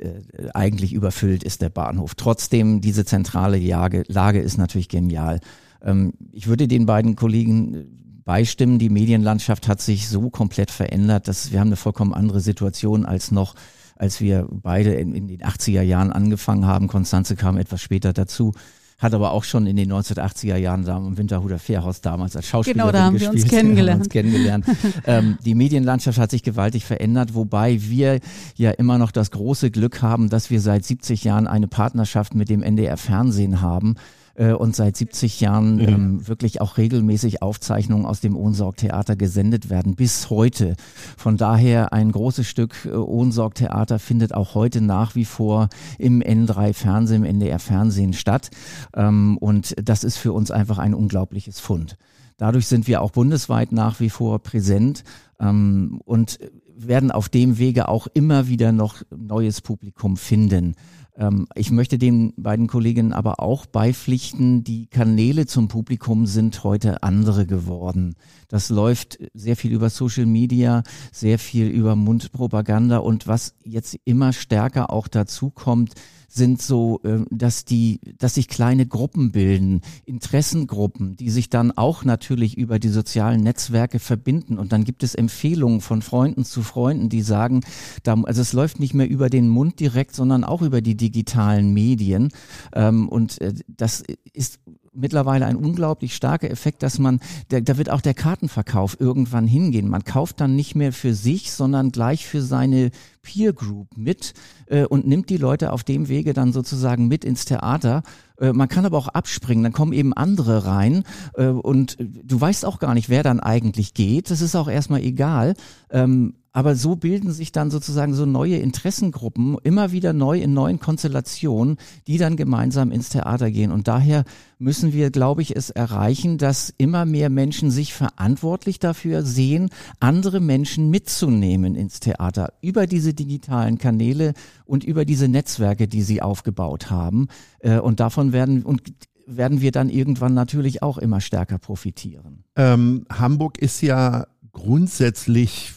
äh, 0.00 0.50
eigentlich 0.52 0.92
überfüllt 0.92 1.44
ist 1.44 1.62
der 1.62 1.68
Bahnhof. 1.68 2.16
Trotzdem, 2.16 2.80
diese 2.80 3.04
zentrale 3.04 3.60
Lage, 3.60 4.02
Lage 4.08 4.40
ist 4.40 4.58
natürlich 4.58 4.88
genial. 4.88 5.38
Ähm, 5.80 6.12
ich 6.32 6.48
würde 6.48 6.66
den 6.66 6.86
beiden 6.86 7.14
Kollegen 7.14 8.22
beistimmen. 8.24 8.80
Die 8.80 8.90
Medienlandschaft 8.90 9.68
hat 9.68 9.80
sich 9.80 10.08
so 10.08 10.28
komplett 10.28 10.72
verändert, 10.72 11.28
dass 11.28 11.52
wir 11.52 11.60
haben 11.60 11.68
eine 11.68 11.76
vollkommen 11.76 12.14
andere 12.14 12.40
Situation 12.40 13.06
als 13.06 13.30
noch 13.30 13.54
als 13.98 14.20
wir 14.20 14.46
beide 14.50 14.94
in, 14.94 15.14
in 15.14 15.28
den 15.28 15.40
80er 15.40 15.82
Jahren 15.82 16.12
angefangen 16.12 16.66
haben. 16.66 16.88
Konstanze 16.88 17.36
kam 17.36 17.56
etwas 17.56 17.82
später 17.82 18.12
dazu, 18.12 18.52
hat 18.98 19.14
aber 19.14 19.32
auch 19.32 19.44
schon 19.44 19.66
in 19.66 19.76
den 19.76 19.92
1980er 19.92 20.56
Jahren 20.56 20.84
da 20.84 20.96
im 20.96 21.16
Winterhuder 21.18 21.58
Fährhaus 21.58 22.00
damals 22.00 22.34
als 22.36 22.46
Schauspielerin 22.46 22.90
Genau, 22.90 22.92
da 22.92 23.04
haben 23.04 23.20
wir 23.20 23.30
gespielt. 23.30 23.42
uns 23.44 23.50
Wir 23.50 23.58
haben 23.58 23.64
kennengelernt. 23.64 24.00
uns 24.00 24.08
kennengelernt. 24.08 24.66
ähm, 25.06 25.38
die 25.44 25.54
Medienlandschaft 25.54 26.18
hat 26.18 26.30
sich 26.30 26.42
gewaltig 26.42 26.84
verändert, 26.84 27.34
wobei 27.34 27.80
wir 27.82 28.20
ja 28.56 28.70
immer 28.70 28.98
noch 28.98 29.10
das 29.10 29.30
große 29.30 29.70
Glück 29.70 30.02
haben, 30.02 30.30
dass 30.30 30.50
wir 30.50 30.60
seit 30.60 30.84
70 30.84 31.24
Jahren 31.24 31.46
eine 31.46 31.68
Partnerschaft 31.68 32.34
mit 32.34 32.48
dem 32.48 32.62
NDR 32.62 32.96
Fernsehen 32.96 33.60
haben 33.60 33.96
äh, 34.38 34.52
und 34.52 34.74
seit 34.74 34.96
70 34.96 35.40
Jahren 35.40 35.80
ähm, 35.80 36.28
wirklich 36.28 36.60
auch 36.60 36.78
regelmäßig 36.78 37.42
Aufzeichnungen 37.42 38.06
aus 38.06 38.20
dem 38.20 38.36
Ohnsorg-Theater 38.36 39.16
gesendet 39.16 39.68
werden, 39.68 39.96
bis 39.96 40.30
heute. 40.30 40.76
Von 41.16 41.36
daher 41.36 41.92
ein 41.92 42.12
großes 42.12 42.46
Stück 42.46 42.86
äh, 42.86 42.90
Ohnsorg-Theater 42.90 43.98
findet 43.98 44.32
auch 44.34 44.54
heute 44.54 44.80
nach 44.80 45.14
wie 45.14 45.24
vor 45.24 45.68
im 45.98 46.22
N3 46.22 46.72
Fernsehen, 46.72 47.24
im 47.24 47.24
NDR 47.24 47.58
Fernsehen 47.58 48.12
statt. 48.12 48.50
Ähm, 48.94 49.36
und 49.38 49.74
das 49.82 50.04
ist 50.04 50.16
für 50.16 50.32
uns 50.32 50.50
einfach 50.50 50.78
ein 50.78 50.94
unglaubliches 50.94 51.58
Fund. 51.58 51.96
Dadurch 52.36 52.68
sind 52.68 52.86
wir 52.86 53.02
auch 53.02 53.10
bundesweit 53.10 53.72
nach 53.72 53.98
wie 53.98 54.10
vor 54.10 54.38
präsent 54.38 55.02
ähm, 55.40 56.00
und 56.04 56.38
werden 56.76 57.10
auf 57.10 57.28
dem 57.28 57.58
Wege 57.58 57.88
auch 57.88 58.06
immer 58.14 58.46
wieder 58.46 58.70
noch 58.70 59.02
neues 59.10 59.60
Publikum 59.60 60.16
finden. 60.16 60.76
Ähm, 61.18 61.48
ich 61.54 61.70
möchte 61.70 61.98
den 61.98 62.32
beiden 62.36 62.68
Kolleginnen 62.68 63.12
aber 63.12 63.40
auch 63.40 63.66
beipflichten, 63.66 64.64
die 64.64 64.86
Kanäle 64.86 65.46
zum 65.46 65.68
Publikum 65.68 66.26
sind 66.26 66.64
heute 66.64 67.02
andere 67.02 67.44
geworden. 67.44 68.14
Das 68.48 68.70
läuft 68.70 69.18
sehr 69.34 69.56
viel 69.56 69.72
über 69.72 69.90
Social 69.90 70.26
Media, 70.26 70.82
sehr 71.12 71.38
viel 71.38 71.66
über 71.66 71.96
Mundpropaganda 71.96 72.98
und 72.98 73.26
was 73.26 73.54
jetzt 73.64 73.98
immer 74.04 74.32
stärker 74.32 74.90
auch 74.90 75.08
dazu 75.08 75.50
kommt, 75.50 75.94
sind 76.28 76.60
so, 76.60 77.00
äh, 77.04 77.24
dass 77.30 77.64
die, 77.64 78.00
dass 78.18 78.34
sich 78.34 78.48
kleine 78.48 78.86
Gruppen 78.86 79.32
bilden, 79.32 79.80
Interessengruppen, 80.04 81.16
die 81.16 81.30
sich 81.30 81.48
dann 81.48 81.72
auch 81.72 82.04
natürlich 82.04 82.56
über 82.56 82.78
die 82.78 82.90
sozialen 82.90 83.42
Netzwerke 83.42 83.98
verbinden. 83.98 84.58
Und 84.58 84.72
dann 84.72 84.84
gibt 84.84 85.02
es 85.02 85.14
Empfehlungen 85.14 85.80
von 85.80 86.02
Freunden 86.02 86.44
zu 86.44 86.62
Freunden, 86.62 87.08
die 87.08 87.22
sagen, 87.22 87.62
da, 88.02 88.14
also 88.22 88.42
es 88.42 88.52
läuft 88.52 88.78
nicht 88.78 88.94
mehr 88.94 89.08
über 89.08 89.30
den 89.30 89.48
Mund 89.48 89.80
direkt, 89.80 90.14
sondern 90.14 90.44
auch 90.44 90.62
über 90.62 90.82
die 90.82 90.96
digitalen 90.96 91.72
Medien. 91.72 92.28
Ähm, 92.74 93.08
und 93.08 93.40
äh, 93.40 93.54
das 93.66 94.04
ist 94.32 94.60
mittlerweile 94.92 95.46
ein 95.46 95.56
unglaublich 95.56 96.14
starker 96.14 96.50
Effekt, 96.50 96.82
dass 96.82 96.98
man, 96.98 97.20
der, 97.50 97.60
da 97.60 97.76
wird 97.78 97.90
auch 97.90 98.00
der 98.00 98.14
Kartenverkauf 98.14 99.00
irgendwann 99.00 99.46
hingehen. 99.46 99.88
Man 99.88 100.04
kauft 100.04 100.40
dann 100.40 100.56
nicht 100.56 100.74
mehr 100.74 100.92
für 100.92 101.14
sich, 101.14 101.52
sondern 101.52 101.90
gleich 101.90 102.26
für 102.26 102.42
seine 102.42 102.90
Peer 103.22 103.52
Group 103.52 103.96
mit 103.96 104.34
äh, 104.66 104.84
und 104.84 105.06
nimmt 105.06 105.30
die 105.30 105.36
Leute 105.36 105.72
auf 105.72 105.84
dem 105.84 106.08
Wege 106.08 106.32
dann 106.32 106.52
sozusagen 106.52 107.08
mit 107.08 107.24
ins 107.24 107.44
Theater. 107.44 108.02
Äh, 108.40 108.52
man 108.52 108.68
kann 108.68 108.86
aber 108.86 108.98
auch 108.98 109.08
abspringen, 109.08 109.64
dann 109.64 109.72
kommen 109.72 109.92
eben 109.92 110.12
andere 110.12 110.66
rein 110.66 111.04
äh, 111.34 111.46
und 111.46 111.96
du 111.98 112.40
weißt 112.40 112.64
auch 112.64 112.78
gar 112.78 112.94
nicht, 112.94 113.08
wer 113.08 113.22
dann 113.22 113.40
eigentlich 113.40 113.94
geht. 113.94 114.30
Das 114.30 114.40
ist 114.40 114.56
auch 114.56 114.68
erstmal 114.68 115.02
egal. 115.02 115.54
Ähm, 115.90 116.34
aber 116.52 116.74
so 116.74 116.96
bilden 116.96 117.30
sich 117.30 117.52
dann 117.52 117.70
sozusagen 117.70 118.14
so 118.14 118.26
neue 118.26 118.56
Interessengruppen, 118.56 119.58
immer 119.62 119.92
wieder 119.92 120.12
neu 120.12 120.40
in 120.40 120.54
neuen 120.54 120.80
Konstellationen, 120.80 121.76
die 122.08 122.18
dann 122.18 122.36
gemeinsam 122.36 122.90
ins 122.90 123.10
Theater 123.10 123.50
gehen. 123.50 123.70
Und 123.70 123.86
daher 123.86 124.24
müssen 124.58 124.92
wir, 124.92 125.10
glaube 125.10 125.42
ich, 125.42 125.54
es 125.54 125.70
erreichen, 125.70 126.36
dass 126.36 126.74
immer 126.76 127.04
mehr 127.04 127.30
Menschen 127.30 127.70
sich 127.70 127.94
verantwortlich 127.94 128.80
dafür 128.80 129.22
sehen, 129.22 129.70
andere 130.00 130.40
Menschen 130.40 130.90
mitzunehmen 130.90 131.76
ins 131.76 132.00
Theater 132.00 132.52
über 132.60 132.88
diese 132.88 133.14
digitalen 133.14 133.78
Kanäle 133.78 134.32
und 134.64 134.82
über 134.82 135.04
diese 135.04 135.28
Netzwerke, 135.28 135.86
die 135.86 136.02
sie 136.02 136.22
aufgebaut 136.22 136.90
haben. 136.90 137.28
Äh, 137.60 137.78
Und 137.78 138.00
davon 138.00 138.27
werden 138.32 138.62
und 138.62 138.82
werden 139.26 139.60
wir 139.60 139.72
dann 139.72 139.90
irgendwann 139.90 140.34
natürlich 140.34 140.82
auch 140.82 140.98
immer 140.98 141.20
stärker 141.20 141.58
profitieren. 141.58 142.44
Ähm, 142.56 143.04
Hamburg 143.10 143.58
ist 143.58 143.82
ja 143.82 144.26
grundsätzlich 144.52 145.72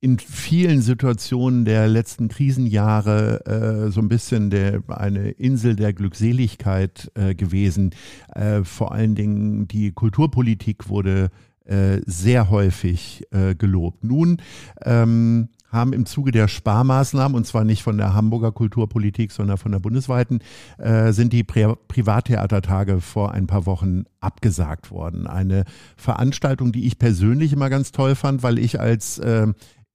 in 0.00 0.18
vielen 0.18 0.82
Situationen 0.82 1.64
der 1.64 1.88
letzten 1.88 2.28
Krisenjahre 2.28 3.86
äh, 3.86 3.90
so 3.90 4.00
ein 4.00 4.08
bisschen 4.08 4.50
der, 4.50 4.82
eine 4.88 5.30
Insel 5.30 5.76
der 5.76 5.94
Glückseligkeit 5.94 7.10
äh, 7.14 7.34
gewesen. 7.34 7.94
Äh, 8.34 8.64
vor 8.64 8.92
allen 8.92 9.14
Dingen 9.14 9.66
die 9.66 9.92
Kulturpolitik 9.92 10.90
wurde 10.90 11.30
äh, 11.64 12.02
sehr 12.04 12.50
häufig 12.50 13.24
äh, 13.30 13.54
gelobt. 13.54 14.04
Nun 14.04 14.42
ähm, 14.82 15.48
haben 15.74 15.92
im 15.92 16.06
Zuge 16.06 16.30
der 16.30 16.48
Sparmaßnahmen, 16.48 17.36
und 17.36 17.46
zwar 17.46 17.64
nicht 17.64 17.82
von 17.82 17.98
der 17.98 18.14
Hamburger 18.14 18.52
Kulturpolitik, 18.52 19.32
sondern 19.32 19.58
von 19.58 19.72
der 19.72 19.80
bundesweiten, 19.80 20.40
äh, 20.78 21.12
sind 21.12 21.32
die 21.32 21.44
Pri 21.44 21.74
Privattheatertage 21.88 23.00
vor 23.00 23.32
ein 23.32 23.46
paar 23.46 23.66
Wochen 23.66 24.04
abgesagt 24.20 24.90
worden. 24.90 25.26
Eine 25.26 25.64
Veranstaltung, 25.96 26.72
die 26.72 26.86
ich 26.86 26.98
persönlich 26.98 27.52
immer 27.52 27.68
ganz 27.68 27.92
toll 27.92 28.14
fand, 28.14 28.42
weil 28.42 28.58
ich 28.58 28.80
als 28.80 29.18
äh, 29.18 29.48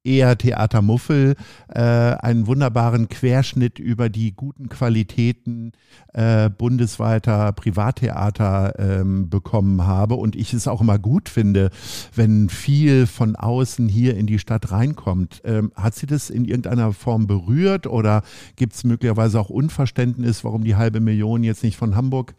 eher 0.09 0.37
Theatermuffel 0.37 1.35
äh, 1.69 1.79
einen 1.79 2.47
wunderbaren 2.47 3.07
Querschnitt 3.09 3.77
über 3.77 4.09
die 4.09 4.33
guten 4.33 4.67
Qualitäten 4.67 5.71
äh, 6.13 6.49
bundesweiter 6.49 7.51
Privattheater 7.51 8.73
ähm, 8.79 9.29
bekommen 9.29 9.85
habe 9.85 10.15
und 10.15 10.35
ich 10.35 10.53
es 10.53 10.67
auch 10.67 10.81
immer 10.81 10.97
gut 10.97 11.29
finde, 11.29 11.69
wenn 12.15 12.49
viel 12.49 13.05
von 13.05 13.35
außen 13.35 13.87
hier 13.87 14.17
in 14.17 14.25
die 14.25 14.39
Stadt 14.39 14.71
reinkommt. 14.71 15.41
Ähm, 15.45 15.71
hat 15.75 15.95
Sie 15.95 16.07
das 16.07 16.31
in 16.31 16.45
irgendeiner 16.45 16.91
Form 16.93 17.27
berührt 17.27 17.85
oder 17.85 18.23
gibt 18.55 18.73
es 18.73 18.83
möglicherweise 18.83 19.39
auch 19.39 19.49
Unverständnis, 19.49 20.43
warum 20.43 20.63
die 20.63 20.75
halbe 20.75 20.99
Million 20.99 21.43
jetzt 21.43 21.63
nicht 21.63 21.77
von 21.77 21.95
Hamburg 21.95 22.33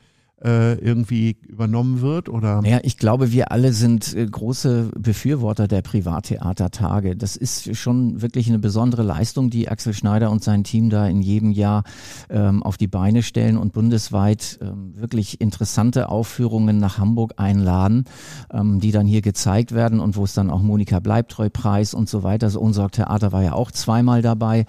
äh, 0.45 0.75
irgendwie 0.75 1.37
übernommen 1.47 2.01
wird? 2.01 2.29
Oder? 2.29 2.63
Naja, 2.63 2.81
ich 2.83 2.97
glaube, 2.97 3.33
wir 3.33 3.53
alle 3.53 3.73
sind 3.73 4.15
äh, 4.15 4.27
große 4.27 4.91
Befürworter 4.99 5.69
der 5.69 5.83
Privattheatertage. 5.83 7.17
Das 7.17 7.37
ist 7.37 7.77
schon 7.77 8.23
wirklich 8.23 8.49
eine 8.49 8.59
besondere 8.59 9.03
Leistung, 9.03 9.51
die 9.51 9.69
Axel 9.69 9.93
Schneider 9.93 10.31
und 10.31 10.43
sein 10.43 10.65
Team 10.65 10.91
da 10.91 11.07
in 11.07 11.21
jedem 11.21 11.51
Jahr 11.51 11.85
ähm, 12.31 12.63
auf 12.63 12.77
die 12.77 12.87
Beine 12.87 13.23
stellen 13.23 13.59
und 13.59 13.73
bundesweit 13.73 14.59
ähm, 14.63 14.95
wirklich 14.97 15.41
interessante 15.41 16.09
Aufführungen 16.09 16.79
nach 16.79 16.99
Hamburg 16.99 17.35
einladen, 17.37 18.05
ähm, 18.53 18.81
die 18.81 18.93
dann 18.93 19.07
hier 19.07 19.23
gezeigt 19.23 19.73
werden 19.73 20.01
und 20.01 20.17
wo 20.17 20.25
es 20.25 20.35
dann 20.35 20.51
auch 20.51 20.63
Monika 20.63 21.01
Bleibtreu-Preis 21.01 21.93
und 21.95 22.09
so 22.09 22.23
weiter. 22.23 22.49
So 22.51 22.61
Unsorg 22.61 22.93
Theater 22.93 23.33
war 23.33 23.43
ja 23.43 23.53
auch 23.53 23.71
zweimal 23.71 24.23
dabei. 24.23 24.65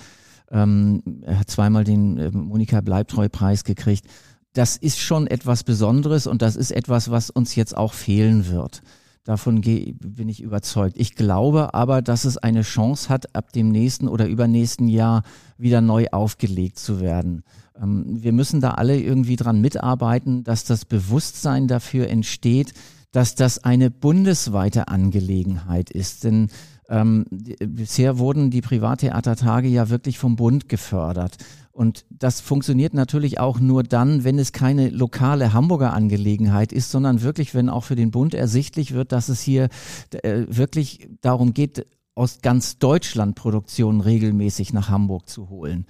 Ähm, 0.52 1.02
er 1.22 1.40
hat 1.40 1.50
zweimal 1.50 1.86
den 1.86 2.18
äh, 2.18 2.32
Monika 2.32 2.82
Bleibtreu-Preis 2.82 3.64
gekriegt 3.64 4.06
das 4.54 4.78
ist 4.78 5.00
schon 5.00 5.28
etwas 5.28 5.64
Besonderes 5.64 6.28
und 6.28 6.42
das 6.42 6.56
ist 6.56 6.72
etwas, 6.72 7.10
was 7.10 7.30
uns 7.30 7.56
jetzt 7.56 7.76
auch 7.76 7.94
fehlen 7.94 8.48
wird. 8.48 8.82
Davon 9.24 9.62
bin 9.62 10.30
ich 10.30 10.42
überzeugt. 10.42 10.96
Ich 10.98 11.16
glaube 11.16 11.74
aber, 11.74 12.02
dass 12.02 12.26
es 12.26 12.38
eine 12.38 12.64
Chance 12.64 13.10
hat, 13.10 13.36
ab 13.36 13.52
dem 13.54 13.70
nächsten 13.70 14.08
oder 14.08 14.28
übernächsten 14.28 14.88
Jahr 14.88 15.24
wieder 15.58 15.80
neu 15.80 16.08
aufgelegt 16.12 16.80
zu 16.80 17.00
werden. 17.00 17.44
Ähm, 17.80 18.06
wir 18.24 18.34
müssen 18.34 18.62
da 18.62 18.72
alle 18.72 19.00
irgendwie 19.00 19.36
dran 19.36 19.62
mitarbeiten, 19.62 20.44
dass 20.44 20.64
das 20.64 20.86
Bewusstsein 20.86 21.68
dafür 21.68 22.10
entsteht, 22.10 22.74
dass 23.12 23.36
das 23.36 23.64
eine 23.64 23.92
bundesweite 23.92 24.88
Angelegenheit 24.88 25.90
ist. 25.92 26.24
Denn 26.24 26.50
Ähm, 26.90 27.24
bisher 27.30 28.18
wurden 28.18 28.50
die 28.52 28.60
Privattheatertage 28.60 29.70
ja 29.70 29.88
wirklich 29.88 30.18
vom 30.18 30.36
Bund 30.36 30.68
gefördert. 30.68 31.38
Und 31.72 32.06
das 32.10 32.42
funktioniert 32.42 32.94
natürlich 32.94 33.40
auch 33.40 33.60
nur 33.60 33.84
dann, 33.84 34.24
wenn 34.24 34.38
es 34.38 34.52
keine 34.52 34.90
lokale 34.90 35.54
Hamburger 35.54 35.94
Angelegenheit 35.94 36.74
ist, 36.74 36.92
sondern 36.92 37.22
wirklich, 37.22 37.54
wenn 37.56 37.70
auch 37.70 37.86
für 37.86 37.96
den 37.96 38.12
Bund 38.12 38.34
ersichtlich 38.34 38.94
wird, 38.94 39.12
dass 39.12 39.30
es 39.30 39.42
hier 39.42 39.70
äh, 40.12 40.46
wirklich 40.48 41.10
darum 41.22 41.54
geht, 41.54 41.86
aus 42.14 42.40
ganz 42.42 42.78
Deutschland 42.78 43.36
Produktionen 43.36 44.02
regelmäßig 44.02 44.74
nach 44.74 44.90
Hamburg 44.90 45.30
zu 45.30 45.50
holen. 45.50 45.86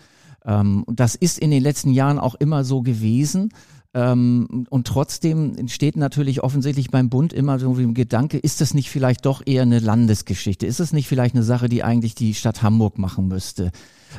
Ähm, 0.45 0.85
das 0.87 1.15
ist 1.15 1.39
in 1.39 1.51
den 1.51 1.63
letzten 1.63 1.91
Jahren 1.91 2.19
auch 2.19 2.35
immer 2.35 2.63
so 2.63 2.81
gewesen. 2.81 3.49
Ähm, 3.93 4.65
und 4.69 4.87
trotzdem 4.87 5.55
entsteht 5.57 5.97
natürlich 5.97 6.43
offensichtlich 6.43 6.91
beim 6.91 7.09
Bund 7.09 7.33
immer 7.33 7.59
so 7.59 7.73
ein 7.73 7.93
Gedanke, 7.93 8.37
ist 8.37 8.61
das 8.61 8.73
nicht 8.73 8.89
vielleicht 8.89 9.25
doch 9.25 9.41
eher 9.45 9.63
eine 9.63 9.79
Landesgeschichte? 9.79 10.65
Ist 10.65 10.79
es 10.79 10.93
nicht 10.93 11.07
vielleicht 11.07 11.35
eine 11.35 11.43
Sache, 11.43 11.67
die 11.67 11.83
eigentlich 11.83 12.15
die 12.15 12.33
Stadt 12.33 12.61
Hamburg 12.61 12.97
machen 12.97 13.27
müsste? 13.27 13.71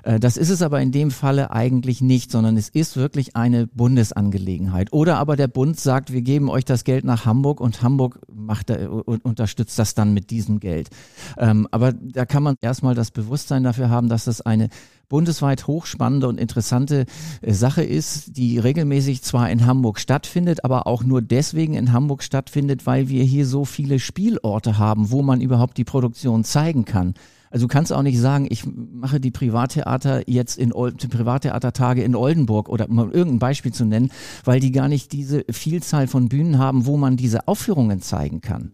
Äh, 0.02 0.20
das 0.20 0.36
ist 0.36 0.50
es 0.50 0.62
aber 0.62 0.80
in 0.80 0.92
dem 0.92 1.10
Falle 1.10 1.50
eigentlich 1.50 2.00
nicht, 2.00 2.30
sondern 2.30 2.56
es 2.56 2.68
ist 2.68 2.96
wirklich 2.96 3.36
eine 3.36 3.66
Bundesangelegenheit. 3.66 4.92
Oder 4.92 5.18
aber 5.18 5.36
der 5.36 5.48
Bund 5.48 5.78
sagt, 5.78 6.12
wir 6.12 6.22
geben 6.22 6.48
euch 6.48 6.64
das 6.64 6.84
Geld 6.84 7.04
nach 7.04 7.24
Hamburg 7.24 7.60
und 7.60 7.82
Hamburg 7.82 8.20
macht, 8.32 8.70
und 8.70 9.24
unterstützt 9.24 9.78
das 9.78 9.94
dann 9.94 10.14
mit 10.14 10.30
diesem 10.30 10.60
Geld. 10.60 10.90
Ähm, 11.38 11.68
aber 11.70 11.92
da 11.92 12.26
kann 12.26 12.42
man 12.42 12.56
erstmal 12.60 12.94
das 12.94 13.10
Bewusstsein 13.10 13.64
dafür 13.64 13.90
haben, 13.90 14.08
dass 14.08 14.24
das 14.24 14.40
eine 14.40 14.68
bundesweit 15.12 15.66
hochspannende 15.66 16.26
und 16.26 16.40
interessante 16.40 17.04
äh, 17.42 17.52
Sache 17.52 17.82
ist, 17.82 18.38
die 18.38 18.58
regelmäßig 18.58 19.22
zwar 19.22 19.50
in 19.50 19.66
Hamburg 19.66 20.00
stattfindet, 20.00 20.64
aber 20.64 20.86
auch 20.86 21.04
nur 21.04 21.20
deswegen 21.20 21.74
in 21.74 21.92
Hamburg 21.92 22.22
stattfindet, 22.22 22.86
weil 22.86 23.10
wir 23.10 23.22
hier 23.22 23.46
so 23.46 23.66
viele 23.66 23.98
Spielorte 23.98 24.78
haben, 24.78 25.10
wo 25.10 25.20
man 25.22 25.42
überhaupt 25.42 25.76
die 25.76 25.84
Produktion 25.84 26.44
zeigen 26.44 26.86
kann. 26.86 27.12
Also 27.52 27.66
du 27.66 27.68
kannst 27.68 27.92
auch 27.92 28.02
nicht 28.02 28.18
sagen, 28.18 28.46
ich 28.48 28.64
mache 28.66 29.20
die 29.20 29.30
Privattheater 29.30 30.26
jetzt 30.26 30.56
in 30.56 30.70
die 30.70 31.06
Privattheatertage 31.06 32.02
in 32.02 32.16
Oldenburg 32.16 32.70
oder 32.70 32.88
um 32.88 32.98
irgendein 32.98 33.38
Beispiel 33.38 33.74
zu 33.74 33.84
nennen, 33.84 34.10
weil 34.44 34.58
die 34.58 34.72
gar 34.72 34.88
nicht 34.88 35.12
diese 35.12 35.44
Vielzahl 35.50 36.06
von 36.06 36.30
Bühnen 36.30 36.56
haben, 36.56 36.86
wo 36.86 36.96
man 36.96 37.18
diese 37.18 37.46
Aufführungen 37.48 38.00
zeigen 38.00 38.40
kann. 38.40 38.72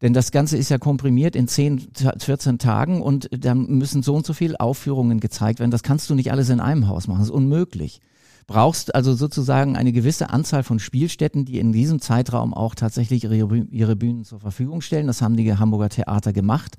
Denn 0.00 0.14
das 0.14 0.30
Ganze 0.30 0.56
ist 0.56 0.70
ja 0.70 0.78
komprimiert 0.78 1.36
in 1.36 1.46
10, 1.46 1.88
14 2.18 2.58
Tagen 2.58 3.02
und 3.02 3.28
da 3.32 3.54
müssen 3.54 4.02
so 4.02 4.14
und 4.14 4.24
so 4.24 4.32
viele 4.32 4.60
Aufführungen 4.60 5.20
gezeigt 5.20 5.60
werden. 5.60 5.70
Das 5.70 5.82
kannst 5.82 6.08
du 6.08 6.14
nicht 6.14 6.32
alles 6.32 6.48
in 6.48 6.60
einem 6.60 6.88
Haus 6.88 7.08
machen. 7.08 7.18
Das 7.18 7.28
ist 7.28 7.34
unmöglich 7.34 8.00
brauchst 8.46 8.94
also 8.94 9.14
sozusagen 9.14 9.76
eine 9.76 9.92
gewisse 9.92 10.30
Anzahl 10.30 10.62
von 10.62 10.78
Spielstätten, 10.78 11.44
die 11.44 11.58
in 11.58 11.72
diesem 11.72 12.00
Zeitraum 12.00 12.54
auch 12.54 12.74
tatsächlich 12.74 13.24
ihre, 13.24 13.36
ihre 13.36 13.96
Bühnen 13.96 14.24
zur 14.24 14.38
Verfügung 14.38 14.80
stellen. 14.80 15.08
Das 15.08 15.20
haben 15.20 15.36
die 15.36 15.52
Hamburger 15.52 15.88
Theater 15.88 16.32
gemacht. 16.32 16.76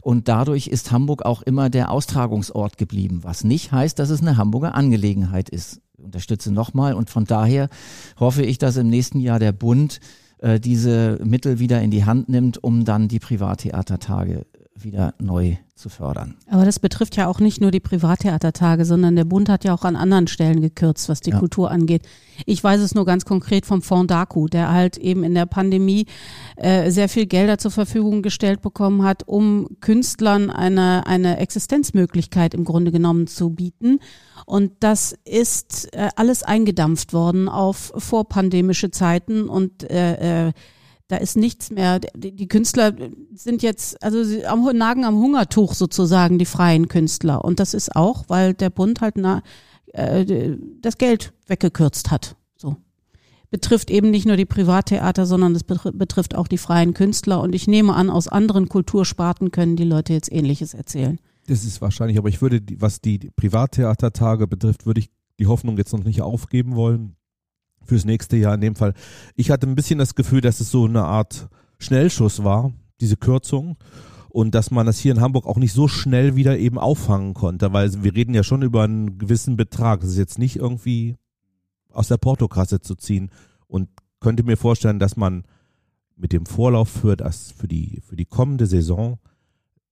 Und 0.00 0.28
dadurch 0.28 0.68
ist 0.68 0.92
Hamburg 0.92 1.24
auch 1.24 1.42
immer 1.42 1.70
der 1.70 1.90
Austragungsort 1.90 2.78
geblieben, 2.78 3.20
was 3.24 3.42
nicht 3.42 3.72
heißt, 3.72 3.98
dass 3.98 4.10
es 4.10 4.20
eine 4.20 4.36
Hamburger 4.36 4.74
Angelegenheit 4.74 5.48
ist. 5.48 5.80
Ich 5.96 6.04
unterstütze 6.04 6.52
nochmal 6.52 6.94
und 6.94 7.10
von 7.10 7.24
daher 7.24 7.68
hoffe 8.20 8.42
ich, 8.42 8.58
dass 8.58 8.76
im 8.76 8.88
nächsten 8.88 9.18
Jahr 9.18 9.40
der 9.40 9.52
Bund 9.52 9.98
äh, 10.38 10.60
diese 10.60 11.18
Mittel 11.24 11.58
wieder 11.58 11.82
in 11.82 11.90
die 11.90 12.04
Hand 12.04 12.28
nimmt, 12.28 12.62
um 12.62 12.84
dann 12.84 13.08
die 13.08 13.18
Privattheatertage 13.18 14.46
wieder 14.84 15.14
neu 15.18 15.56
zu 15.74 15.88
fördern. 15.88 16.36
Aber 16.50 16.64
das 16.64 16.80
betrifft 16.80 17.16
ja 17.16 17.28
auch 17.28 17.38
nicht 17.38 17.60
nur 17.60 17.70
die 17.70 17.80
Privattheatertage, 17.80 18.84
sondern 18.84 19.14
der 19.14 19.24
Bund 19.24 19.48
hat 19.48 19.64
ja 19.64 19.72
auch 19.72 19.84
an 19.84 19.94
anderen 19.94 20.26
Stellen 20.26 20.60
gekürzt, 20.60 21.08
was 21.08 21.20
die 21.20 21.30
ja. 21.30 21.38
Kultur 21.38 21.70
angeht. 21.70 22.02
Ich 22.46 22.62
weiß 22.62 22.80
es 22.80 22.94
nur 22.94 23.04
ganz 23.04 23.24
konkret 23.24 23.64
vom 23.64 23.80
Fonds 23.80 24.08
DACU, 24.08 24.48
der 24.48 24.72
halt 24.72 24.96
eben 24.96 25.22
in 25.22 25.34
der 25.34 25.46
Pandemie 25.46 26.06
äh, 26.56 26.90
sehr 26.90 27.08
viel 27.08 27.26
Gelder 27.26 27.58
zur 27.58 27.70
Verfügung 27.70 28.22
gestellt 28.22 28.60
bekommen 28.60 29.04
hat, 29.04 29.26
um 29.26 29.68
Künstlern 29.80 30.50
eine, 30.50 31.06
eine 31.06 31.38
Existenzmöglichkeit 31.38 32.54
im 32.54 32.64
Grunde 32.64 32.90
genommen 32.90 33.28
zu 33.28 33.50
bieten. 33.50 34.00
Und 34.46 34.72
das 34.80 35.16
ist 35.24 35.94
äh, 35.94 36.08
alles 36.16 36.42
eingedampft 36.42 37.12
worden 37.12 37.48
auf 37.48 37.92
vorpandemische 37.96 38.90
Zeiten 38.90 39.48
und 39.48 39.88
äh, 39.88 40.48
äh, 40.48 40.52
da 41.08 41.16
ist 41.16 41.36
nichts 41.36 41.70
mehr. 41.70 41.98
Die, 41.98 42.32
die 42.32 42.48
Künstler 42.48 42.94
sind 43.34 43.62
jetzt, 43.62 44.02
also 44.02 44.22
sie 44.22 44.46
am, 44.46 44.64
nagen 44.76 45.04
am 45.04 45.16
Hungertuch 45.16 45.74
sozusagen, 45.74 46.38
die 46.38 46.44
freien 46.44 46.88
Künstler. 46.88 47.44
Und 47.44 47.60
das 47.60 47.74
ist 47.74 47.96
auch, 47.96 48.24
weil 48.28 48.54
der 48.54 48.70
Bund 48.70 49.00
halt 49.00 49.16
na, 49.16 49.42
äh, 49.94 50.56
das 50.82 50.98
Geld 50.98 51.32
weggekürzt 51.46 52.10
hat. 52.10 52.36
So. 52.56 52.76
Betrifft 53.50 53.90
eben 53.90 54.10
nicht 54.10 54.26
nur 54.26 54.36
die 54.36 54.44
Privattheater, 54.44 55.24
sondern 55.24 55.54
es 55.54 55.64
betrifft 55.64 56.34
auch 56.34 56.46
die 56.46 56.58
freien 56.58 56.92
Künstler. 56.92 57.40
Und 57.40 57.54
ich 57.54 57.66
nehme 57.66 57.94
an, 57.94 58.10
aus 58.10 58.28
anderen 58.28 58.68
Kultursparten 58.68 59.50
können 59.50 59.76
die 59.76 59.84
Leute 59.84 60.12
jetzt 60.12 60.30
Ähnliches 60.30 60.74
erzählen. 60.74 61.18
Das 61.46 61.64
ist 61.64 61.80
wahrscheinlich, 61.80 62.18
aber 62.18 62.28
ich 62.28 62.42
würde, 62.42 62.60
was 62.76 63.00
die 63.00 63.30
Privattheatertage 63.34 64.46
betrifft, 64.46 64.84
würde 64.84 65.00
ich 65.00 65.10
die 65.38 65.46
Hoffnung 65.46 65.78
jetzt 65.78 65.94
noch 65.94 66.04
nicht 66.04 66.20
aufgeben 66.20 66.74
wollen 66.76 67.16
fürs 67.88 68.04
nächste 68.04 68.36
Jahr 68.36 68.54
in 68.54 68.60
dem 68.60 68.76
Fall. 68.76 68.94
Ich 69.34 69.50
hatte 69.50 69.66
ein 69.66 69.74
bisschen 69.74 69.98
das 69.98 70.14
Gefühl, 70.14 70.40
dass 70.40 70.60
es 70.60 70.70
so 70.70 70.84
eine 70.84 71.04
Art 71.04 71.48
Schnellschuss 71.78 72.44
war, 72.44 72.72
diese 73.00 73.16
Kürzung. 73.16 73.76
Und 74.30 74.54
dass 74.54 74.70
man 74.70 74.86
das 74.86 74.98
hier 74.98 75.12
in 75.12 75.22
Hamburg 75.22 75.46
auch 75.46 75.56
nicht 75.56 75.72
so 75.72 75.88
schnell 75.88 76.36
wieder 76.36 76.58
eben 76.58 76.78
auffangen 76.78 77.32
konnte, 77.32 77.72
weil 77.72 78.04
wir 78.04 78.14
reden 78.14 78.34
ja 78.34 78.42
schon 78.44 78.62
über 78.62 78.84
einen 78.84 79.18
gewissen 79.18 79.56
Betrag. 79.56 80.00
Das 80.00 80.10
ist 80.10 80.18
jetzt 80.18 80.38
nicht 80.38 80.56
irgendwie 80.56 81.16
aus 81.90 82.08
der 82.08 82.18
Portokasse 82.18 82.80
zu 82.80 82.94
ziehen. 82.94 83.30
Und 83.66 83.88
könnte 84.20 84.42
mir 84.42 84.56
vorstellen, 84.56 84.98
dass 84.98 85.16
man 85.16 85.44
mit 86.14 86.32
dem 86.32 86.46
Vorlauf 86.46 86.88
für 86.90 87.16
das, 87.16 87.52
für 87.52 87.68
die, 87.68 88.02
für 88.06 88.16
die 88.16 88.26
kommende 88.26 88.66
Saison 88.66 89.18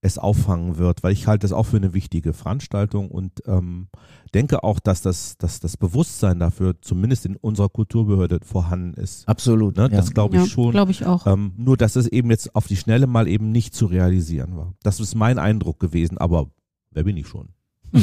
es 0.01 0.17
auffangen 0.17 0.77
wird, 0.77 1.03
weil 1.03 1.11
ich 1.11 1.27
halte 1.27 1.43
das 1.43 1.51
auch 1.51 1.65
für 1.65 1.77
eine 1.77 1.93
wichtige 1.93 2.33
Veranstaltung 2.33 3.09
und 3.09 3.41
ähm, 3.47 3.87
denke 4.33 4.63
auch, 4.63 4.79
dass 4.79 5.01
das, 5.01 5.37
dass 5.37 5.59
das 5.59 5.75
Bewusstsein 5.75 6.39
dafür 6.39 6.75
zumindest 6.81 7.25
in 7.25 7.35
unserer 7.35 7.69
Kulturbehörde 7.69 8.39
vorhanden 8.43 8.93
ist. 8.93 9.27
Absolut. 9.27 9.75
Ne? 9.75 9.89
Das 9.89 10.11
glaube 10.11 10.35
ich 10.35 10.43
ja, 10.43 10.47
schon. 10.47 10.71
Glaube 10.71 10.91
ich 10.91 11.05
auch. 11.05 11.25
Ähm, 11.25 11.53
nur, 11.57 11.77
dass 11.77 11.95
es 11.95 12.07
eben 12.07 12.29
jetzt 12.29 12.55
auf 12.55 12.67
die 12.67 12.77
Schnelle 12.77 13.07
mal 13.07 13.27
eben 13.27 13.51
nicht 13.51 13.73
zu 13.73 13.87
realisieren 13.87 14.55
war. 14.55 14.73
Das 14.83 14.99
ist 14.99 15.15
mein 15.15 15.39
Eindruck 15.39 15.79
gewesen, 15.79 16.17
aber 16.19 16.51
wer 16.91 17.03
bin 17.03 17.17
ich 17.17 17.27
schon? 17.27 17.49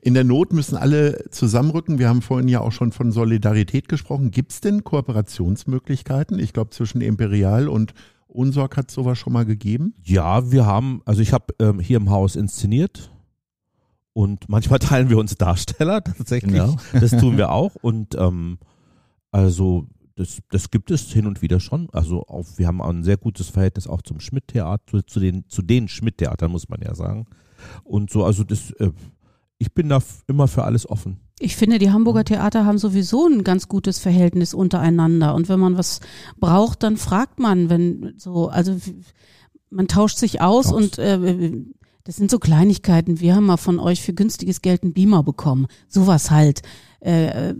In 0.00 0.14
der 0.14 0.24
Not 0.24 0.52
müssen 0.52 0.76
alle 0.76 1.24
zusammenrücken. 1.30 1.98
Wir 1.98 2.08
haben 2.08 2.22
vorhin 2.22 2.48
ja 2.48 2.60
auch 2.60 2.72
schon 2.72 2.92
von 2.92 3.10
Solidarität 3.10 3.88
gesprochen. 3.88 4.30
Gibt 4.30 4.52
es 4.52 4.60
denn 4.60 4.84
Kooperationsmöglichkeiten? 4.84 6.38
Ich 6.38 6.52
glaube, 6.52 6.70
zwischen 6.70 7.00
Imperial 7.00 7.68
und 7.68 7.94
Unsorg 8.36 8.76
hat 8.76 8.90
sowas 8.90 9.18
schon 9.18 9.32
mal 9.32 9.44
gegeben? 9.44 9.94
Ja, 10.02 10.50
wir 10.50 10.66
haben, 10.66 11.02
also 11.04 11.22
ich 11.22 11.32
habe 11.32 11.54
ähm, 11.58 11.80
hier 11.80 11.96
im 11.96 12.10
Haus 12.10 12.36
inszeniert 12.36 13.10
und 14.12 14.48
manchmal 14.48 14.78
teilen 14.80 15.10
wir 15.10 15.18
uns 15.18 15.36
Darsteller 15.36 16.02
tatsächlich. 16.02 16.52
Genau. 16.52 16.76
Das 16.92 17.10
tun 17.10 17.36
wir 17.36 17.50
auch 17.50 17.74
und 17.76 18.14
ähm, 18.14 18.58
also 19.30 19.86
das, 20.16 20.38
das 20.50 20.70
gibt 20.70 20.90
es 20.90 21.12
hin 21.12 21.26
und 21.26 21.42
wieder 21.42 21.60
schon. 21.60 21.88
Also 21.92 22.26
auch, 22.26 22.46
wir 22.56 22.66
haben 22.66 22.80
ein 22.80 23.04
sehr 23.04 23.18
gutes 23.18 23.50
Verhältnis 23.50 23.86
auch 23.86 24.00
zum 24.00 24.18
Schmidt-Theater, 24.18 25.06
zu 25.06 25.20
den, 25.20 25.46
zu 25.48 25.60
den 25.60 25.88
Schmidt-Theatern, 25.88 26.50
muss 26.50 26.68
man 26.68 26.80
ja 26.80 26.94
sagen. 26.94 27.26
Und 27.84 28.10
so, 28.10 28.24
also 28.24 28.42
das, 28.42 28.70
äh, 28.72 28.92
ich 29.58 29.74
bin 29.74 29.90
da 29.90 30.02
immer 30.26 30.48
für 30.48 30.64
alles 30.64 30.88
offen. 30.88 31.20
Ich 31.38 31.56
finde, 31.56 31.78
die 31.78 31.90
Hamburger 31.90 32.24
Theater 32.24 32.64
haben 32.64 32.78
sowieso 32.78 33.26
ein 33.26 33.44
ganz 33.44 33.68
gutes 33.68 33.98
Verhältnis 33.98 34.54
untereinander. 34.54 35.34
Und 35.34 35.48
wenn 35.48 35.60
man 35.60 35.76
was 35.76 36.00
braucht, 36.38 36.82
dann 36.82 36.96
fragt 36.96 37.38
man, 37.38 37.68
wenn 37.68 38.14
so, 38.16 38.48
also 38.48 38.76
man 39.68 39.86
tauscht 39.86 40.16
sich 40.16 40.40
aus 40.40 40.68
Tauscht. 40.68 40.98
und 40.98 40.98
äh, 40.98 41.52
das 42.04 42.16
sind 42.16 42.30
so 42.30 42.38
Kleinigkeiten. 42.38 43.20
Wir 43.20 43.34
haben 43.34 43.46
mal 43.46 43.58
von 43.58 43.78
euch 43.78 44.00
für 44.00 44.14
günstiges 44.14 44.62
Geld 44.62 44.82
einen 44.82 44.94
Beamer 44.94 45.22
bekommen. 45.22 45.66
Sowas 45.88 46.30
halt. 46.30 46.62
Äh, 47.00 47.54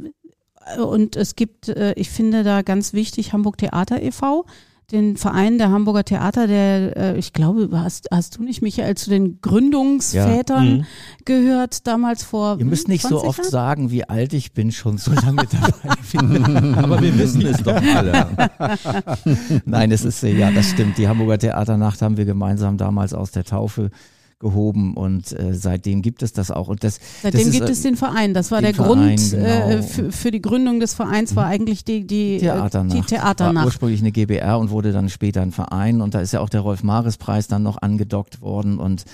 und 0.83 1.17
es 1.17 1.37
gibt, 1.37 1.69
äh, 1.69 1.93
ich 1.97 2.11
finde 2.11 2.45
da 2.45 2.63
ganz 2.63 2.93
wichtig, 2.93 3.33
Hamburg 3.33 3.59
Theater 3.59 4.03
e.V 4.03 4.47
den 4.93 5.17
Verein 5.17 5.59
der 5.59 5.71
Hamburger 5.71 6.05
Theater, 6.05 6.47
der, 6.47 6.97
äh, 6.97 7.19
ich 7.19 7.33
glaube, 7.33 7.69
hast, 7.73 8.09
hast 8.13 8.37
du 8.37 8.45
nicht, 8.45 8.63
Michael, 8.63 8.95
zu 8.95 9.11
den 9.11 9.41
Gründungsvätern 9.41 10.65
ja. 10.65 10.77
mhm. 10.77 10.87
gehört, 11.25 11.87
damals 11.89 12.23
vor. 12.23 12.57
Ihr 12.59 12.65
müsst 12.65 12.87
nicht 12.87 13.03
so 13.03 13.25
oft 13.25 13.39
Jahren? 13.39 13.51
sagen, 13.51 13.91
wie 13.91 14.05
alt 14.05 14.33
ich 14.33 14.53
bin, 14.53 14.71
schon 14.71 14.99
so 14.99 15.11
lange 15.11 15.43
dabei. 15.51 16.77
Aber 16.77 17.03
wir 17.03 17.19
wissen 17.19 17.45
es 17.45 17.63
doch 17.63 17.75
alle. 17.75 18.29
Nein, 19.65 19.91
es 19.91 20.05
ist, 20.05 20.23
ja, 20.23 20.53
das 20.53 20.71
stimmt. 20.71 20.99
Die 20.99 21.09
Hamburger 21.09 21.39
Theaternacht 21.39 22.01
haben 22.01 22.17
wir 22.17 22.25
gemeinsam 22.25 22.77
damals 22.77 23.13
aus 23.13 23.33
der 23.33 23.43
Taufe 23.45 23.91
gehoben 24.39 24.95
und 24.95 25.33
äh, 25.33 25.55
seitdem 25.55 26.03
gibt 26.03 26.23
es 26.23 26.33
das 26.33 26.51
auch. 26.51 26.69
Und 26.69 26.85
das, 26.85 27.01
seitdem 27.23 27.45
das 27.45 27.51
gibt 27.53 27.69
ist, 27.71 27.79
es 27.79 27.83
den 27.83 27.97
Verein. 27.97 28.35
Das 28.35 28.51
war 28.51 28.61
der 28.61 28.75
Verein, 28.75 29.17
Grund 29.17 29.31
genau. 29.31 29.47
äh, 29.47 29.83
für, 29.83 30.13
für 30.13 30.31
die 30.31 30.43
Gründung 30.43 30.79
des 30.79 30.93
Vereins 30.93 31.35
war 31.37 31.47
eigentlich 31.47 31.85
die, 31.85 32.07
die, 32.07 32.39
Theaternacht. 32.39 32.97
die 32.97 33.03
Theaternacht. 33.03 33.57
War 33.57 33.67
ursprünglich 33.67 34.01
eine 34.01 34.13
GBR 34.13 34.59
und 34.59 34.71
wurde 34.71 34.93
dann 34.93 35.09
später 35.09 35.41
ein 35.41 35.53
Verein 35.53 36.03
und 36.03 36.15
da 36.15 36.21
ist 36.21 36.33
ja 36.33 36.41
auch 36.41 36.51
der 36.51 36.61
Rolf-Maris-Preis 36.61 37.49
dann 37.49 37.63
noch 37.63 37.81
angedockt 37.81 38.43
worden 38.43 38.79
und 38.79 39.05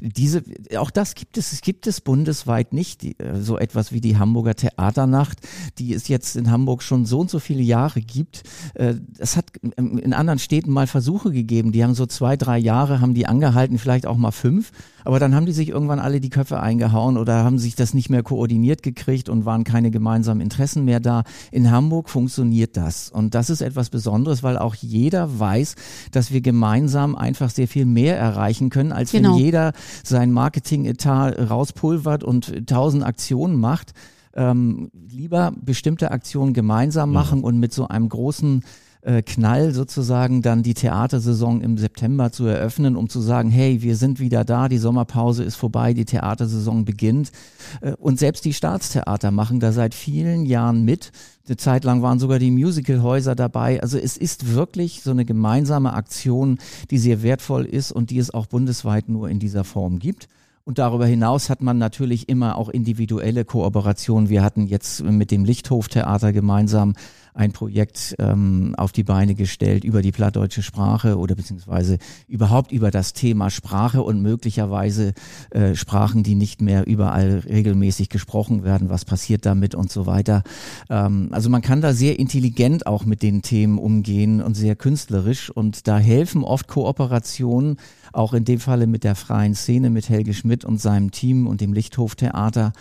diese, 0.00 0.42
auch 0.76 0.90
das 0.90 1.14
gibt 1.14 1.36
es, 1.36 1.52
es 1.52 1.60
gibt 1.60 1.86
es 1.86 2.00
bundesweit 2.00 2.72
nicht, 2.72 3.02
die, 3.02 3.18
äh, 3.18 3.40
so 3.40 3.58
etwas 3.58 3.92
wie 3.92 4.00
die 4.00 4.18
Hamburger 4.18 4.54
Theaternacht, 4.54 5.38
die 5.78 5.92
es 5.92 6.08
jetzt 6.08 6.36
in 6.36 6.50
Hamburg 6.50 6.82
schon 6.82 7.06
so 7.06 7.20
und 7.20 7.30
so 7.30 7.38
viele 7.38 7.62
Jahre 7.62 8.00
gibt. 8.00 8.42
Äh, 8.74 8.94
Es 9.18 9.36
hat 9.36 9.46
in 9.76 10.12
anderen 10.14 10.38
Städten 10.38 10.70
mal 10.70 10.86
Versuche 10.86 11.32
gegeben, 11.32 11.72
die 11.72 11.84
haben 11.84 11.94
so 11.94 12.06
zwei, 12.06 12.36
drei 12.36 12.58
Jahre, 12.58 13.00
haben 13.00 13.14
die 13.14 13.26
angehalten, 13.26 13.78
vielleicht 13.78 14.06
auch 14.06 14.16
mal 14.16 14.30
fünf, 14.30 14.69
aber 15.04 15.18
dann 15.18 15.34
haben 15.34 15.46
die 15.46 15.52
sich 15.52 15.68
irgendwann 15.68 15.98
alle 15.98 16.20
die 16.20 16.30
Köpfe 16.30 16.60
eingehauen 16.60 17.16
oder 17.16 17.44
haben 17.44 17.58
sich 17.58 17.74
das 17.74 17.94
nicht 17.94 18.10
mehr 18.10 18.22
koordiniert 18.22 18.82
gekriegt 18.82 19.28
und 19.28 19.44
waren 19.44 19.64
keine 19.64 19.90
gemeinsamen 19.90 20.40
Interessen 20.40 20.84
mehr 20.84 21.00
da. 21.00 21.24
In 21.50 21.70
Hamburg 21.70 22.08
funktioniert 22.10 22.76
das 22.76 23.10
und 23.10 23.34
das 23.34 23.50
ist 23.50 23.60
etwas 23.60 23.90
Besonderes, 23.90 24.42
weil 24.42 24.58
auch 24.58 24.74
jeder 24.74 25.38
weiß, 25.38 25.74
dass 26.12 26.32
wir 26.32 26.40
gemeinsam 26.40 27.16
einfach 27.16 27.50
sehr 27.50 27.68
viel 27.68 27.86
mehr 27.86 28.18
erreichen 28.18 28.70
können, 28.70 28.92
als 28.92 29.12
Genau. 29.12 29.34
wenn 29.34 29.38
jeder 29.42 29.72
sein 30.04 30.32
Marketing-Etat 30.32 31.32
rauspulvert 31.50 32.24
und 32.24 32.66
tausend 32.66 33.04
Aktionen 33.04 33.56
macht. 33.56 33.92
Ähm, 34.32 34.90
lieber 35.10 35.52
bestimmte 35.60 36.12
Aktionen 36.12 36.52
gemeinsam 36.54 37.10
machen 37.12 37.42
und 37.42 37.58
mit 37.58 37.72
so 37.72 37.88
einem 37.88 38.08
großen 38.08 38.62
äh, 39.02 39.22
Knall 39.22 39.72
sozusagen 39.72 40.42
dann 40.42 40.62
die 40.62 40.74
Theatersaison 40.74 41.60
im 41.62 41.78
September 41.78 42.32
zu 42.32 42.46
eröffnen, 42.46 42.96
um 42.96 43.08
zu 43.08 43.20
sagen, 43.20 43.50
hey, 43.50 43.82
wir 43.82 43.96
sind 43.96 44.20
wieder 44.20 44.44
da, 44.44 44.68
die 44.68 44.78
Sommerpause 44.78 45.42
ist 45.42 45.56
vorbei, 45.56 45.94
die 45.94 46.04
Theatersaison 46.04 46.84
beginnt. 46.84 47.32
Äh, 47.80 47.92
und 47.94 48.18
selbst 48.18 48.44
die 48.44 48.52
Staatstheater 48.52 49.30
machen 49.30 49.60
da 49.60 49.72
seit 49.72 49.94
vielen 49.94 50.44
Jahren 50.44 50.84
mit. 50.84 51.12
Eine 51.46 51.56
Zeit 51.56 51.84
lang 51.84 52.02
waren 52.02 52.18
sogar 52.18 52.38
die 52.38 52.50
Musicalhäuser 52.50 53.34
dabei. 53.34 53.82
Also 53.82 53.98
es 53.98 54.16
ist 54.16 54.54
wirklich 54.54 55.02
so 55.02 55.10
eine 55.10 55.24
gemeinsame 55.24 55.94
Aktion, 55.94 56.58
die 56.90 56.98
sehr 56.98 57.22
wertvoll 57.22 57.64
ist 57.64 57.92
und 57.92 58.10
die 58.10 58.18
es 58.18 58.32
auch 58.32 58.46
bundesweit 58.46 59.08
nur 59.08 59.28
in 59.28 59.38
dieser 59.38 59.64
Form 59.64 59.98
gibt. 59.98 60.28
Und 60.64 60.78
darüber 60.78 61.06
hinaus 61.06 61.50
hat 61.50 61.62
man 61.62 61.78
natürlich 61.78 62.28
immer 62.28 62.56
auch 62.56 62.68
individuelle 62.68 63.44
Kooperationen. 63.44 64.28
Wir 64.28 64.42
hatten 64.42 64.66
jetzt 64.66 65.02
mit 65.02 65.30
dem 65.30 65.44
Lichthoftheater 65.44 66.32
gemeinsam 66.32 66.94
ein 67.34 67.52
Projekt 67.52 68.14
ähm, 68.18 68.74
auf 68.76 68.92
die 68.92 69.04
Beine 69.04 69.34
gestellt 69.34 69.84
über 69.84 70.02
die 70.02 70.12
plattdeutsche 70.12 70.62
Sprache 70.62 71.18
oder 71.18 71.34
beziehungsweise 71.34 71.98
überhaupt 72.28 72.72
über 72.72 72.90
das 72.90 73.12
Thema 73.12 73.50
Sprache 73.50 74.02
und 74.02 74.22
möglicherweise 74.22 75.14
äh, 75.50 75.74
Sprachen, 75.74 76.22
die 76.22 76.34
nicht 76.34 76.60
mehr 76.60 76.86
überall 76.86 77.42
regelmäßig 77.48 78.08
gesprochen 78.08 78.64
werden. 78.64 78.88
Was 78.88 79.04
passiert 79.04 79.46
damit 79.46 79.74
und 79.74 79.90
so 79.90 80.06
weiter. 80.06 80.42
Ähm, 80.88 81.28
also 81.30 81.50
man 81.50 81.62
kann 81.62 81.80
da 81.80 81.92
sehr 81.92 82.18
intelligent 82.18 82.86
auch 82.86 83.04
mit 83.04 83.22
den 83.22 83.42
Themen 83.42 83.78
umgehen 83.78 84.42
und 84.42 84.54
sehr 84.54 84.76
künstlerisch 84.76 85.50
und 85.50 85.86
da 85.86 85.98
helfen 85.98 86.44
oft 86.44 86.68
Kooperationen, 86.68 87.76
auch 88.12 88.34
in 88.34 88.44
dem 88.44 88.60
Falle 88.60 88.86
mit 88.86 89.04
der 89.04 89.14
freien 89.14 89.54
Szene, 89.54 89.90
mit 89.90 90.08
Helge 90.08 90.34
Schmidt 90.34 90.64
und 90.64 90.80
seinem 90.80 91.10
Team 91.10 91.46
und 91.46 91.60
dem 91.60 91.72
Lichthoftheater, 91.72 92.72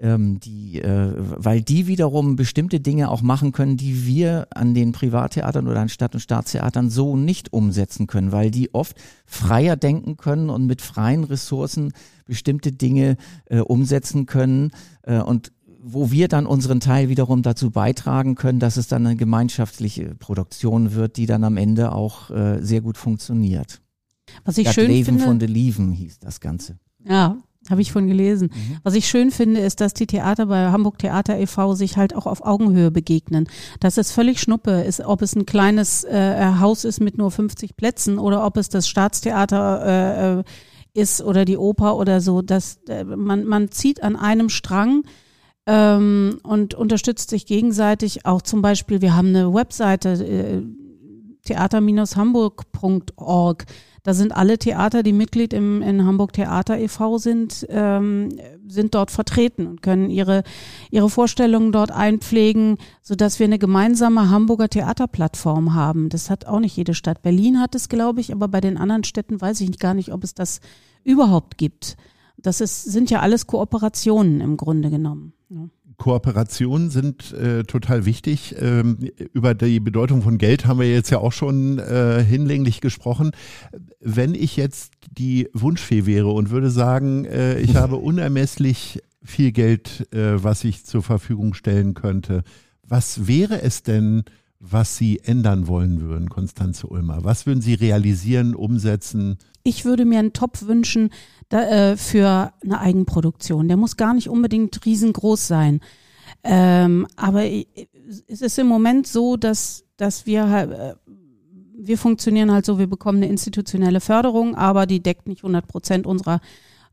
ähm, 0.00 0.38
die, 0.40 0.80
äh, 0.80 1.12
weil 1.16 1.60
die 1.60 1.86
wiederum 1.86 2.36
bestimmte 2.36 2.80
Dinge 2.80 3.10
auch 3.10 3.22
machen 3.22 3.52
können, 3.52 3.76
die 3.76 4.06
wir 4.06 4.46
an 4.50 4.74
den 4.74 4.92
Privattheatern 4.92 5.66
oder 5.66 5.80
an 5.80 5.88
Stadt- 5.88 6.14
und 6.14 6.20
Staatstheatern 6.20 6.90
so 6.90 7.16
nicht 7.16 7.52
umsetzen 7.52 8.06
können, 8.06 8.32
weil 8.32 8.50
die 8.50 8.74
oft 8.74 8.96
freier 9.26 9.76
denken 9.76 10.16
können 10.16 10.50
und 10.50 10.66
mit 10.66 10.82
freien 10.82 11.24
Ressourcen 11.24 11.92
bestimmte 12.26 12.72
Dinge 12.72 13.16
äh, 13.46 13.60
umsetzen 13.60 14.26
können 14.26 14.70
äh, 15.02 15.18
und 15.18 15.52
wo 15.80 16.10
wir 16.10 16.28
dann 16.28 16.46
unseren 16.46 16.80
Teil 16.80 17.08
wiederum 17.08 17.42
dazu 17.42 17.70
beitragen 17.70 18.34
können, 18.34 18.58
dass 18.58 18.76
es 18.76 18.88
dann 18.88 19.06
eine 19.06 19.16
gemeinschaftliche 19.16 20.14
Produktion 20.16 20.94
wird, 20.94 21.16
die 21.16 21.26
dann 21.26 21.44
am 21.44 21.56
Ende 21.56 21.92
auch 21.92 22.30
äh, 22.30 22.58
sehr 22.60 22.80
gut 22.80 22.98
funktioniert. 22.98 23.80
Was 24.44 24.58
ich 24.58 24.66
Das 24.66 24.74
schön 24.74 24.88
Leben 24.88 25.04
finde, 25.04 25.24
von 25.24 25.38
de 25.38 25.48
Lieven 25.48 25.92
hieß 25.92 26.18
das 26.18 26.40
Ganze. 26.40 26.78
Ja, 27.04 27.38
habe 27.70 27.80
ich 27.80 27.92
von 27.92 28.06
gelesen. 28.06 28.50
Mhm. 28.52 28.76
Was 28.82 28.92
ich 28.94 29.08
schön 29.08 29.30
finde, 29.30 29.60
ist, 29.60 29.80
dass 29.80 29.94
die 29.94 30.06
Theater 30.06 30.44
bei 30.46 30.70
Hamburg 30.70 30.98
Theater 30.98 31.38
e.V. 31.38 31.74
sich 31.74 31.96
halt 31.96 32.14
auch 32.14 32.26
auf 32.26 32.44
Augenhöhe 32.44 32.90
begegnen. 32.90 33.48
Dass 33.80 33.96
es 33.96 34.12
völlig 34.12 34.40
schnuppe 34.40 34.82
ist, 34.82 35.00
ob 35.00 35.22
es 35.22 35.34
ein 35.36 35.46
kleines 35.46 36.04
äh, 36.04 36.52
Haus 36.60 36.84
ist 36.84 37.00
mit 37.00 37.16
nur 37.18 37.30
50 37.30 37.76
Plätzen 37.76 38.18
oder 38.18 38.44
ob 38.44 38.56
es 38.56 38.68
das 38.68 38.88
Staatstheater 38.88 39.84
äh, 39.84 40.40
äh, 40.40 40.44
ist 40.94 41.22
oder 41.22 41.44
die 41.44 41.56
Oper 41.56 41.96
oder 41.96 42.20
so. 42.20 42.42
Dass 42.42 42.80
äh, 42.88 43.04
man, 43.04 43.44
man 43.44 43.70
zieht 43.70 44.02
an 44.02 44.16
einem 44.16 44.48
Strang 44.48 45.04
ähm, 45.66 46.40
und 46.42 46.74
unterstützt 46.74 47.30
sich 47.30 47.46
gegenseitig. 47.46 48.26
Auch 48.26 48.42
zum 48.42 48.62
Beispiel, 48.62 49.00
wir 49.02 49.14
haben 49.14 49.28
eine 49.28 49.52
Webseite, 49.52 50.08
äh, 50.10 50.62
theater-hamburg.org. 51.44 53.66
Da 54.08 54.14
sind 54.14 54.34
alle 54.34 54.56
Theater, 54.56 55.02
die 55.02 55.12
Mitglied 55.12 55.52
im, 55.52 55.82
in 55.82 56.06
Hamburg 56.06 56.32
Theater 56.32 56.78
e.V. 56.78 57.18
sind, 57.18 57.66
ähm, 57.68 58.30
sind 58.66 58.94
dort 58.94 59.10
vertreten 59.10 59.66
und 59.66 59.82
können 59.82 60.08
ihre, 60.08 60.44
ihre 60.90 61.10
Vorstellungen 61.10 61.72
dort 61.72 61.90
einpflegen, 61.90 62.78
sodass 63.02 63.38
wir 63.38 63.44
eine 63.44 63.58
gemeinsame 63.58 64.30
Hamburger 64.30 64.70
Theaterplattform 64.70 65.74
haben. 65.74 66.08
Das 66.08 66.30
hat 66.30 66.46
auch 66.46 66.58
nicht 66.58 66.74
jede 66.74 66.94
Stadt. 66.94 67.20
Berlin 67.20 67.60
hat 67.60 67.74
es, 67.74 67.90
glaube 67.90 68.22
ich, 68.22 68.32
aber 68.32 68.48
bei 68.48 68.62
den 68.62 68.78
anderen 68.78 69.04
Städten 69.04 69.42
weiß 69.42 69.60
ich 69.60 69.78
gar 69.78 69.92
nicht, 69.92 70.10
ob 70.10 70.24
es 70.24 70.32
das 70.32 70.60
überhaupt 71.04 71.58
gibt. 71.58 71.98
Das 72.38 72.62
ist, 72.62 72.84
sind 72.84 73.10
ja 73.10 73.20
alles 73.20 73.46
Kooperationen 73.46 74.40
im 74.40 74.56
Grunde 74.56 74.88
genommen. 74.88 75.34
Ja. 75.50 75.68
Kooperationen 75.98 76.90
sind 76.90 77.32
äh, 77.32 77.64
total 77.64 78.06
wichtig. 78.06 78.54
Ähm, 78.58 78.98
über 79.32 79.54
die 79.54 79.80
Bedeutung 79.80 80.22
von 80.22 80.38
Geld 80.38 80.64
haben 80.64 80.80
wir 80.80 80.90
jetzt 80.90 81.10
ja 81.10 81.18
auch 81.18 81.32
schon 81.32 81.78
äh, 81.78 82.24
hinlänglich 82.24 82.80
gesprochen. 82.80 83.32
Wenn 84.00 84.34
ich 84.34 84.56
jetzt 84.56 84.92
die 85.10 85.48
Wunschfee 85.52 86.06
wäre 86.06 86.28
und 86.28 86.50
würde 86.50 86.70
sagen, 86.70 87.24
äh, 87.24 87.58
ich 87.58 87.76
habe 87.76 87.96
unermesslich 87.96 89.02
viel 89.24 89.50
Geld, 89.50 90.06
äh, 90.14 90.42
was 90.42 90.62
ich 90.64 90.86
zur 90.86 91.02
Verfügung 91.02 91.52
stellen 91.52 91.94
könnte, 91.94 92.44
was 92.86 93.26
wäre 93.26 93.60
es 93.62 93.82
denn, 93.82 94.22
was 94.60 94.96
Sie 94.96 95.20
ändern 95.20 95.66
wollen 95.68 96.00
würden, 96.00 96.28
Konstanze 96.28 96.86
Ulmer? 96.88 97.24
Was 97.24 97.46
würden 97.46 97.60
Sie 97.60 97.74
realisieren, 97.74 98.54
umsetzen? 98.54 99.38
Ich 99.62 99.84
würde 99.84 100.04
mir 100.04 100.18
einen 100.18 100.32
Topf 100.32 100.66
wünschen 100.66 101.10
da, 101.48 101.62
äh, 101.62 101.96
für 101.96 102.52
eine 102.62 102.80
Eigenproduktion. 102.80 103.68
Der 103.68 103.76
muss 103.76 103.96
gar 103.96 104.14
nicht 104.14 104.28
unbedingt 104.28 104.84
riesengroß 104.84 105.46
sein. 105.46 105.80
Ähm, 106.42 107.06
aber 107.16 107.44
es 107.46 108.42
ist 108.42 108.58
im 108.58 108.66
Moment 108.66 109.06
so, 109.06 109.36
dass, 109.36 109.84
dass 109.96 110.26
wir 110.26 110.48
halt, 110.48 110.70
äh, 110.70 110.94
wir 111.76 111.98
funktionieren 111.98 112.52
halt 112.52 112.66
so, 112.66 112.78
wir 112.78 112.88
bekommen 112.88 113.18
eine 113.18 113.28
institutionelle 113.28 114.00
Förderung, 114.00 114.56
aber 114.56 114.86
die 114.86 115.00
deckt 115.00 115.28
nicht 115.28 115.44
100 115.44 115.66
Prozent 115.68 116.06
unserer 116.06 116.40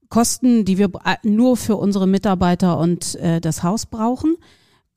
Kosten, 0.10 0.66
die 0.66 0.78
wir 0.78 0.92
äh, 1.04 1.16
nur 1.24 1.58
für 1.58 1.76
unsere 1.76 2.08
Mitarbeiter 2.08 2.78
und 2.78 3.16
äh, 3.16 3.42
das 3.42 3.64
Haus 3.64 3.86
brauchen, 3.86 4.36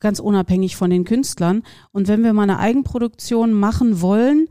ganz 0.00 0.20
unabhängig 0.20 0.76
von 0.76 0.90
den 0.90 1.04
Künstlern. 1.04 1.62
Und 1.92 2.08
wenn 2.08 2.22
wir 2.22 2.32
mal 2.32 2.44
eine 2.44 2.58
Eigenproduktion 2.58 3.52
machen 3.52 4.00
wollen, 4.00 4.48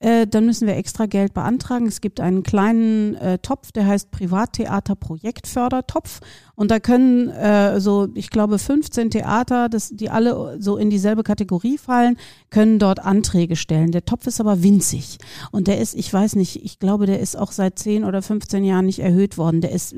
äh, 0.00 0.28
dann 0.28 0.46
müssen 0.46 0.68
wir 0.68 0.76
extra 0.76 1.06
Geld 1.06 1.34
beantragen. 1.34 1.86
Es 1.86 2.00
gibt 2.00 2.20
einen 2.20 2.44
kleinen 2.44 3.16
äh, 3.16 3.38
Topf, 3.38 3.72
der 3.72 3.86
heißt 3.86 4.12
Privattheater 4.12 4.94
Projektfördertopf. 4.94 6.20
Und 6.54 6.70
da 6.70 6.78
können 6.78 7.30
äh, 7.30 7.80
so, 7.80 8.08
ich 8.14 8.30
glaube, 8.30 8.58
15 8.60 9.10
Theater, 9.10 9.68
das, 9.68 9.90
die 9.90 10.08
alle 10.08 10.60
so 10.60 10.76
in 10.76 10.90
dieselbe 10.90 11.24
Kategorie 11.24 11.78
fallen, 11.78 12.16
können 12.50 12.78
dort 12.78 13.00
Anträge 13.00 13.56
stellen. 13.56 13.90
Der 13.90 14.04
Topf 14.04 14.28
ist 14.28 14.40
aber 14.40 14.62
winzig. 14.62 15.18
Und 15.50 15.66
der 15.66 15.80
ist, 15.80 15.94
ich 15.94 16.12
weiß 16.12 16.36
nicht, 16.36 16.64
ich 16.64 16.78
glaube, 16.78 17.06
der 17.06 17.18
ist 17.18 17.36
auch 17.36 17.50
seit 17.50 17.78
10 17.78 18.04
oder 18.04 18.22
15 18.22 18.64
Jahren 18.64 18.86
nicht 18.86 19.00
erhöht 19.00 19.36
worden. 19.36 19.60
Der 19.60 19.72
ist 19.72 19.96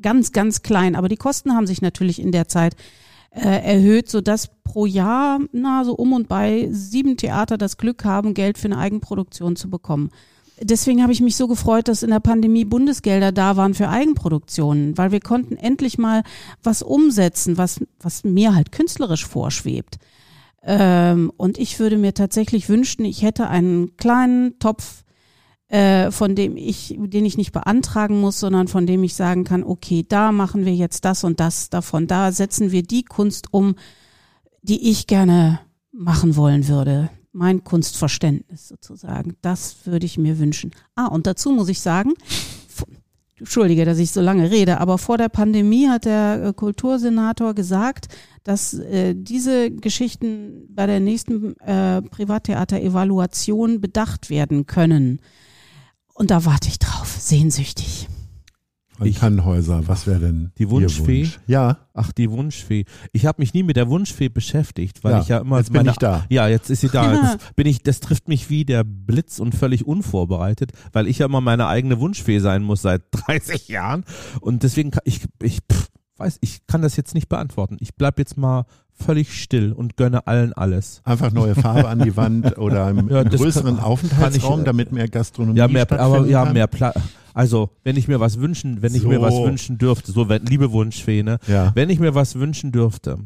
ganz, 0.00 0.32
ganz 0.32 0.62
klein. 0.62 0.96
Aber 0.96 1.08
die 1.08 1.16
Kosten 1.16 1.54
haben 1.54 1.66
sich 1.66 1.82
natürlich 1.82 2.20
in 2.20 2.32
der 2.32 2.48
Zeit 2.48 2.74
äh, 3.34 3.74
erhöht, 3.74 4.10
sodass 4.10 4.50
pro 4.64 4.86
Jahr 4.86 5.40
na 5.52 5.84
so 5.84 5.94
um 5.94 6.12
und 6.12 6.28
bei 6.28 6.68
sieben 6.70 7.16
Theater 7.16 7.58
das 7.58 7.76
Glück 7.76 8.04
haben, 8.04 8.34
Geld 8.34 8.58
für 8.58 8.66
eine 8.66 8.78
Eigenproduktion 8.78 9.56
zu 9.56 9.70
bekommen. 9.70 10.10
Deswegen 10.60 11.02
habe 11.02 11.12
ich 11.12 11.20
mich 11.20 11.36
so 11.36 11.48
gefreut, 11.48 11.88
dass 11.88 12.02
in 12.02 12.10
der 12.10 12.20
Pandemie 12.20 12.64
Bundesgelder 12.64 13.32
da 13.32 13.56
waren 13.56 13.74
für 13.74 13.88
Eigenproduktionen, 13.88 14.96
weil 14.96 15.10
wir 15.10 15.20
konnten 15.20 15.56
endlich 15.56 15.98
mal 15.98 16.22
was 16.62 16.82
umsetzen, 16.82 17.58
was, 17.58 17.80
was 17.98 18.22
mir 18.22 18.54
halt 18.54 18.70
künstlerisch 18.70 19.26
vorschwebt. 19.26 19.98
Ähm, 20.62 21.32
und 21.36 21.58
ich 21.58 21.80
würde 21.80 21.96
mir 21.96 22.14
tatsächlich 22.14 22.68
wünschen, 22.68 23.04
ich 23.04 23.22
hätte 23.22 23.48
einen 23.48 23.96
kleinen 23.96 24.58
Topf, 24.60 25.02
äh, 25.72 26.10
von 26.10 26.34
dem 26.34 26.58
ich, 26.58 26.94
den 26.98 27.24
ich 27.24 27.38
nicht 27.38 27.52
beantragen 27.52 28.20
muss, 28.20 28.38
sondern 28.38 28.68
von 28.68 28.86
dem 28.86 29.02
ich 29.04 29.14
sagen 29.14 29.44
kann, 29.44 29.64
okay, 29.64 30.04
da 30.06 30.30
machen 30.30 30.66
wir 30.66 30.74
jetzt 30.74 31.06
das 31.06 31.24
und 31.24 31.40
das 31.40 31.70
davon, 31.70 32.06
da 32.06 32.30
setzen 32.30 32.72
wir 32.72 32.82
die 32.82 33.04
Kunst 33.04 33.54
um, 33.54 33.76
die 34.60 34.90
ich 34.90 35.06
gerne 35.06 35.60
machen 35.90 36.36
wollen 36.36 36.68
würde. 36.68 37.08
Mein 37.32 37.64
Kunstverständnis 37.64 38.68
sozusagen. 38.68 39.36
Das 39.40 39.86
würde 39.86 40.04
ich 40.04 40.18
mir 40.18 40.38
wünschen. 40.38 40.72
Ah, 40.94 41.06
und 41.06 41.26
dazu 41.26 41.50
muss 41.50 41.70
ich 41.70 41.80
sagen, 41.80 42.12
Entschuldige, 43.38 43.86
dass 43.86 43.98
ich 43.98 44.10
so 44.10 44.20
lange 44.20 44.50
rede, 44.50 44.78
aber 44.78 44.98
vor 44.98 45.16
der 45.16 45.30
Pandemie 45.30 45.88
hat 45.88 46.04
der 46.04 46.44
äh, 46.44 46.52
Kultursenator 46.52 47.54
gesagt, 47.54 48.08
dass 48.44 48.74
äh, 48.74 49.14
diese 49.16 49.70
Geschichten 49.70 50.66
bei 50.68 50.86
der 50.86 51.00
nächsten 51.00 51.56
äh, 51.60 52.02
Privattheater-Evaluation 52.02 53.80
bedacht 53.80 54.28
werden 54.28 54.66
können. 54.66 55.18
Und 56.14 56.30
da 56.30 56.44
warte 56.44 56.68
ich 56.68 56.78
drauf, 56.78 57.16
sehnsüchtig. 57.18 58.08
Frau 58.96 59.04
Ich- 59.06 59.18
Tannhäuser, 59.18 59.88
was 59.88 60.06
wäre 60.06 60.20
denn 60.20 60.52
Die 60.58 60.64
Ihr 60.64 60.70
Wunschfee? 60.70 61.22
Wunsch? 61.22 61.40
Ja, 61.46 61.78
Ach, 61.94 62.12
die 62.12 62.30
Wunschfee. 62.30 62.84
Ich 63.12 63.26
habe 63.26 63.40
mich 63.42 63.52
nie 63.54 63.62
mit 63.62 63.76
der 63.76 63.88
Wunschfee 63.88 64.28
beschäftigt, 64.28 65.02
weil 65.04 65.12
Ja, 65.12 65.20
ich 65.20 65.28
ja 65.28 65.38
immer 65.38 65.58
jetzt 65.58 65.72
bin 65.72 65.78
meine, 65.80 65.90
ich 65.90 65.96
da. 65.96 66.24
Ja, 66.30 66.48
jetzt 66.48 66.70
ist 66.70 66.80
sie 66.82 66.88
da. 66.88 67.12
Jetzt 67.32 67.56
bin 67.56 67.66
ich, 67.66 67.82
das 67.82 68.00
trifft 68.00 68.28
mich 68.28 68.48
wie 68.50 68.64
der 68.64 68.84
Blitz 68.84 69.38
und 69.40 69.54
völlig 69.54 69.86
unvorbereitet, 69.86 70.72
weil 70.92 71.06
ich 71.06 71.18
ja 71.18 71.26
immer 71.26 71.40
meine 71.40 71.66
eigene 71.66 72.00
Wunschfee 72.00 72.38
sein 72.38 72.62
muss 72.62 72.82
seit 72.82 73.02
30 73.12 73.68
Jahren 73.68 74.04
und 74.40 74.62
deswegen 74.62 74.90
kann 74.90 75.02
ich 75.04 75.20
ich 75.42 75.58
pff, 75.70 75.88
weiß, 76.18 76.38
ich 76.42 76.66
kann 76.66 76.82
das 76.82 76.96
jetzt 76.96 77.14
nicht 77.14 77.28
beantworten. 77.28 77.76
Ich 77.80 77.94
bleib 77.96 78.18
jetzt 78.18 78.36
mal 78.36 78.64
völlig 79.02 79.32
still 79.40 79.72
und 79.72 79.96
gönne 79.96 80.26
allen 80.26 80.52
alles. 80.52 81.02
einfach 81.04 81.32
neue 81.32 81.54
Farbe 81.54 81.88
an 81.88 81.98
die 82.00 82.16
Wand 82.16 82.56
oder 82.58 82.86
einen 82.86 83.08
Ja, 83.08 83.22
größeren 83.22 83.76
kann- 83.76 83.84
Aufenthaltsraum, 83.84 84.50
kann 84.50 84.58
ich, 84.58 84.62
äh, 84.62 84.64
damit 84.64 84.92
mehr 84.92 85.08
Gastronomie 85.08 85.58
Ja, 85.58 85.68
mehr, 85.68 85.90
aber 86.00 86.26
ja, 86.26 86.44
mehr 86.46 86.66
Platz. 86.66 86.98
Also, 87.34 87.70
wenn 87.82 87.96
ich 87.96 88.08
mir 88.08 88.20
was 88.20 88.38
wünschen, 88.40 88.82
wenn 88.82 88.94
ich 88.94 89.04
mir 89.04 89.16
So. 89.16 89.22
was 89.22 89.34
wünschen 89.36 89.78
dürfte, 89.78 90.12
so 90.12 90.28
wenn, 90.28 90.44
liebe 90.44 90.70
Wunschfee, 90.72 91.22
ne? 91.22 91.38
Ja. 91.46 91.72
Wenn 91.74 91.88
ich 91.90 91.98
mir 91.98 92.14
was 92.14 92.34
wünschen 92.34 92.72
dürfte, 92.72 93.18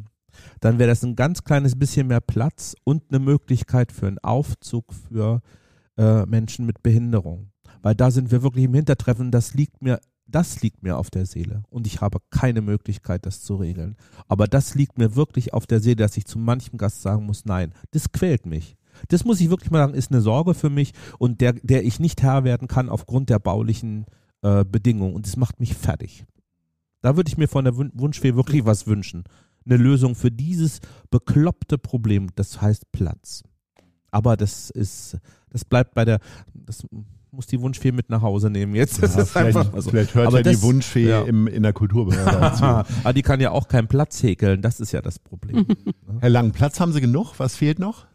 dann 0.60 0.78
wäre 0.78 0.88
das 0.88 1.02
ein 1.02 1.16
ganz 1.16 1.42
kleines 1.44 1.76
bisschen 1.78 2.06
mehr 2.06 2.20
Platz 2.20 2.74
und 2.84 3.02
eine 3.10 3.18
Möglichkeit 3.18 3.90
für 3.92 4.06
einen 4.06 4.18
Aufzug 4.20 4.92
für 5.08 5.40
äh, 5.98 6.24
Menschen 6.26 6.66
mit 6.66 6.82
Behinderung. 6.82 7.50
Weil 7.82 7.94
da 7.94 8.10
sind 8.10 8.30
wir 8.30 8.42
wirklich 8.42 8.64
im 8.66 8.74
Hintertreffen, 8.74 9.30
das 9.30 9.54
liegt 9.54 9.82
mir, 9.82 9.98
das 10.26 10.62
liegt 10.62 10.82
mir 10.82 10.96
auf 10.98 11.10
der 11.10 11.26
Seele. 11.26 11.62
Und 11.70 11.86
ich 11.86 12.00
habe 12.00 12.18
keine 12.30 12.60
Möglichkeit, 12.60 13.26
das 13.26 13.42
zu 13.42 13.56
regeln. 13.56 13.96
Aber 14.28 14.46
das 14.46 14.74
liegt 14.74 14.98
mir 14.98 15.14
wirklich 15.14 15.54
auf 15.54 15.66
der 15.66 15.80
Seele, 15.80 15.96
dass 15.96 16.16
ich 16.16 16.26
zu 16.26 16.38
manchem 16.38 16.78
Gast 16.78 17.02
sagen 17.02 17.26
muss, 17.26 17.44
nein, 17.44 17.72
das 17.92 18.12
quält 18.12 18.46
mich. 18.46 18.76
Das 19.08 19.24
muss 19.24 19.40
ich 19.40 19.50
wirklich 19.50 19.70
mal 19.70 19.78
sagen, 19.78 19.94
ist 19.94 20.10
eine 20.10 20.20
Sorge 20.22 20.54
für 20.54 20.70
mich 20.70 20.92
und 21.18 21.40
der, 21.40 21.52
der 21.52 21.84
ich 21.84 22.00
nicht 22.00 22.22
Herr 22.22 22.44
werden 22.44 22.66
kann 22.66 22.88
aufgrund 22.88 23.28
der 23.30 23.38
baulichen 23.38 24.06
äh, 24.42 24.64
Bedingungen. 24.64 25.14
Und 25.14 25.26
das 25.26 25.36
macht 25.36 25.60
mich 25.60 25.74
fertig. 25.74 26.24
Da 27.02 27.16
würde 27.16 27.28
ich 27.28 27.36
mir 27.36 27.46
von 27.48 27.64
der 27.64 27.76
Wun- 27.76 27.92
Wunschfee 27.94 28.34
wirklich 28.34 28.64
was 28.64 28.86
wünschen. 28.86 29.24
Eine 29.64 29.76
Lösung 29.76 30.14
für 30.14 30.30
dieses 30.30 30.80
bekloppte 31.10 31.76
Problem, 31.78 32.28
das 32.36 32.60
heißt 32.60 32.90
Platz. 32.90 33.42
Aber 34.10 34.36
das 34.36 34.70
ist, 34.70 35.18
das 35.50 35.64
bleibt 35.64 35.94
bei 35.94 36.04
der, 36.04 36.20
das 36.54 36.86
muss 37.36 37.46
die 37.46 37.60
Wunschfee 37.60 37.92
mit 37.92 38.10
nach 38.10 38.22
Hause 38.22 38.50
nehmen 38.50 38.74
jetzt. 38.74 38.98
Ja, 38.98 39.04
ist 39.04 39.12
vielleicht, 39.30 39.36
einfach 39.56 39.66
so. 39.80 39.90
vielleicht 39.90 40.14
hört 40.14 40.26
Aber 40.26 40.38
ja 40.38 40.42
das- 40.42 40.56
die 40.56 40.62
Wunschfee 40.62 41.08
ja. 41.08 41.22
im, 41.22 41.46
in 41.46 41.62
der 41.62 41.72
Kulturbehörde 41.72 42.52
zu. 42.56 42.64
Aber 42.64 43.12
die 43.12 43.22
kann 43.22 43.40
ja 43.40 43.50
auch 43.52 43.68
keinen 43.68 43.86
Platz 43.88 44.22
häkeln, 44.22 44.62
das 44.62 44.80
ist 44.80 44.92
ja 44.92 45.02
das 45.02 45.18
Problem. 45.18 45.66
Herr 46.20 46.30
Lang, 46.30 46.50
Platz 46.52 46.80
haben 46.80 46.92
Sie 46.92 47.00
genug? 47.00 47.34
Was 47.38 47.54
fehlt 47.56 47.78
noch? 47.78 48.06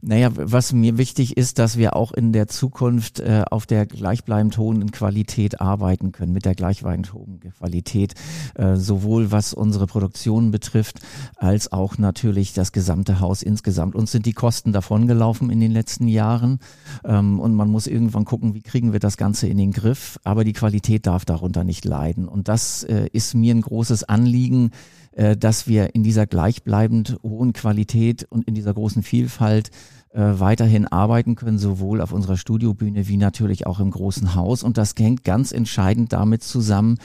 Naja, 0.00 0.30
was 0.34 0.72
mir 0.72 0.98
wichtig 0.98 1.36
ist, 1.36 1.58
dass 1.58 1.76
wir 1.76 1.96
auch 1.96 2.12
in 2.12 2.32
der 2.32 2.48
Zukunft 2.48 3.20
äh, 3.20 3.44
auf 3.50 3.66
der 3.66 3.86
gleichbleibend 3.86 4.56
hohen 4.58 4.90
Qualität 4.90 5.60
arbeiten 5.60 6.12
können, 6.12 6.32
mit 6.32 6.44
der 6.44 6.54
gleichbleibend 6.54 7.12
hohen 7.12 7.40
Qualität, 7.40 8.14
äh, 8.54 8.76
sowohl 8.76 9.32
was 9.32 9.54
unsere 9.54 9.86
Produktion 9.86 10.50
betrifft, 10.50 11.00
als 11.36 11.72
auch 11.72 11.98
natürlich 11.98 12.52
das 12.52 12.72
gesamte 12.72 13.20
Haus 13.20 13.42
insgesamt. 13.42 13.94
Uns 13.94 14.12
sind 14.12 14.26
die 14.26 14.32
Kosten 14.32 14.72
davongelaufen 14.72 15.50
in 15.50 15.60
den 15.60 15.72
letzten 15.72 16.08
Jahren 16.08 16.60
ähm, 17.04 17.40
und 17.40 17.54
man 17.54 17.68
muss 17.68 17.86
irgendwann 17.86 18.24
gucken, 18.24 18.54
wie 18.54 18.62
kriegen 18.62 18.92
wir 18.92 19.00
das 19.00 19.16
Ganze 19.16 19.48
in 19.48 19.58
den 19.58 19.72
Griff, 19.72 20.18
aber 20.24 20.44
die 20.44 20.52
Qualität 20.52 21.06
darf 21.06 21.24
darunter 21.24 21.64
nicht 21.64 21.84
leiden. 21.84 22.28
Und 22.28 22.48
das 22.48 22.84
äh, 22.84 23.08
ist 23.12 23.34
mir 23.34 23.54
ein 23.54 23.62
großes 23.62 24.04
Anliegen, 24.04 24.70
dass 25.12 25.66
wir 25.66 25.94
in 25.94 26.02
dieser 26.02 26.26
gleichbleibend 26.26 27.18
hohen 27.22 27.52
Qualität 27.52 28.26
und 28.30 28.46
in 28.46 28.54
dieser 28.54 28.74
großen 28.74 29.02
Vielfalt 29.02 29.70
äh, 30.10 30.40
weiterhin 30.40 30.86
arbeiten 30.86 31.34
können, 31.34 31.58
sowohl 31.58 32.00
auf 32.00 32.12
unserer 32.12 32.38
Studiobühne 32.38 33.08
wie 33.08 33.18
natürlich 33.18 33.66
auch 33.66 33.78
im 33.78 33.90
großen 33.90 34.34
Haus. 34.34 34.62
Und 34.62 34.78
das 34.78 34.94
hängt 34.98 35.22
ganz 35.22 35.52
entscheidend 35.52 36.14
damit 36.14 36.42
zusammen, 36.42 36.96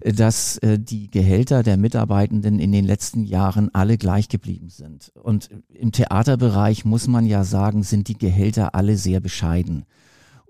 äh, 0.00 0.12
dass 0.12 0.58
äh, 0.58 0.78
die 0.78 1.10
Gehälter 1.10 1.64
der 1.64 1.76
Mitarbeitenden 1.76 2.60
in 2.60 2.70
den 2.70 2.84
letzten 2.84 3.24
Jahren 3.24 3.74
alle 3.74 3.98
gleich 3.98 4.28
geblieben 4.28 4.68
sind. 4.68 5.10
Und 5.20 5.50
im 5.68 5.90
Theaterbereich 5.90 6.84
muss 6.84 7.08
man 7.08 7.26
ja 7.26 7.42
sagen, 7.42 7.82
sind 7.82 8.06
die 8.06 8.16
Gehälter 8.16 8.76
alle 8.76 8.96
sehr 8.96 9.18
bescheiden. 9.18 9.84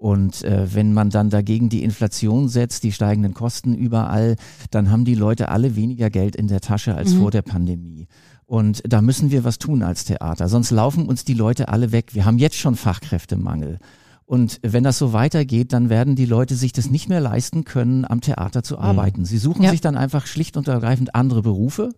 Und 0.03 0.43
äh, 0.43 0.75
wenn 0.75 0.93
man 0.93 1.11
dann 1.11 1.31
dagegen 1.31 1.69
die 1.69 1.85
Inflation 1.85 2.49
setzt, 2.49 2.83
die 2.83 2.91
steigenden 2.91 3.35
Kosten 3.35 3.73
überall, 3.73 4.35
dann 4.73 4.91
haben 4.91 5.05
die 5.05 5.15
Leute 5.15 5.49
alle 5.49 5.77
weniger 5.77 6.11
Geld 6.11 6.35
in 6.35 6.49
der 6.49 6.61
Tasche 6.61 6.97
als 6.97 7.13
Mhm. 7.15 7.19
vor 7.21 7.31
der 7.31 7.43
Pandemie. 7.43 8.09
Und 8.45 8.83
da 8.85 9.01
müssen 9.01 9.31
wir 9.31 9.45
was 9.45 9.61
tun 9.61 9.85
als 9.85 10.05
Theater, 10.05 10.49
sonst 10.49 10.73
laufen 10.73 11.07
uns 11.07 11.25
die 11.25 11.35
Leute 11.35 11.69
alle 11.69 11.93
weg. 11.93 12.15
Wir 12.15 12.25
haben 12.25 12.39
jetzt 12.39 12.57
schon 12.57 12.75
Fachkräftemangel. 12.75 13.79
Und 14.27 14.59
wenn 14.65 14.83
das 14.83 14.99
so 14.99 15.13
weitergeht, 15.13 15.73
dann 15.73 15.89
werden 15.89 16.17
die 16.17 16.27
Leute 16.27 16.57
sich 16.57 16.73
das 16.73 16.91
nicht 16.91 17.09
mehr 17.09 17.21
leisten 17.21 17.63
können, 17.63 18.05
am 18.05 18.21
Theater 18.21 18.65
zu 18.65 18.81
arbeiten. 18.81 19.25
Sie 19.25 19.39
suchen 19.39 19.63
Ja. 19.63 19.71
sich 19.71 19.81
dann 19.83 19.97
einfach 19.97 20.27
schlicht 20.27 20.57
und 20.57 20.67
ergreifend 20.67 21.15
andere 21.15 21.43
Berufe 21.43 21.91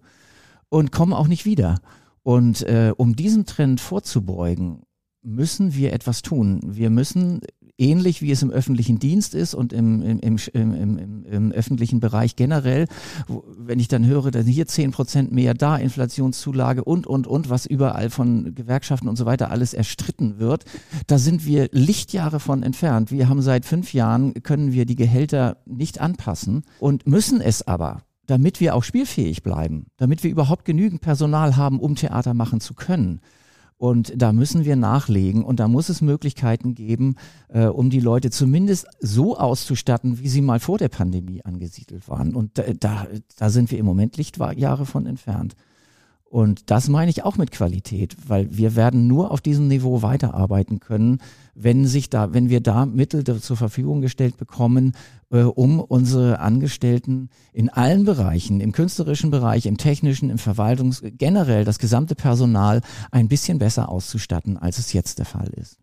und 0.68 0.92
kommen 0.92 1.14
auch 1.14 1.26
nicht 1.26 1.46
wieder. 1.46 1.76
Und 2.22 2.60
äh, 2.64 2.92
um 2.94 3.16
diesem 3.16 3.46
Trend 3.46 3.80
vorzubeugen, 3.80 4.82
müssen 5.22 5.74
wir 5.74 5.94
etwas 5.94 6.20
tun. 6.20 6.60
Wir 6.66 6.90
müssen 6.90 7.40
ähnlich 7.78 8.22
wie 8.22 8.30
es 8.30 8.42
im 8.42 8.50
öffentlichen 8.50 8.98
Dienst 8.98 9.34
ist 9.34 9.54
und 9.54 9.72
im, 9.72 10.02
im, 10.02 10.38
im, 10.52 10.74
im, 10.74 11.24
im, 11.24 11.52
öffentlichen 11.52 12.00
Bereich 12.00 12.36
generell, 12.36 12.86
wo, 13.26 13.44
wenn 13.56 13.80
ich 13.80 13.88
dann 13.88 14.06
höre, 14.06 14.30
dann 14.30 14.46
hier 14.46 14.66
zehn 14.66 14.92
Prozent 14.92 15.32
mehr, 15.32 15.54
da 15.54 15.76
Inflationszulage 15.76 16.84
und, 16.84 17.06
und, 17.06 17.26
und, 17.26 17.50
was 17.50 17.66
überall 17.66 18.10
von 18.10 18.54
Gewerkschaften 18.54 19.08
und 19.08 19.16
so 19.16 19.26
weiter 19.26 19.50
alles 19.50 19.74
erstritten 19.74 20.38
wird, 20.38 20.64
da 21.06 21.18
sind 21.18 21.46
wir 21.46 21.68
Lichtjahre 21.72 22.40
von 22.40 22.62
entfernt. 22.62 23.10
Wir 23.10 23.28
haben 23.28 23.42
seit 23.42 23.64
fünf 23.64 23.92
Jahren, 23.92 24.34
können 24.42 24.72
wir 24.72 24.86
die 24.86 24.96
Gehälter 24.96 25.58
nicht 25.66 26.00
anpassen 26.00 26.62
und 26.78 27.06
müssen 27.06 27.40
es 27.40 27.66
aber 27.66 28.02
damit 28.26 28.58
wir 28.58 28.74
auch 28.74 28.84
spielfähig 28.84 29.42
bleiben, 29.42 29.88
damit 29.98 30.24
wir 30.24 30.30
überhaupt 30.30 30.64
genügend 30.64 31.02
Personal 31.02 31.56
haben, 31.56 31.78
um 31.78 31.94
Theater 31.94 32.32
machen 32.32 32.60
zu 32.60 32.72
können. 32.72 33.20
Und 33.76 34.12
da 34.16 34.32
müssen 34.32 34.64
wir 34.64 34.76
nachlegen 34.76 35.44
und 35.44 35.60
da 35.60 35.68
muss 35.68 35.88
es 35.88 36.00
Möglichkeiten 36.00 36.74
geben, 36.74 37.16
äh, 37.48 37.66
um 37.66 37.90
die 37.90 38.00
Leute 38.00 38.30
zumindest 38.30 38.86
so 39.00 39.36
auszustatten, 39.36 40.20
wie 40.20 40.28
sie 40.28 40.42
mal 40.42 40.60
vor 40.60 40.78
der 40.78 40.88
Pandemie 40.88 41.44
angesiedelt 41.44 42.08
waren. 42.08 42.34
Und 42.34 42.56
da, 42.56 42.62
da, 42.78 43.06
da 43.36 43.50
sind 43.50 43.70
wir 43.70 43.78
im 43.78 43.86
Moment 43.86 44.16
Lichtjahre 44.16 44.86
von 44.86 45.06
entfernt. 45.06 45.54
Und 46.34 46.72
das 46.72 46.88
meine 46.88 47.12
ich 47.12 47.22
auch 47.22 47.36
mit 47.36 47.52
Qualität, 47.52 48.16
weil 48.26 48.48
wir 48.50 48.74
werden 48.74 49.06
nur 49.06 49.30
auf 49.30 49.40
diesem 49.40 49.68
Niveau 49.68 50.02
weiterarbeiten 50.02 50.80
können, 50.80 51.20
wenn 51.54 51.86
sich 51.86 52.10
da, 52.10 52.34
wenn 52.34 52.48
wir 52.48 52.60
da 52.60 52.86
Mittel 52.86 53.22
zur 53.40 53.56
Verfügung 53.56 54.00
gestellt 54.00 54.36
bekommen, 54.36 54.96
äh, 55.30 55.42
um 55.42 55.78
unsere 55.78 56.40
Angestellten 56.40 57.28
in 57.52 57.68
allen 57.68 58.04
Bereichen, 58.04 58.58
im 58.58 58.72
künstlerischen 58.72 59.30
Bereich, 59.30 59.66
im 59.66 59.76
technischen, 59.76 60.28
im 60.28 60.38
Verwaltungs, 60.38 61.04
generell 61.04 61.64
das 61.64 61.78
gesamte 61.78 62.16
Personal 62.16 62.80
ein 63.12 63.28
bisschen 63.28 63.60
besser 63.60 63.88
auszustatten, 63.88 64.56
als 64.56 64.78
es 64.78 64.92
jetzt 64.92 65.20
der 65.20 65.26
Fall 65.26 65.52
ist. 65.54 65.78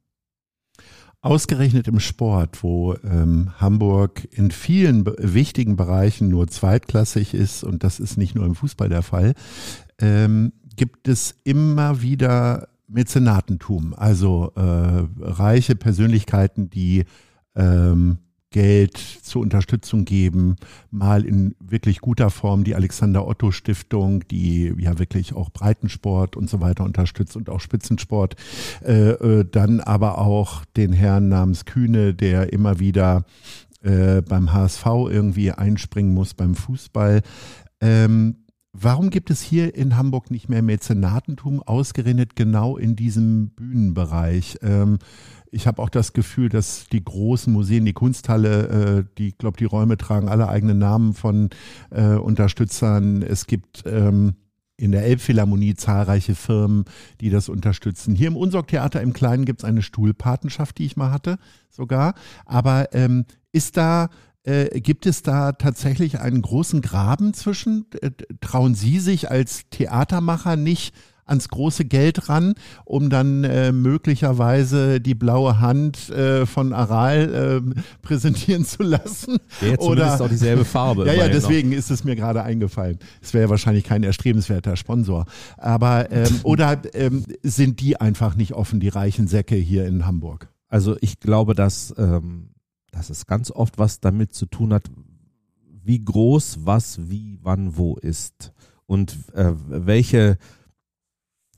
Ausgerechnet 1.23 1.87
im 1.87 1.99
Sport, 1.99 2.63
wo 2.63 2.95
ähm, 3.03 3.51
Hamburg 3.59 4.27
in 4.31 4.49
vielen 4.49 5.05
wichtigen 5.05 5.75
Bereichen 5.75 6.29
nur 6.29 6.47
zweitklassig 6.47 7.35
ist, 7.35 7.63
und 7.63 7.83
das 7.83 7.99
ist 7.99 8.17
nicht 8.17 8.33
nur 8.33 8.43
im 8.47 8.55
Fußball 8.55 8.89
der 8.89 9.03
Fall, 9.03 9.35
ähm, 10.01 10.53
gibt 10.75 11.07
es 11.07 11.35
immer 11.43 12.01
wieder 12.01 12.67
Mäzenatentum, 12.87 13.93
also 13.93 14.51
äh, 14.55 15.07
reiche 15.21 15.75
Persönlichkeiten, 15.75 16.69
die 16.69 17.05
ähm, 17.55 18.17
Geld 18.51 18.97
zur 18.97 19.41
Unterstützung 19.41 20.03
geben, 20.03 20.57
mal 20.91 21.25
in 21.25 21.55
wirklich 21.59 22.01
guter 22.01 22.29
Form 22.29 22.65
die 22.65 22.75
Alexander 22.75 23.25
Otto 23.25 23.51
Stiftung, 23.51 24.27
die 24.27 24.73
ja 24.77 24.99
wirklich 24.99 25.33
auch 25.33 25.49
Breitensport 25.49 26.35
und 26.35 26.49
so 26.49 26.59
weiter 26.59 26.83
unterstützt 26.83 27.37
und 27.37 27.49
auch 27.49 27.61
Spitzensport, 27.61 28.35
äh, 28.85 29.11
äh, 29.11 29.45
dann 29.49 29.79
aber 29.79 30.17
auch 30.17 30.65
den 30.75 30.91
Herrn 30.91 31.29
namens 31.29 31.63
Kühne, 31.63 32.13
der 32.13 32.51
immer 32.51 32.79
wieder 32.79 33.23
äh, 33.83 34.21
beim 34.21 34.51
HSV 34.51 34.85
irgendwie 34.85 35.51
einspringen 35.51 36.13
muss 36.13 36.33
beim 36.33 36.53
Fußball. 36.53 37.21
Ähm, 37.79 38.35
Warum 38.73 39.09
gibt 39.09 39.29
es 39.29 39.41
hier 39.41 39.75
in 39.75 39.97
Hamburg 39.97 40.31
nicht 40.31 40.47
mehr 40.47 40.61
Mäzenatentum, 40.61 41.61
ausgerechnet 41.61 42.37
genau 42.37 42.77
in 42.77 42.95
diesem 42.95 43.49
Bühnenbereich? 43.49 44.59
Ähm, 44.61 44.99
ich 45.51 45.67
habe 45.67 45.81
auch 45.81 45.89
das 45.89 46.13
Gefühl, 46.13 46.47
dass 46.47 46.87
die 46.87 47.03
großen 47.03 47.51
Museen, 47.51 47.83
die 47.83 47.91
Kunsthalle, 47.91 48.67
äh, 48.67 49.03
die, 49.17 49.37
glaube, 49.37 49.57
die 49.57 49.65
Räume 49.65 49.97
tragen 49.97 50.29
alle 50.29 50.47
eigene 50.47 50.73
Namen 50.73 51.13
von 51.13 51.49
äh, 51.89 52.15
Unterstützern. 52.15 53.21
Es 53.21 53.45
gibt 53.45 53.83
ähm, 53.85 54.35
in 54.77 54.93
der 54.93 55.03
Elbphilharmonie 55.03 55.75
zahlreiche 55.75 56.33
Firmen, 56.33 56.85
die 57.19 57.29
das 57.29 57.49
unterstützen. 57.49 58.15
Hier 58.15 58.27
im 58.27 58.37
Unsorgtheater 58.37 59.01
im 59.01 59.11
Kleinen 59.11 59.43
gibt 59.43 59.61
es 59.61 59.65
eine 59.65 59.81
Stuhlpatenschaft, 59.81 60.77
die 60.77 60.85
ich 60.85 60.95
mal 60.95 61.11
hatte, 61.11 61.37
sogar. 61.69 62.13
Aber 62.45 62.93
ähm, 62.93 63.25
ist 63.51 63.75
da 63.75 64.09
Äh, 64.43 64.79
gibt 64.81 65.05
es 65.05 65.21
da 65.21 65.51
tatsächlich 65.51 66.19
einen 66.19 66.41
großen 66.41 66.81
Graben 66.81 67.33
zwischen? 67.33 67.85
Äh, 68.01 68.11
trauen 68.41 68.75
Sie 68.75 68.99
sich 68.99 69.29
als 69.29 69.69
Theatermacher 69.69 70.55
nicht 70.55 70.93
ans 71.31 71.49
große 71.49 71.85
Geld 71.85 72.29
ran, 72.29 72.53
um 72.85 73.09
dann 73.09 73.43
äh, 73.43 73.71
möglicherweise 73.71 74.99
die 75.01 75.15
blaue 75.15 75.59
Hand 75.59 76.09
äh, 76.09 76.45
von 76.45 76.73
Aral 76.73 77.63
äh, 77.75 77.81
präsentieren 78.01 78.65
zu 78.65 78.83
lassen. 78.83 79.37
Ja, 79.61 79.77
Oder 79.79 80.21
auch 80.21 80.29
dieselbe 80.29 80.65
Farbe. 80.65 81.05
ja, 81.07 81.13
ja, 81.13 81.25
noch. 81.25 81.31
deswegen 81.31 81.71
ist 81.71 81.89
es 81.89 82.03
mir 82.03 82.15
gerade 82.15 82.43
eingefallen. 82.43 82.99
Es 83.21 83.33
wäre 83.33 83.49
wahrscheinlich 83.49 83.85
kein 83.85 84.03
erstrebenswerter 84.03 84.75
Sponsor. 84.75 85.25
Aber 85.57 86.11
ähm, 86.11 86.39
oder 86.43 86.81
ähm, 86.93 87.25
sind 87.43 87.79
die 87.79 87.99
einfach 87.99 88.35
nicht 88.35 88.53
offen, 88.53 88.79
die 88.79 88.89
reichen 88.89 89.27
Säcke 89.27 89.55
hier 89.55 89.85
in 89.85 90.05
Hamburg? 90.05 90.49
Also 90.67 90.95
ich 91.01 91.19
glaube, 91.19 91.53
dass, 91.53 91.93
ähm, 91.97 92.50
dass 92.91 93.09
es 93.09 93.25
ganz 93.25 93.51
oft 93.51 93.77
was 93.77 93.99
damit 93.99 94.33
zu 94.33 94.45
tun 94.45 94.73
hat, 94.73 94.89
wie 95.83 96.03
groß 96.03 96.59
was, 96.65 97.09
wie, 97.09 97.39
wann, 97.41 97.75
wo 97.75 97.95
ist. 97.95 98.53
Und 98.85 99.17
äh, 99.33 99.53
welche, 99.67 100.37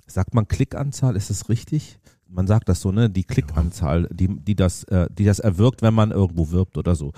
sagt 0.07 0.33
man 0.33 0.47
Klickanzahl, 0.47 1.15
ist 1.15 1.29
es 1.29 1.49
richtig? 1.49 1.99
Man 2.27 2.47
sagt 2.47 2.69
das 2.69 2.81
so, 2.81 2.91
ne? 2.91 3.09
Die 3.09 3.23
Klickanzahl, 3.23 4.07
die, 4.11 4.27
die, 4.27 4.55
das, 4.55 4.83
äh, 4.85 5.07
die 5.11 5.25
das 5.25 5.39
erwirkt, 5.39 5.81
wenn 5.81 5.93
man 5.93 6.11
irgendwo 6.11 6.51
wirbt 6.51 6.77
oder 6.77 6.95
so. 6.95 7.11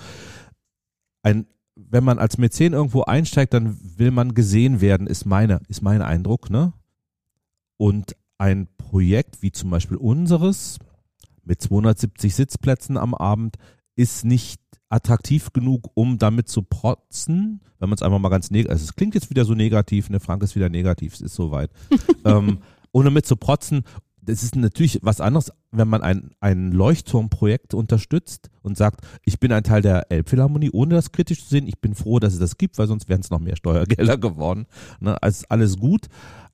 Ein, 1.22 1.46
wenn 1.74 2.04
man 2.04 2.18
als 2.18 2.38
Mäzen 2.38 2.72
irgendwo 2.72 3.02
einsteigt, 3.02 3.54
dann 3.54 3.78
will 3.98 4.10
man 4.10 4.34
gesehen 4.34 4.80
werden, 4.80 5.06
ist 5.06 5.26
meine, 5.26 5.60
ist 5.68 5.82
mein 5.82 6.02
Eindruck, 6.02 6.50
ne? 6.50 6.72
Und 7.76 8.16
ein 8.38 8.68
Projekt 8.76 9.42
wie 9.42 9.52
zum 9.52 9.70
Beispiel 9.70 9.96
unseres 9.96 10.78
mit 11.44 11.62
270 11.62 12.34
Sitzplätzen 12.34 12.96
am 12.96 13.14
Abend 13.14 13.56
ist 13.96 14.24
nicht 14.24 14.60
attraktiv 14.88 15.52
genug, 15.52 15.90
um 15.94 16.18
damit 16.18 16.48
zu 16.48 16.62
protzen, 16.62 17.60
wenn 17.80 17.88
man 17.88 17.96
es 17.96 18.02
einfach 18.02 18.18
mal 18.18 18.28
ganz 18.28 18.50
negativ, 18.50 18.70
also 18.70 18.84
es 18.84 18.94
klingt 18.94 19.14
jetzt 19.14 19.30
wieder 19.30 19.44
so 19.44 19.54
negativ, 19.54 20.10
ne, 20.10 20.20
Frank 20.20 20.42
ist 20.42 20.54
wieder 20.54 20.68
negativ, 20.68 21.14
es 21.14 21.20
ist 21.20 21.34
soweit, 21.34 21.70
ähm, 22.24 22.58
ohne 22.92 23.10
mit 23.10 23.26
zu 23.26 23.36
protzen, 23.36 23.82
das 24.26 24.42
ist 24.42 24.56
natürlich 24.56 24.98
was 25.02 25.20
anderes, 25.20 25.52
wenn 25.70 25.88
man 25.88 26.02
ein, 26.02 26.30
ein 26.40 26.72
Leuchtturmprojekt 26.72 27.74
unterstützt 27.74 28.50
und 28.62 28.76
sagt, 28.76 29.06
ich 29.24 29.38
bin 29.38 29.52
ein 29.52 29.62
Teil 29.62 29.82
der 29.82 30.10
Elbphilharmonie, 30.10 30.70
ohne 30.72 30.96
das 30.96 31.12
kritisch 31.12 31.44
zu 31.44 31.50
sehen. 31.50 31.68
Ich 31.68 31.80
bin 31.80 31.94
froh, 31.94 32.18
dass 32.18 32.32
es 32.32 32.40
das 32.40 32.58
gibt, 32.58 32.76
weil 32.78 32.88
sonst 32.88 33.08
wären 33.08 33.20
es 33.20 33.30
noch 33.30 33.38
mehr 33.38 33.56
Steuergelder 33.56 34.18
geworden. 34.18 34.66
Ne? 34.98 35.16
Also 35.22 35.42
ist 35.42 35.50
alles 35.50 35.78
gut. 35.78 36.06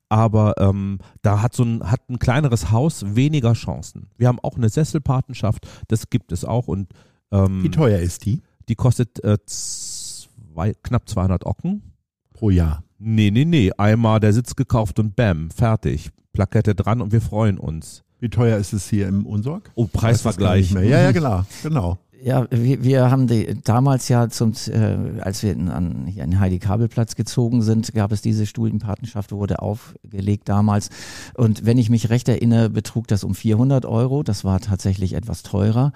Aber 0.07 0.53
ähm, 0.59 0.99
da 1.23 1.41
hat 1.41 1.55
so 1.55 1.63
ein, 1.63 1.89
hat 1.89 2.07
ein 2.09 2.19
kleineres 2.19 2.69
Haus 2.69 3.15
weniger 3.15 3.53
Chancen. 3.53 4.11
Wir 4.17 4.27
haben 4.27 4.39
auch 4.39 4.55
eine 4.55 4.69
Sesselpatenschaft, 4.69 5.67
das 5.87 6.11
gibt 6.11 6.31
es 6.31 6.45
auch. 6.45 6.67
Und 6.67 6.89
ähm, 7.33 7.63
Wie 7.63 7.71
teuer 7.71 7.99
ist 7.99 8.25
die 8.25 8.41
die 8.69 8.75
kostet 8.75 9.23
äh, 9.23 9.37
zwei, 9.45 10.73
knapp 10.83 11.07
200 11.07 11.45
Ocken. 11.45 11.93
pro 12.33 12.49
Jahr? 12.49 12.83
Nee, 12.99 13.31
nee, 13.31 13.45
nee. 13.45 13.71
Einmal 13.77 14.19
der 14.19 14.33
Sitz 14.33 14.55
gekauft 14.55 14.99
und 14.99 15.15
bam, 15.15 15.51
fertig. 15.51 16.09
Plakette 16.31 16.73
dran 16.73 17.01
und 17.01 17.11
wir 17.11 17.21
freuen 17.21 17.57
uns. 17.57 18.03
Wie 18.19 18.29
teuer 18.29 18.57
ist 18.57 18.73
es 18.73 18.89
hier 18.89 19.07
im 19.07 19.25
Unsorg? 19.25 19.71
Oh, 19.75 19.87
Preisvergleich. 19.91 20.71
mehr. 20.71 20.83
Ja, 20.83 21.01
ja, 21.01 21.11
genau, 21.11 21.43
genau. 21.61 21.97
Ja, 22.23 22.47
wir, 22.49 22.81
wir 22.81 23.11
haben 23.11 23.27
die, 23.27 23.53
damals 23.65 24.07
ja 24.07 24.29
zum, 24.29 24.53
äh, 24.69 25.19
als 25.19 25.43
wir 25.43 25.51
in, 25.51 25.67
an, 25.67 26.05
hier 26.07 26.23
an 26.23 26.39
Heidi 26.39 26.57
Kabelplatz 26.57 27.15
gezogen 27.15 27.61
sind, 27.61 27.93
gab 27.93 28.13
es 28.13 28.21
diese 28.21 28.45
Studienpatenschaft, 28.45 29.33
wurde 29.33 29.61
aufgelegt 29.61 30.47
damals. 30.47 30.89
Und 31.33 31.65
wenn 31.65 31.77
ich 31.77 31.89
mich 31.89 32.09
recht 32.09 32.29
erinnere, 32.29 32.69
betrug 32.69 33.09
das 33.09 33.25
um 33.25 33.35
400 33.35 33.85
Euro. 33.85 34.23
Das 34.23 34.45
war 34.45 34.61
tatsächlich 34.61 35.13
etwas 35.13 35.43
teurer. 35.43 35.91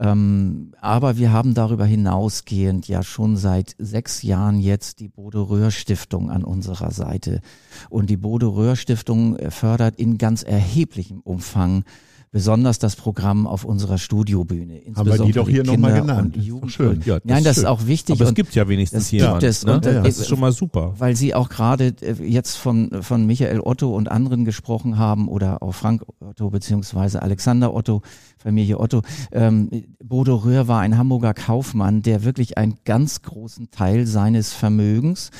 Ähm, 0.00 0.72
aber 0.80 1.18
wir 1.18 1.30
haben 1.30 1.52
darüber 1.52 1.84
hinausgehend 1.84 2.88
ja 2.88 3.02
schon 3.02 3.36
seit 3.36 3.74
sechs 3.78 4.22
Jahren 4.22 4.58
jetzt 4.58 4.98
die 4.98 5.08
Bodo 5.08 5.42
Röhr 5.42 5.70
Stiftung 5.70 6.30
an 6.30 6.42
unserer 6.42 6.90
Seite. 6.90 7.42
Und 7.90 8.08
die 8.08 8.16
Bodo 8.16 8.48
Röhr 8.48 8.76
Stiftung 8.76 9.36
äh, 9.36 9.50
fördert 9.50 9.96
in 9.96 10.16
ganz 10.16 10.42
erheblichem 10.42 11.20
Umfang 11.20 11.84
besonders 12.32 12.78
das 12.78 12.94
Programm 12.94 13.46
auf 13.46 13.64
unserer 13.64 13.98
Studiobühne. 13.98 14.82
Haben 14.94 15.10
wir 15.10 15.18
die 15.18 15.32
doch 15.32 15.48
hier 15.48 15.64
nochmal 15.64 16.00
genannt. 16.00 16.36
und 16.36 16.66
Ist 16.68 16.74
schön. 16.74 17.02
Ja, 17.04 17.18
Nein, 17.24 17.42
das 17.42 17.56
schön. 17.56 17.64
ist 17.64 17.68
auch 17.68 17.86
wichtig. 17.86 18.20
Aber 18.20 18.28
es 18.28 18.34
gibt 18.34 18.54
ja 18.54 18.68
wenigstens 18.68 19.04
das 19.04 19.10
jemanden. 19.10 19.40
gibt 19.40 19.50
es. 19.50 19.64
Ne? 19.64 19.74
Und, 19.74 19.86
äh, 19.86 20.02
das 20.02 20.18
ist 20.18 20.28
schon 20.28 20.38
mal 20.38 20.52
super. 20.52 20.94
weil 20.98 21.16
Sie 21.16 21.34
auch 21.34 21.48
gerade 21.48 21.94
äh, 22.00 22.14
jetzt 22.22 22.56
von, 22.56 23.02
von 23.02 23.26
Michael 23.26 23.60
Otto 23.60 23.94
und 23.94 24.10
anderen 24.10 24.44
gesprochen 24.44 24.96
haben 24.96 25.28
oder 25.28 25.62
auch 25.62 25.74
Frank 25.74 26.04
Otto 26.20 26.50
beziehungsweise 26.50 27.20
Alexander 27.20 27.74
Otto, 27.74 28.02
Familie 28.40 28.80
Otto. 28.80 29.02
Ähm, 29.32 29.68
Bodo 30.02 30.36
Röhr 30.36 30.66
war 30.66 30.80
ein 30.80 30.96
Hamburger 30.96 31.34
Kaufmann, 31.34 32.00
der 32.00 32.24
wirklich 32.24 32.56
einen 32.56 32.76
ganz 32.84 33.20
großen 33.20 33.70
Teil 33.70 34.06
seines 34.06 34.54
Vermögens 34.54 35.30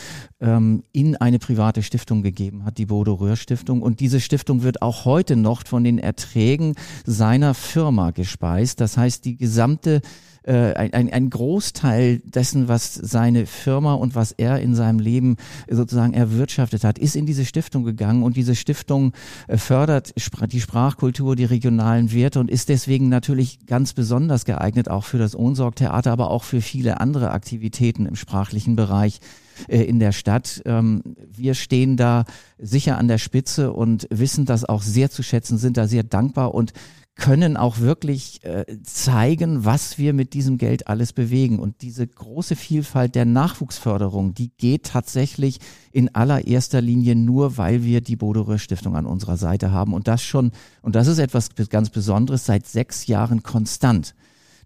ähm, 0.41 0.85
in 0.93 1.17
eine 1.17 1.39
private 1.39 1.83
Stiftung 1.83 2.23
gegeben 2.23 2.65
hat, 2.65 2.77
die 2.77 2.87
Bodo 2.87 3.15
Röhr 3.15 3.37
Stiftung. 3.37 3.81
Und 3.81 4.01
diese 4.01 4.21
Stiftung 4.21 4.63
wird 4.63 4.83
auch 4.83 5.07
heute 5.07 5.37
noch 5.37 5.67
von 5.67 5.83
den 5.83 5.99
Erträgen 5.99 6.75
seiner 7.07 7.55
Firma 7.55 8.11
gespeist. 8.11 8.81
Das 8.81 8.99
heißt, 8.99 9.25
die 9.25 9.37
gesamte 9.37 10.03
äh, 10.43 10.73
ein, 10.75 11.13
ein, 11.13 11.31
Großteil 11.31 12.21
dessen, 12.25 12.69
was 12.69 12.95
seine 12.95 13.47
Firma 13.47 13.95
und 13.95 14.15
was 14.15 14.33
er 14.33 14.61
in 14.61 14.75
seinem 14.75 14.99
Leben 14.99 15.37
sozusagen 15.69 16.15
erwirtschaftet 16.15 16.85
hat, 16.85 16.99
ist 16.99 17.17
in 17.17 17.27
diese 17.27 17.45
Stiftung 17.45 17.85
gegangen 17.85 18.23
und 18.23 18.37
diese 18.37 18.55
Stiftung 18.55 19.13
äh, 19.49 19.57
fördert 19.57 20.15
die 20.51 20.61
Sprachkultur, 20.61 21.37
die 21.37 21.45
regionalen 21.45 22.13
Werte 22.13 22.41
und 22.41 22.51
ist 22.51 22.69
deswegen 22.69 23.09
natürlich 23.09 23.67
ganz 23.67 23.93
besonders 23.93 24.45
geeignet 24.45 24.89
auch 24.89 25.05
für 25.05 25.19
das 25.19 25.37
Ohnsorg-Theater, 25.37 26.13
aber 26.13 26.31
auch 26.31 26.45
für 26.45 26.61
viele 26.61 27.01
andere 27.01 27.31
Aktivitäten 27.31 28.07
im 28.07 28.17
sprachlichen 28.17 28.77
Bereich 28.77 29.21
äh, 29.69 29.83
in 29.83 29.99
der 29.99 30.13
Stadt. 30.13 30.63
Ähm, 30.65 31.03
Wir 31.31 31.55
stehen 31.55 31.97
da 31.97 32.25
sicher 32.59 32.99
an 32.99 33.09
der 33.09 33.19
Spitze 33.19 33.73
und 33.73 34.07
wissen 34.11 34.47
das 34.47 34.65
auch 34.65 34.83
sehr 34.83 35.11
zu 35.11 35.23
schätzen, 35.23 35.59
sind 35.59 35.77
da 35.77 35.87
sehr 35.87 36.03
dankbar 36.03 36.55
und 36.55 36.73
können 37.17 37.57
auch 37.57 37.81
wirklich 37.81 38.43
äh, 38.45 38.65
zeigen, 38.83 39.65
was 39.65 39.99
wir 39.99 40.15
mit 40.15 40.33
diesem 40.33 40.57
Geld 40.57 40.89
alles 40.89 41.13
bewegen. 41.13 41.59
Und 41.59 41.83
diese 41.83 42.07
große 42.07 42.57
Vielfalt 42.57 43.15
der 43.15 43.27
Nachwuchsförderung, 43.27 44.33
die 44.35 44.51
geht 44.57 44.85
tatsächlich 44.85 45.61
in 45.93 46.15
allererster 46.15 46.81
Linie 46.81 47.17
nur, 47.17 47.59
weil 47.59 47.85
wir 47.85 48.01
die 48.01 48.17
Bodo 48.17 48.43
Röhr 48.43 48.59
Stiftung 48.59 48.97
an 48.97 49.07
unserer 49.07 49.37
Seite 49.37 49.71
haben. 49.71 49.93
Und 49.93 50.09
das 50.09 50.23
schon, 50.23 50.53
und 50.83 50.95
das 50.95 51.09
ist 51.09 51.19
etwas 51.19 51.51
ganz 51.69 51.91
Besonderes, 51.91 52.47
seit 52.47 52.67
sechs 52.67 53.07
Jahren 53.07 53.43
konstant. 53.43 54.15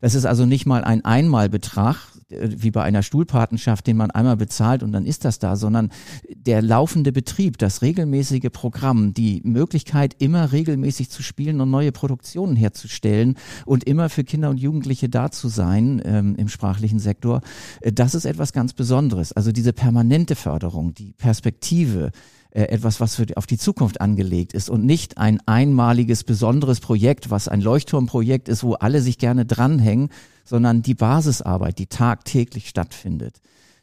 Das 0.00 0.14
ist 0.14 0.26
also 0.26 0.44
nicht 0.44 0.66
mal 0.66 0.84
ein 0.84 1.04
Einmalbetrag, 1.04 1.96
wie 2.40 2.70
bei 2.70 2.82
einer 2.82 3.02
Stuhlpatenschaft, 3.02 3.86
den 3.86 3.96
man 3.96 4.10
einmal 4.10 4.36
bezahlt 4.36 4.82
und 4.82 4.92
dann 4.92 5.06
ist 5.06 5.24
das 5.24 5.38
da, 5.38 5.56
sondern 5.56 5.90
der 6.34 6.62
laufende 6.62 7.12
Betrieb, 7.12 7.58
das 7.58 7.82
regelmäßige 7.82 8.50
Programm, 8.52 9.14
die 9.14 9.40
Möglichkeit, 9.44 10.16
immer 10.18 10.52
regelmäßig 10.52 11.10
zu 11.10 11.22
spielen 11.22 11.60
und 11.60 11.70
neue 11.70 11.92
Produktionen 11.92 12.56
herzustellen 12.56 13.36
und 13.66 13.84
immer 13.84 14.08
für 14.08 14.24
Kinder 14.24 14.50
und 14.50 14.58
Jugendliche 14.58 15.08
da 15.08 15.30
zu 15.30 15.48
sein 15.48 16.02
ähm, 16.04 16.36
im 16.36 16.48
sprachlichen 16.48 16.98
Sektor, 16.98 17.40
äh, 17.80 17.92
das 17.92 18.14
ist 18.14 18.24
etwas 18.24 18.52
ganz 18.52 18.72
Besonderes. 18.72 19.32
Also 19.32 19.52
diese 19.52 19.72
permanente 19.72 20.36
Förderung, 20.36 20.94
die 20.94 21.12
Perspektive, 21.12 22.10
äh, 22.54 22.68
etwas, 22.68 23.00
was 23.00 23.16
für 23.16 23.26
die, 23.26 23.36
auf 23.36 23.46
die 23.46 23.58
Zukunft 23.58 24.00
angelegt 24.00 24.52
ist 24.54 24.70
und 24.70 24.86
nicht 24.86 25.18
ein 25.18 25.40
einmaliges, 25.44 26.22
besonderes 26.22 26.78
Projekt, 26.78 27.30
was 27.30 27.48
ein 27.48 27.60
Leuchtturmprojekt 27.60 28.48
ist, 28.48 28.62
wo 28.62 28.74
alle 28.74 29.00
sich 29.00 29.18
gerne 29.18 29.44
dranhängen, 29.44 30.08
sondern 30.44 30.82
die 30.82 30.94
Basisarbeit, 30.94 31.78
die 31.78 31.86
tagtäglich 31.86 32.68
stattfindet. 32.68 33.40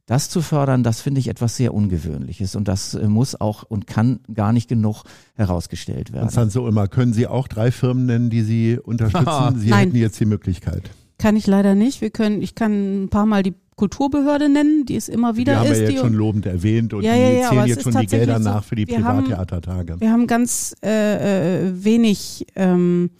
Das 0.07 0.29
zu 0.29 0.41
fördern, 0.41 0.83
das 0.83 0.99
finde 1.01 1.19
ich 1.19 1.27
etwas 1.29 1.55
sehr 1.55 1.73
Ungewöhnliches 1.73 2.55
und 2.55 2.67
das 2.67 2.95
äh, 2.95 3.07
muss 3.07 3.39
auch 3.39 3.63
und 3.63 3.87
kann 3.87 4.19
gar 4.33 4.51
nicht 4.51 4.67
genug 4.67 5.03
herausgestellt 5.35 6.11
werden. 6.11 6.23
Konstanze 6.23 6.61
Ulmer, 6.61 6.87
können 6.87 7.13
Sie 7.13 7.27
auch 7.27 7.47
drei 7.47 7.71
Firmen 7.71 8.05
nennen, 8.07 8.29
die 8.29 8.41
Sie 8.41 8.77
unterstützen? 8.81 9.55
Sie 9.59 9.69
Nein. 9.69 9.87
hätten 9.87 9.97
jetzt 9.97 10.19
die 10.19 10.25
Möglichkeit. 10.25 10.89
Kann 11.17 11.35
ich 11.35 11.47
leider 11.47 11.75
nicht. 11.75 12.01
Wir 12.01 12.09
können, 12.09 12.41
ich 12.41 12.55
kann 12.55 13.03
ein 13.03 13.09
paar 13.09 13.25
Mal 13.25 13.43
die 13.43 13.53
Kulturbehörde 13.75 14.49
nennen, 14.49 14.85
die 14.85 14.95
es 14.95 15.07
immer 15.07 15.33
Die 15.33 15.39
wieder 15.39 15.57
haben 15.57 15.65
wir 15.65 15.71
ist. 15.71 15.79
jetzt 15.79 15.91
die, 15.93 15.97
schon 15.97 16.13
lobend 16.13 16.45
erwähnt 16.45 16.93
und 16.93 17.03
Ja, 17.03 17.13
die 17.13 17.19
ja, 17.19 17.29
ja, 17.29 17.49
zählen 17.49 17.65
jetzt 17.67 17.83
schon 17.83 17.95
die 18.01 18.05
Gelder 18.07 18.37
so, 18.39 18.49
nach 18.49 18.63
für 18.63 18.75
die 18.75 18.87
wir 18.87 19.03
haben- 19.03 19.23
Privattheatertage. 19.23 19.99
wir 20.01 20.11
haben 20.11 20.27
ganz 20.27 20.75
äh, 20.83 21.67
äh, 21.69 21.83
wenig 21.83 22.45
ähm, 22.55 23.11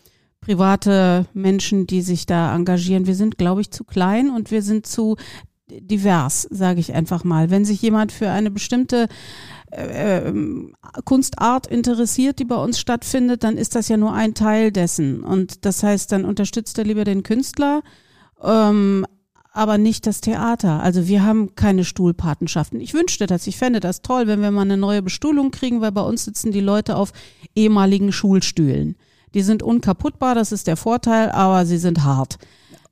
private 0.42 1.28
Menschen, 1.34 1.88
die 1.88 2.02
sich 2.02 2.26
da 2.26 2.54
engagieren. 2.56 3.08
Wir 3.08 3.16
sind, 3.16 3.38
glaube 3.38 3.62
ich, 3.62 3.72
zu 3.72 3.84
klein 3.84 4.30
und 4.30 4.52
wir 4.52 4.62
sind 4.62 4.88
zu 4.88 5.16
divers, 5.70 6.48
sage 6.52 6.80
ich 6.80 6.94
einfach 6.94 7.24
mal. 7.24 7.50
Wenn 7.50 7.64
sich 7.64 7.82
jemand 7.82 8.12
für 8.12 8.30
eine 8.30 8.52
bestimmte 8.52 9.08
äh, 9.72 10.28
ähm, 10.28 10.74
Kunstart 11.06 11.68
interessiert, 11.68 12.40
die 12.40 12.46
bei 12.46 12.56
uns 12.56 12.80
stattfindet, 12.80 13.44
dann 13.44 13.56
ist 13.56 13.76
das 13.76 13.88
ja 13.88 13.98
nur 13.98 14.14
ein 14.14 14.34
Teil 14.34 14.72
dessen. 14.72 15.24
Und 15.24 15.66
das 15.66 15.84
heißt, 15.84 16.12
dann 16.12 16.26
unterstützt 16.26 16.78
er 16.78 16.84
lieber 16.84 17.06
den 17.06 17.24
Künstler, 17.24 17.82
ähm, 18.44 19.06
aber 19.54 19.78
nicht 19.78 20.08
das 20.08 20.22
Theater. 20.22 20.82
Also 20.82 21.08
wir 21.08 21.24
haben 21.24 21.56
keine 21.56 21.86
Stuhlpatenschaften. 21.86 22.80
Ich 22.80 22.94
wünschte 22.94 23.28
das, 23.28 23.48
ich 23.48 23.58
fände 23.58 23.80
das 23.80 24.02
toll, 24.02 24.28
wenn 24.28 24.42
wir 24.42 24.52
mal 24.52 24.62
eine 24.62 24.78
neue 24.78 25.02
Bestuhlung 25.02 25.52
kriegen, 25.52 25.82
weil 25.82 25.92
bei 25.92 26.02
uns 26.02 26.26
sitzen 26.26 26.52
die 26.52 26.62
Leute 26.62 26.96
auf 26.96 27.12
ehemaligen 27.56 28.12
Schulstühlen. 28.12 28.96
Die 29.34 29.42
sind 29.42 29.64
unkaputtbar, 29.64 30.36
das 30.36 30.52
ist 30.52 30.68
der 30.68 30.78
Vorteil, 30.78 31.32
aber 31.32 31.66
sie 31.66 31.78
sind 31.78 32.04
hart. 32.04 32.38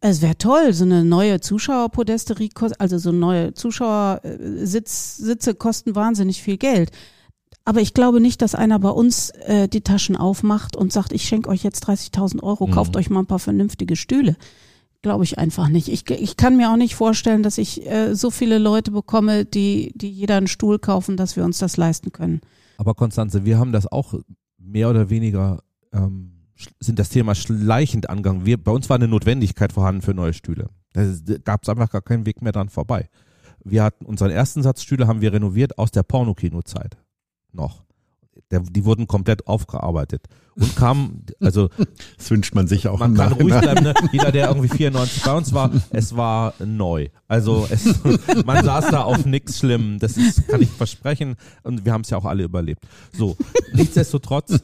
Es 0.01 0.21
wäre 0.21 0.37
toll, 0.37 0.73
so 0.73 0.85
eine 0.85 1.03
neue 1.03 1.41
Zuschauerpodesterie, 1.41 2.49
also 2.77 2.97
so 2.97 3.11
neue 3.11 3.53
Zuschauersitze 3.53 5.55
kosten 5.55 5.95
wahnsinnig 5.95 6.41
viel 6.41 6.57
Geld. 6.57 6.91
Aber 7.65 7.81
ich 7.81 7.93
glaube 7.93 8.21
nicht, 8.21 8.41
dass 8.41 8.55
einer 8.55 8.79
bei 8.79 8.89
uns 8.89 9.31
äh, 9.45 9.67
die 9.67 9.81
Taschen 9.81 10.15
aufmacht 10.15 10.75
und 10.75 10.93
sagt, 10.93 11.11
ich 11.11 11.25
schenke 11.25 11.49
euch 11.49 11.63
jetzt 11.63 11.87
30.000 11.87 12.41
Euro, 12.41 12.65
mhm. 12.65 12.71
kauft 12.71 12.95
euch 12.95 13.09
mal 13.09 13.19
ein 13.19 13.27
paar 13.27 13.39
vernünftige 13.39 13.95
Stühle. 13.95 14.37
Glaube 15.01 15.23
ich 15.23 15.37
einfach 15.37 15.69
nicht. 15.69 15.87
Ich, 15.87 16.09
ich 16.09 16.35
kann 16.35 16.57
mir 16.57 16.71
auch 16.71 16.77
nicht 16.77 16.95
vorstellen, 16.95 17.43
dass 17.43 17.57
ich 17.57 17.85
äh, 17.85 18.15
so 18.15 18.31
viele 18.31 18.57
Leute 18.57 18.91
bekomme, 18.91 19.45
die, 19.45 19.91
die 19.95 20.09
jeder 20.09 20.37
einen 20.37 20.47
Stuhl 20.47 20.79
kaufen, 20.79 21.15
dass 21.15 21.35
wir 21.35 21.43
uns 21.43 21.59
das 21.59 21.77
leisten 21.77 22.11
können. 22.11 22.41
Aber 22.77 22.95
Konstanze, 22.95 23.45
wir 23.45 23.59
haben 23.59 23.71
das 23.71 23.85
auch 23.85 24.13
mehr 24.57 24.89
oder 24.89 25.09
weniger 25.09 25.61
ähm, 25.93 26.39
sind 26.79 26.99
das 26.99 27.09
Thema 27.09 27.35
schleichend 27.35 28.09
angegangen. 28.09 28.45
Wir, 28.45 28.61
bei 28.61 28.71
uns 28.71 28.89
war 28.89 28.95
eine 28.95 29.07
Notwendigkeit 29.07 29.71
vorhanden 29.71 30.01
für 30.01 30.13
neue 30.13 30.33
Stühle. 30.33 30.69
Da 30.93 31.05
gab 31.43 31.63
es 31.63 31.69
einfach 31.69 31.89
gar 31.89 32.01
keinen 32.01 32.25
Weg 32.25 32.41
mehr 32.41 32.51
dran 32.51 32.69
vorbei. 32.69 33.09
Wir 33.63 33.83
hatten 33.83 34.05
unseren 34.05 34.31
ersten 34.31 34.63
Satz 34.63 34.81
Stühle 34.81 35.07
haben 35.07 35.21
wir 35.21 35.33
renoviert 35.33 35.77
aus 35.77 35.91
der 35.91 36.03
Pornokino-Zeit 36.03 36.97
noch. 37.51 37.83
Der, 38.51 38.61
die 38.61 38.85
wurden 38.85 39.05
komplett 39.05 39.47
aufgearbeitet 39.47 40.25
und 40.55 40.75
kamen, 40.75 41.25
also 41.39 41.69
das 42.17 42.31
wünscht 42.31 42.55
man 42.55 42.67
sich 42.67 42.87
auch. 42.87 42.99
Man 42.99 43.13
kann 43.13 43.33
ruhig 43.33 43.53
bleiben, 43.59 43.83
ne? 43.83 43.93
jeder, 44.11 44.31
der 44.31 44.47
irgendwie 44.47 44.69
94 44.69 45.23
bei 45.23 45.33
uns 45.33 45.53
war, 45.53 45.71
es 45.91 46.15
war 46.15 46.53
neu. 46.65 47.09
Also 47.27 47.67
es, 47.69 47.99
man 48.45 48.63
saß 48.63 48.87
da 48.89 49.03
auf 49.03 49.25
nichts 49.25 49.59
Schlimm, 49.59 49.99
das 49.99 50.17
ist, 50.17 50.47
kann 50.47 50.61
ich 50.61 50.69
versprechen 50.69 51.35
und 51.63 51.85
wir 51.85 51.93
haben 51.93 52.01
es 52.01 52.09
ja 52.09 52.17
auch 52.17 52.25
alle 52.25 52.43
überlebt. 52.43 52.87
So, 53.11 53.37
nichtsdestotrotz 53.73 54.61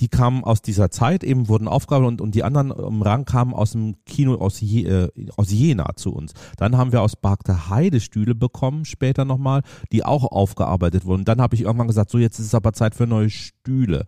die 0.00 0.08
kamen 0.08 0.44
aus 0.44 0.62
dieser 0.62 0.90
Zeit, 0.90 1.24
eben 1.24 1.48
wurden 1.48 1.68
Aufgaben 1.68 2.04
und, 2.04 2.20
und 2.20 2.34
die 2.34 2.44
anderen 2.44 2.70
im 2.70 3.02
Rang 3.02 3.24
kamen 3.24 3.54
aus 3.54 3.72
dem 3.72 3.96
Kino 4.04 4.34
aus, 4.34 4.60
Je, 4.60 4.84
äh, 4.84 5.10
aus 5.36 5.50
Jena 5.50 5.96
zu 5.96 6.12
uns. 6.12 6.34
Dann 6.56 6.76
haben 6.76 6.92
wir 6.92 7.02
aus 7.02 7.16
Barkter 7.16 7.70
Heide 7.70 8.00
Stühle 8.00 8.34
bekommen, 8.34 8.84
später 8.84 9.24
nochmal, 9.24 9.62
die 9.92 10.04
auch 10.04 10.24
aufgearbeitet 10.24 11.04
wurden. 11.04 11.24
Dann 11.24 11.40
habe 11.40 11.54
ich 11.54 11.62
irgendwann 11.62 11.88
gesagt, 11.88 12.10
so 12.10 12.18
jetzt 12.18 12.38
ist 12.38 12.46
es 12.46 12.54
aber 12.54 12.72
Zeit 12.72 12.94
für 12.94 13.06
neue 13.06 13.30
Stühle 13.30 14.06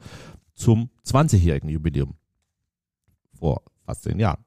zum 0.54 0.90
20-jährigen 1.06 1.68
Jubiläum. 1.70 2.14
Vor 3.38 3.62
fast 3.88 4.02
zehn 4.02 4.18
Jahren. 4.18 4.44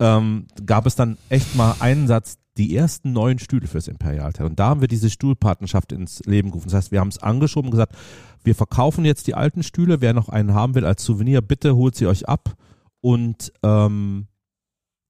Ähm, 0.00 0.46
gab 0.64 0.86
es 0.86 0.96
dann 0.96 1.18
echt 1.28 1.54
mal 1.56 1.76
einen 1.80 2.06
Satz, 2.06 2.38
die 2.58 2.74
ersten 2.74 3.12
neuen 3.12 3.38
Stühle 3.38 3.66
fürs 3.66 3.88
Imperialtheater. 3.88 4.50
Und 4.50 4.58
da 4.58 4.68
haben 4.68 4.80
wir 4.80 4.88
diese 4.88 5.10
Stuhlpatenschaft 5.10 5.92
ins 5.92 6.20
Leben 6.26 6.50
gerufen. 6.50 6.66
Das 6.66 6.74
heißt, 6.74 6.92
wir 6.92 7.00
haben 7.00 7.08
es 7.08 7.18
angeschoben 7.18 7.68
und 7.68 7.72
gesagt, 7.72 7.96
wir 8.42 8.54
verkaufen 8.54 9.04
jetzt 9.04 9.26
die 9.26 9.34
alten 9.34 9.62
Stühle. 9.62 10.00
Wer 10.00 10.12
noch 10.12 10.28
einen 10.28 10.54
haben 10.54 10.74
will 10.74 10.84
als 10.84 11.04
Souvenir, 11.04 11.40
bitte 11.40 11.76
holt 11.76 11.94
sie 11.94 12.06
euch 12.06 12.28
ab 12.28 12.56
und 13.00 13.52
ähm, 13.62 14.26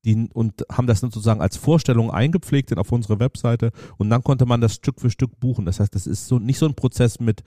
die, 0.05 0.29
und 0.33 0.65
haben 0.71 0.87
das 0.87 1.01
sozusagen 1.01 1.41
als 1.41 1.57
Vorstellung 1.57 2.11
eingepflegt 2.11 2.77
auf 2.77 2.93
unsere 2.93 3.19
Webseite 3.19 3.73
und 3.97 4.11
dann 4.11 4.23
konnte 4.23 4.47
man 4.47 4.61
das 4.61 4.75
Stück 4.75 5.01
für 5.01 5.11
Stück 5.11 5.41
buchen. 5.41 5.65
Das 5.65 5.81
heißt, 5.81 5.95
das 5.95 6.07
ist 6.07 6.29
so 6.29 6.39
nicht 6.39 6.59
so 6.59 6.67
ein 6.67 6.75
Prozess 6.75 7.19
mit 7.19 7.43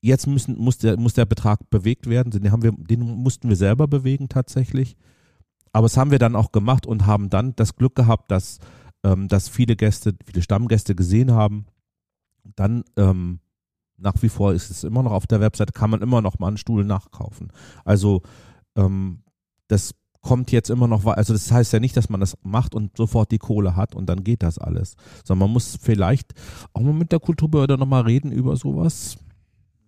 jetzt 0.00 0.26
müssen, 0.26 0.58
muss, 0.58 0.78
der, 0.78 0.98
muss 0.98 1.14
der 1.14 1.24
Betrag 1.24 1.70
bewegt 1.70 2.08
werden. 2.08 2.30
Den, 2.30 2.52
haben 2.52 2.62
wir, 2.62 2.72
den 2.72 3.00
mussten 3.00 3.48
wir 3.48 3.56
selber 3.56 3.88
bewegen 3.88 4.28
tatsächlich. 4.28 4.96
Aber 5.74 5.86
das 5.86 5.96
haben 5.96 6.12
wir 6.12 6.20
dann 6.20 6.36
auch 6.36 6.52
gemacht 6.52 6.86
und 6.86 7.04
haben 7.04 7.30
dann 7.30 7.56
das 7.56 7.74
Glück 7.74 7.96
gehabt, 7.96 8.30
dass, 8.30 8.60
ähm, 9.02 9.26
dass 9.26 9.48
viele 9.48 9.74
Gäste, 9.74 10.14
viele 10.24 10.40
Stammgäste 10.40 10.94
gesehen 10.94 11.32
haben. 11.32 11.66
Dann 12.54 12.84
ähm, 12.96 13.40
nach 13.98 14.14
wie 14.22 14.28
vor 14.28 14.52
ist 14.52 14.70
es 14.70 14.84
immer 14.84 15.02
noch 15.02 15.10
auf 15.10 15.26
der 15.26 15.40
Website, 15.40 15.74
kann 15.74 15.90
man 15.90 16.00
immer 16.00 16.22
noch 16.22 16.38
mal 16.38 16.46
einen 16.46 16.58
Stuhl 16.58 16.84
nachkaufen. 16.84 17.52
Also 17.84 18.22
ähm, 18.76 19.24
das 19.66 19.96
kommt 20.20 20.52
jetzt 20.52 20.70
immer 20.70 20.86
noch, 20.86 21.04
also 21.06 21.32
das 21.32 21.50
heißt 21.50 21.72
ja 21.72 21.80
nicht, 21.80 21.96
dass 21.96 22.08
man 22.08 22.20
das 22.20 22.36
macht 22.44 22.76
und 22.76 22.96
sofort 22.96 23.32
die 23.32 23.38
Kohle 23.38 23.74
hat 23.74 23.96
und 23.96 24.06
dann 24.06 24.22
geht 24.22 24.44
das 24.44 24.58
alles, 24.58 24.94
sondern 25.24 25.48
man 25.48 25.54
muss 25.54 25.76
vielleicht 25.82 26.34
auch 26.72 26.82
mal 26.82 26.92
mit 26.92 27.10
der 27.10 27.18
Kulturbehörde 27.18 27.76
nochmal 27.78 28.02
reden 28.02 28.30
über 28.30 28.56
sowas. 28.56 29.16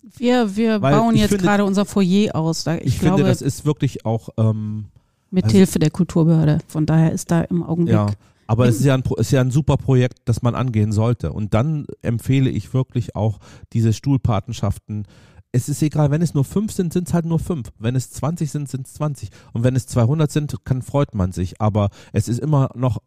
Wir, 0.03 0.57
wir 0.57 0.81
bauen 0.81 1.15
jetzt 1.15 1.29
finde, 1.31 1.45
gerade 1.45 1.65
unser 1.65 1.85
Foyer 1.85 2.35
aus. 2.35 2.67
Ich, 2.67 2.87
ich 2.87 2.99
glaube, 2.99 3.19
finde, 3.19 3.31
das 3.31 3.41
ist 3.41 3.65
wirklich 3.65 4.05
auch 4.05 4.31
ähm, 4.37 4.87
mit 5.31 5.45
also, 5.45 5.57
Hilfe 5.57 5.79
der 5.79 5.91
Kulturbehörde. 5.91 6.59
Von 6.69 6.87
daher 6.87 7.13
ist 7.13 7.31
da 7.31 7.43
im 7.43 7.63
Augenblick 7.63 7.95
ja. 7.95 8.11
Aber 8.47 8.69
es 8.69 8.77
ist 8.77 8.85
ja, 8.85 8.95
ein, 8.95 9.03
ist 9.17 9.33
ja 9.33 9.41
ein 9.41 9.51
super 9.51 9.77
Projekt, 9.77 10.21
das 10.25 10.43
man 10.43 10.55
angehen 10.55 10.93
sollte. 10.93 11.33
Und 11.33 11.55
dann 11.55 11.87
empfehle 12.03 12.49
ich 12.49 12.73
wirklich 12.73 13.17
auch 13.17 13.39
diese 13.73 13.93
Stuhlpatenschaften. 13.93 15.07
Es 15.53 15.69
ist 15.69 15.83
egal, 15.83 16.11
wenn 16.11 16.23
es 16.23 16.35
nur 16.35 16.45
fünf 16.45 16.73
sind, 16.73 16.93
sind 16.93 17.09
es 17.09 17.15
halt 17.15 17.25
nur 17.25 17.39
fünf. 17.39 17.73
Wenn 17.79 17.97
es 17.97 18.11
20 18.11 18.51
sind, 18.51 18.69
sind 18.69 18.87
es 18.87 18.95
20. 18.95 19.31
Und 19.53 19.65
wenn 19.65 19.75
es 19.75 19.87
200 19.87 20.31
sind, 20.31 20.65
kann, 20.65 20.83
freut 20.83 21.15
man 21.15 21.33
sich. 21.33 21.61
Aber 21.61 21.91
es 22.13 22.29
ist 22.29 22.39
immer 22.39 22.71
noch, 22.75 22.99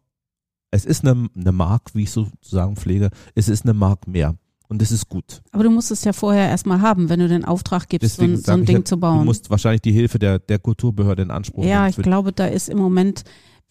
es 0.70 0.84
ist 0.84 1.06
eine, 1.06 1.28
eine 1.34 1.52
Mark, 1.52 1.94
wie 1.94 2.02
ich 2.02 2.10
sozusagen 2.10 2.76
pflege. 2.76 3.10
Es 3.34 3.48
ist 3.48 3.64
eine 3.64 3.74
Mark 3.74 4.06
mehr. 4.06 4.36
Und 4.70 4.80
das 4.80 4.92
ist 4.92 5.08
gut. 5.08 5.42
Aber 5.50 5.64
du 5.64 5.70
musst 5.70 5.90
es 5.90 6.04
ja 6.04 6.12
vorher 6.12 6.48
erstmal 6.48 6.80
haben, 6.80 7.08
wenn 7.08 7.18
du 7.18 7.28
den 7.28 7.44
Auftrag 7.44 7.88
gibst, 7.88 8.16
so 8.16 8.22
ein, 8.22 8.36
so 8.36 8.52
ein 8.52 8.64
Ding 8.64 8.84
zu 8.84 8.98
bauen. 8.98 9.18
Du 9.18 9.24
musst 9.24 9.50
wahrscheinlich 9.50 9.82
die 9.82 9.92
Hilfe 9.92 10.18
der, 10.18 10.38
der 10.38 10.60
Kulturbehörde 10.60 11.22
in 11.22 11.30
Anspruch 11.30 11.64
nehmen. 11.64 11.72
Ja, 11.72 11.88
ich 11.88 11.96
glaube, 11.96 12.32
da 12.32 12.46
ist 12.46 12.68
im 12.68 12.78
Moment 12.78 13.24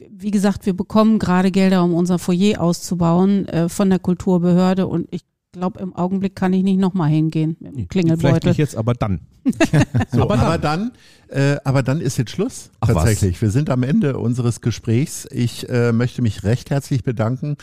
wie 0.10 0.32
gesagt, 0.32 0.66
wir 0.66 0.74
bekommen 0.74 1.20
gerade 1.20 1.52
Gelder, 1.52 1.84
um 1.84 1.94
unser 1.94 2.20
Foyer 2.20 2.62
auszubauen 2.62 3.48
äh, 3.50 3.70
von 3.70 3.90
der 3.90 4.00
Kulturbehörde 4.00 4.88
und 4.88 5.08
ich 5.12 5.24
glaube, 5.52 5.80
im 5.80 5.96
Augenblick 5.96 6.36
kann 6.36 6.54
ich 6.54 6.64
nicht 6.64 6.80
nochmal 6.80 7.10
hingehen 7.10 7.58
mit 7.60 7.76
dem 7.76 7.88
Klingelbeutel. 7.88 8.30
Vielleicht 8.30 8.46
nicht 8.46 8.58
jetzt, 8.58 8.76
aber 8.76 8.94
dann. 8.94 9.22
so, 10.12 10.22
aber, 10.22 10.38
aber 10.38 10.58
dann, 10.60 10.92
äh, 11.30 11.58
aber 11.64 11.82
dann 11.82 12.02
ist 12.02 12.18
jetzt 12.18 12.32
Schluss. 12.32 12.70
Ach, 12.82 12.90
tatsächlich. 12.90 13.38
Was? 13.38 13.42
Wir 13.42 13.50
sind 13.50 13.72
am 13.72 13.82
Ende 13.82 14.20
unseres 14.20 14.62
Gesprächs. 14.62 15.28
Ich 15.32 15.68
äh, 15.70 15.92
möchte 15.92 16.22
mich 16.22 16.44
recht 16.44 16.70
herzlich 16.70 17.04
bedanken. 17.04 17.58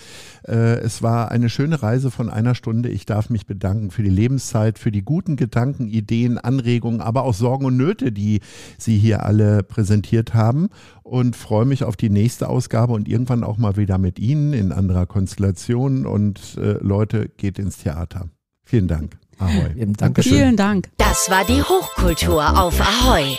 Äh, 0.48 0.78
es 0.80 1.02
war 1.02 1.30
eine 1.30 1.48
schöne 1.48 1.80
Reise 1.80 2.10
von 2.10 2.28
einer 2.28 2.56
Stunde. 2.56 2.88
Ich 2.88 3.06
darf 3.06 3.30
mich 3.30 3.46
bedanken 3.46 3.92
für 3.92 4.02
die 4.02 4.10
Lebenszeit, 4.10 4.80
für 4.80 4.90
die 4.90 5.02
guten 5.02 5.36
Gedanken, 5.36 5.86
Ideen, 5.86 6.38
Anregungen, 6.38 7.00
aber 7.00 7.22
auch 7.22 7.34
Sorgen 7.34 7.66
und 7.66 7.76
Nöte, 7.76 8.10
die 8.10 8.40
Sie 8.78 8.98
hier 8.98 9.24
alle 9.24 9.62
präsentiert 9.62 10.34
haben. 10.34 10.70
Und 11.08 11.36
freue 11.36 11.66
mich 11.66 11.84
auf 11.84 11.96
die 11.96 12.10
nächste 12.10 12.48
Ausgabe 12.48 12.92
und 12.92 13.06
irgendwann 13.06 13.44
auch 13.44 13.58
mal 13.58 13.76
wieder 13.76 13.96
mit 13.96 14.18
Ihnen 14.18 14.52
in 14.52 14.72
anderer 14.72 15.06
Konstellation. 15.06 16.04
Und 16.04 16.56
äh, 16.58 16.78
Leute, 16.80 17.28
geht 17.28 17.60
ins 17.60 17.78
Theater. 17.78 18.28
Vielen 18.64 18.88
Dank. 18.88 19.16
Ahoi. 19.38 19.70
Dankeschön. 19.96 20.32
Vielen 20.32 20.56
Dank. 20.56 20.88
Das 20.96 21.30
war 21.30 21.44
die 21.44 21.62
Hochkultur 21.62 22.58
auf 22.58 22.80
Ahoi. 22.80 23.36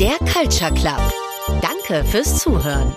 Der 0.00 0.16
Culture 0.18 0.74
Club. 0.74 1.00
Danke 1.62 2.04
fürs 2.04 2.40
Zuhören. 2.40 2.92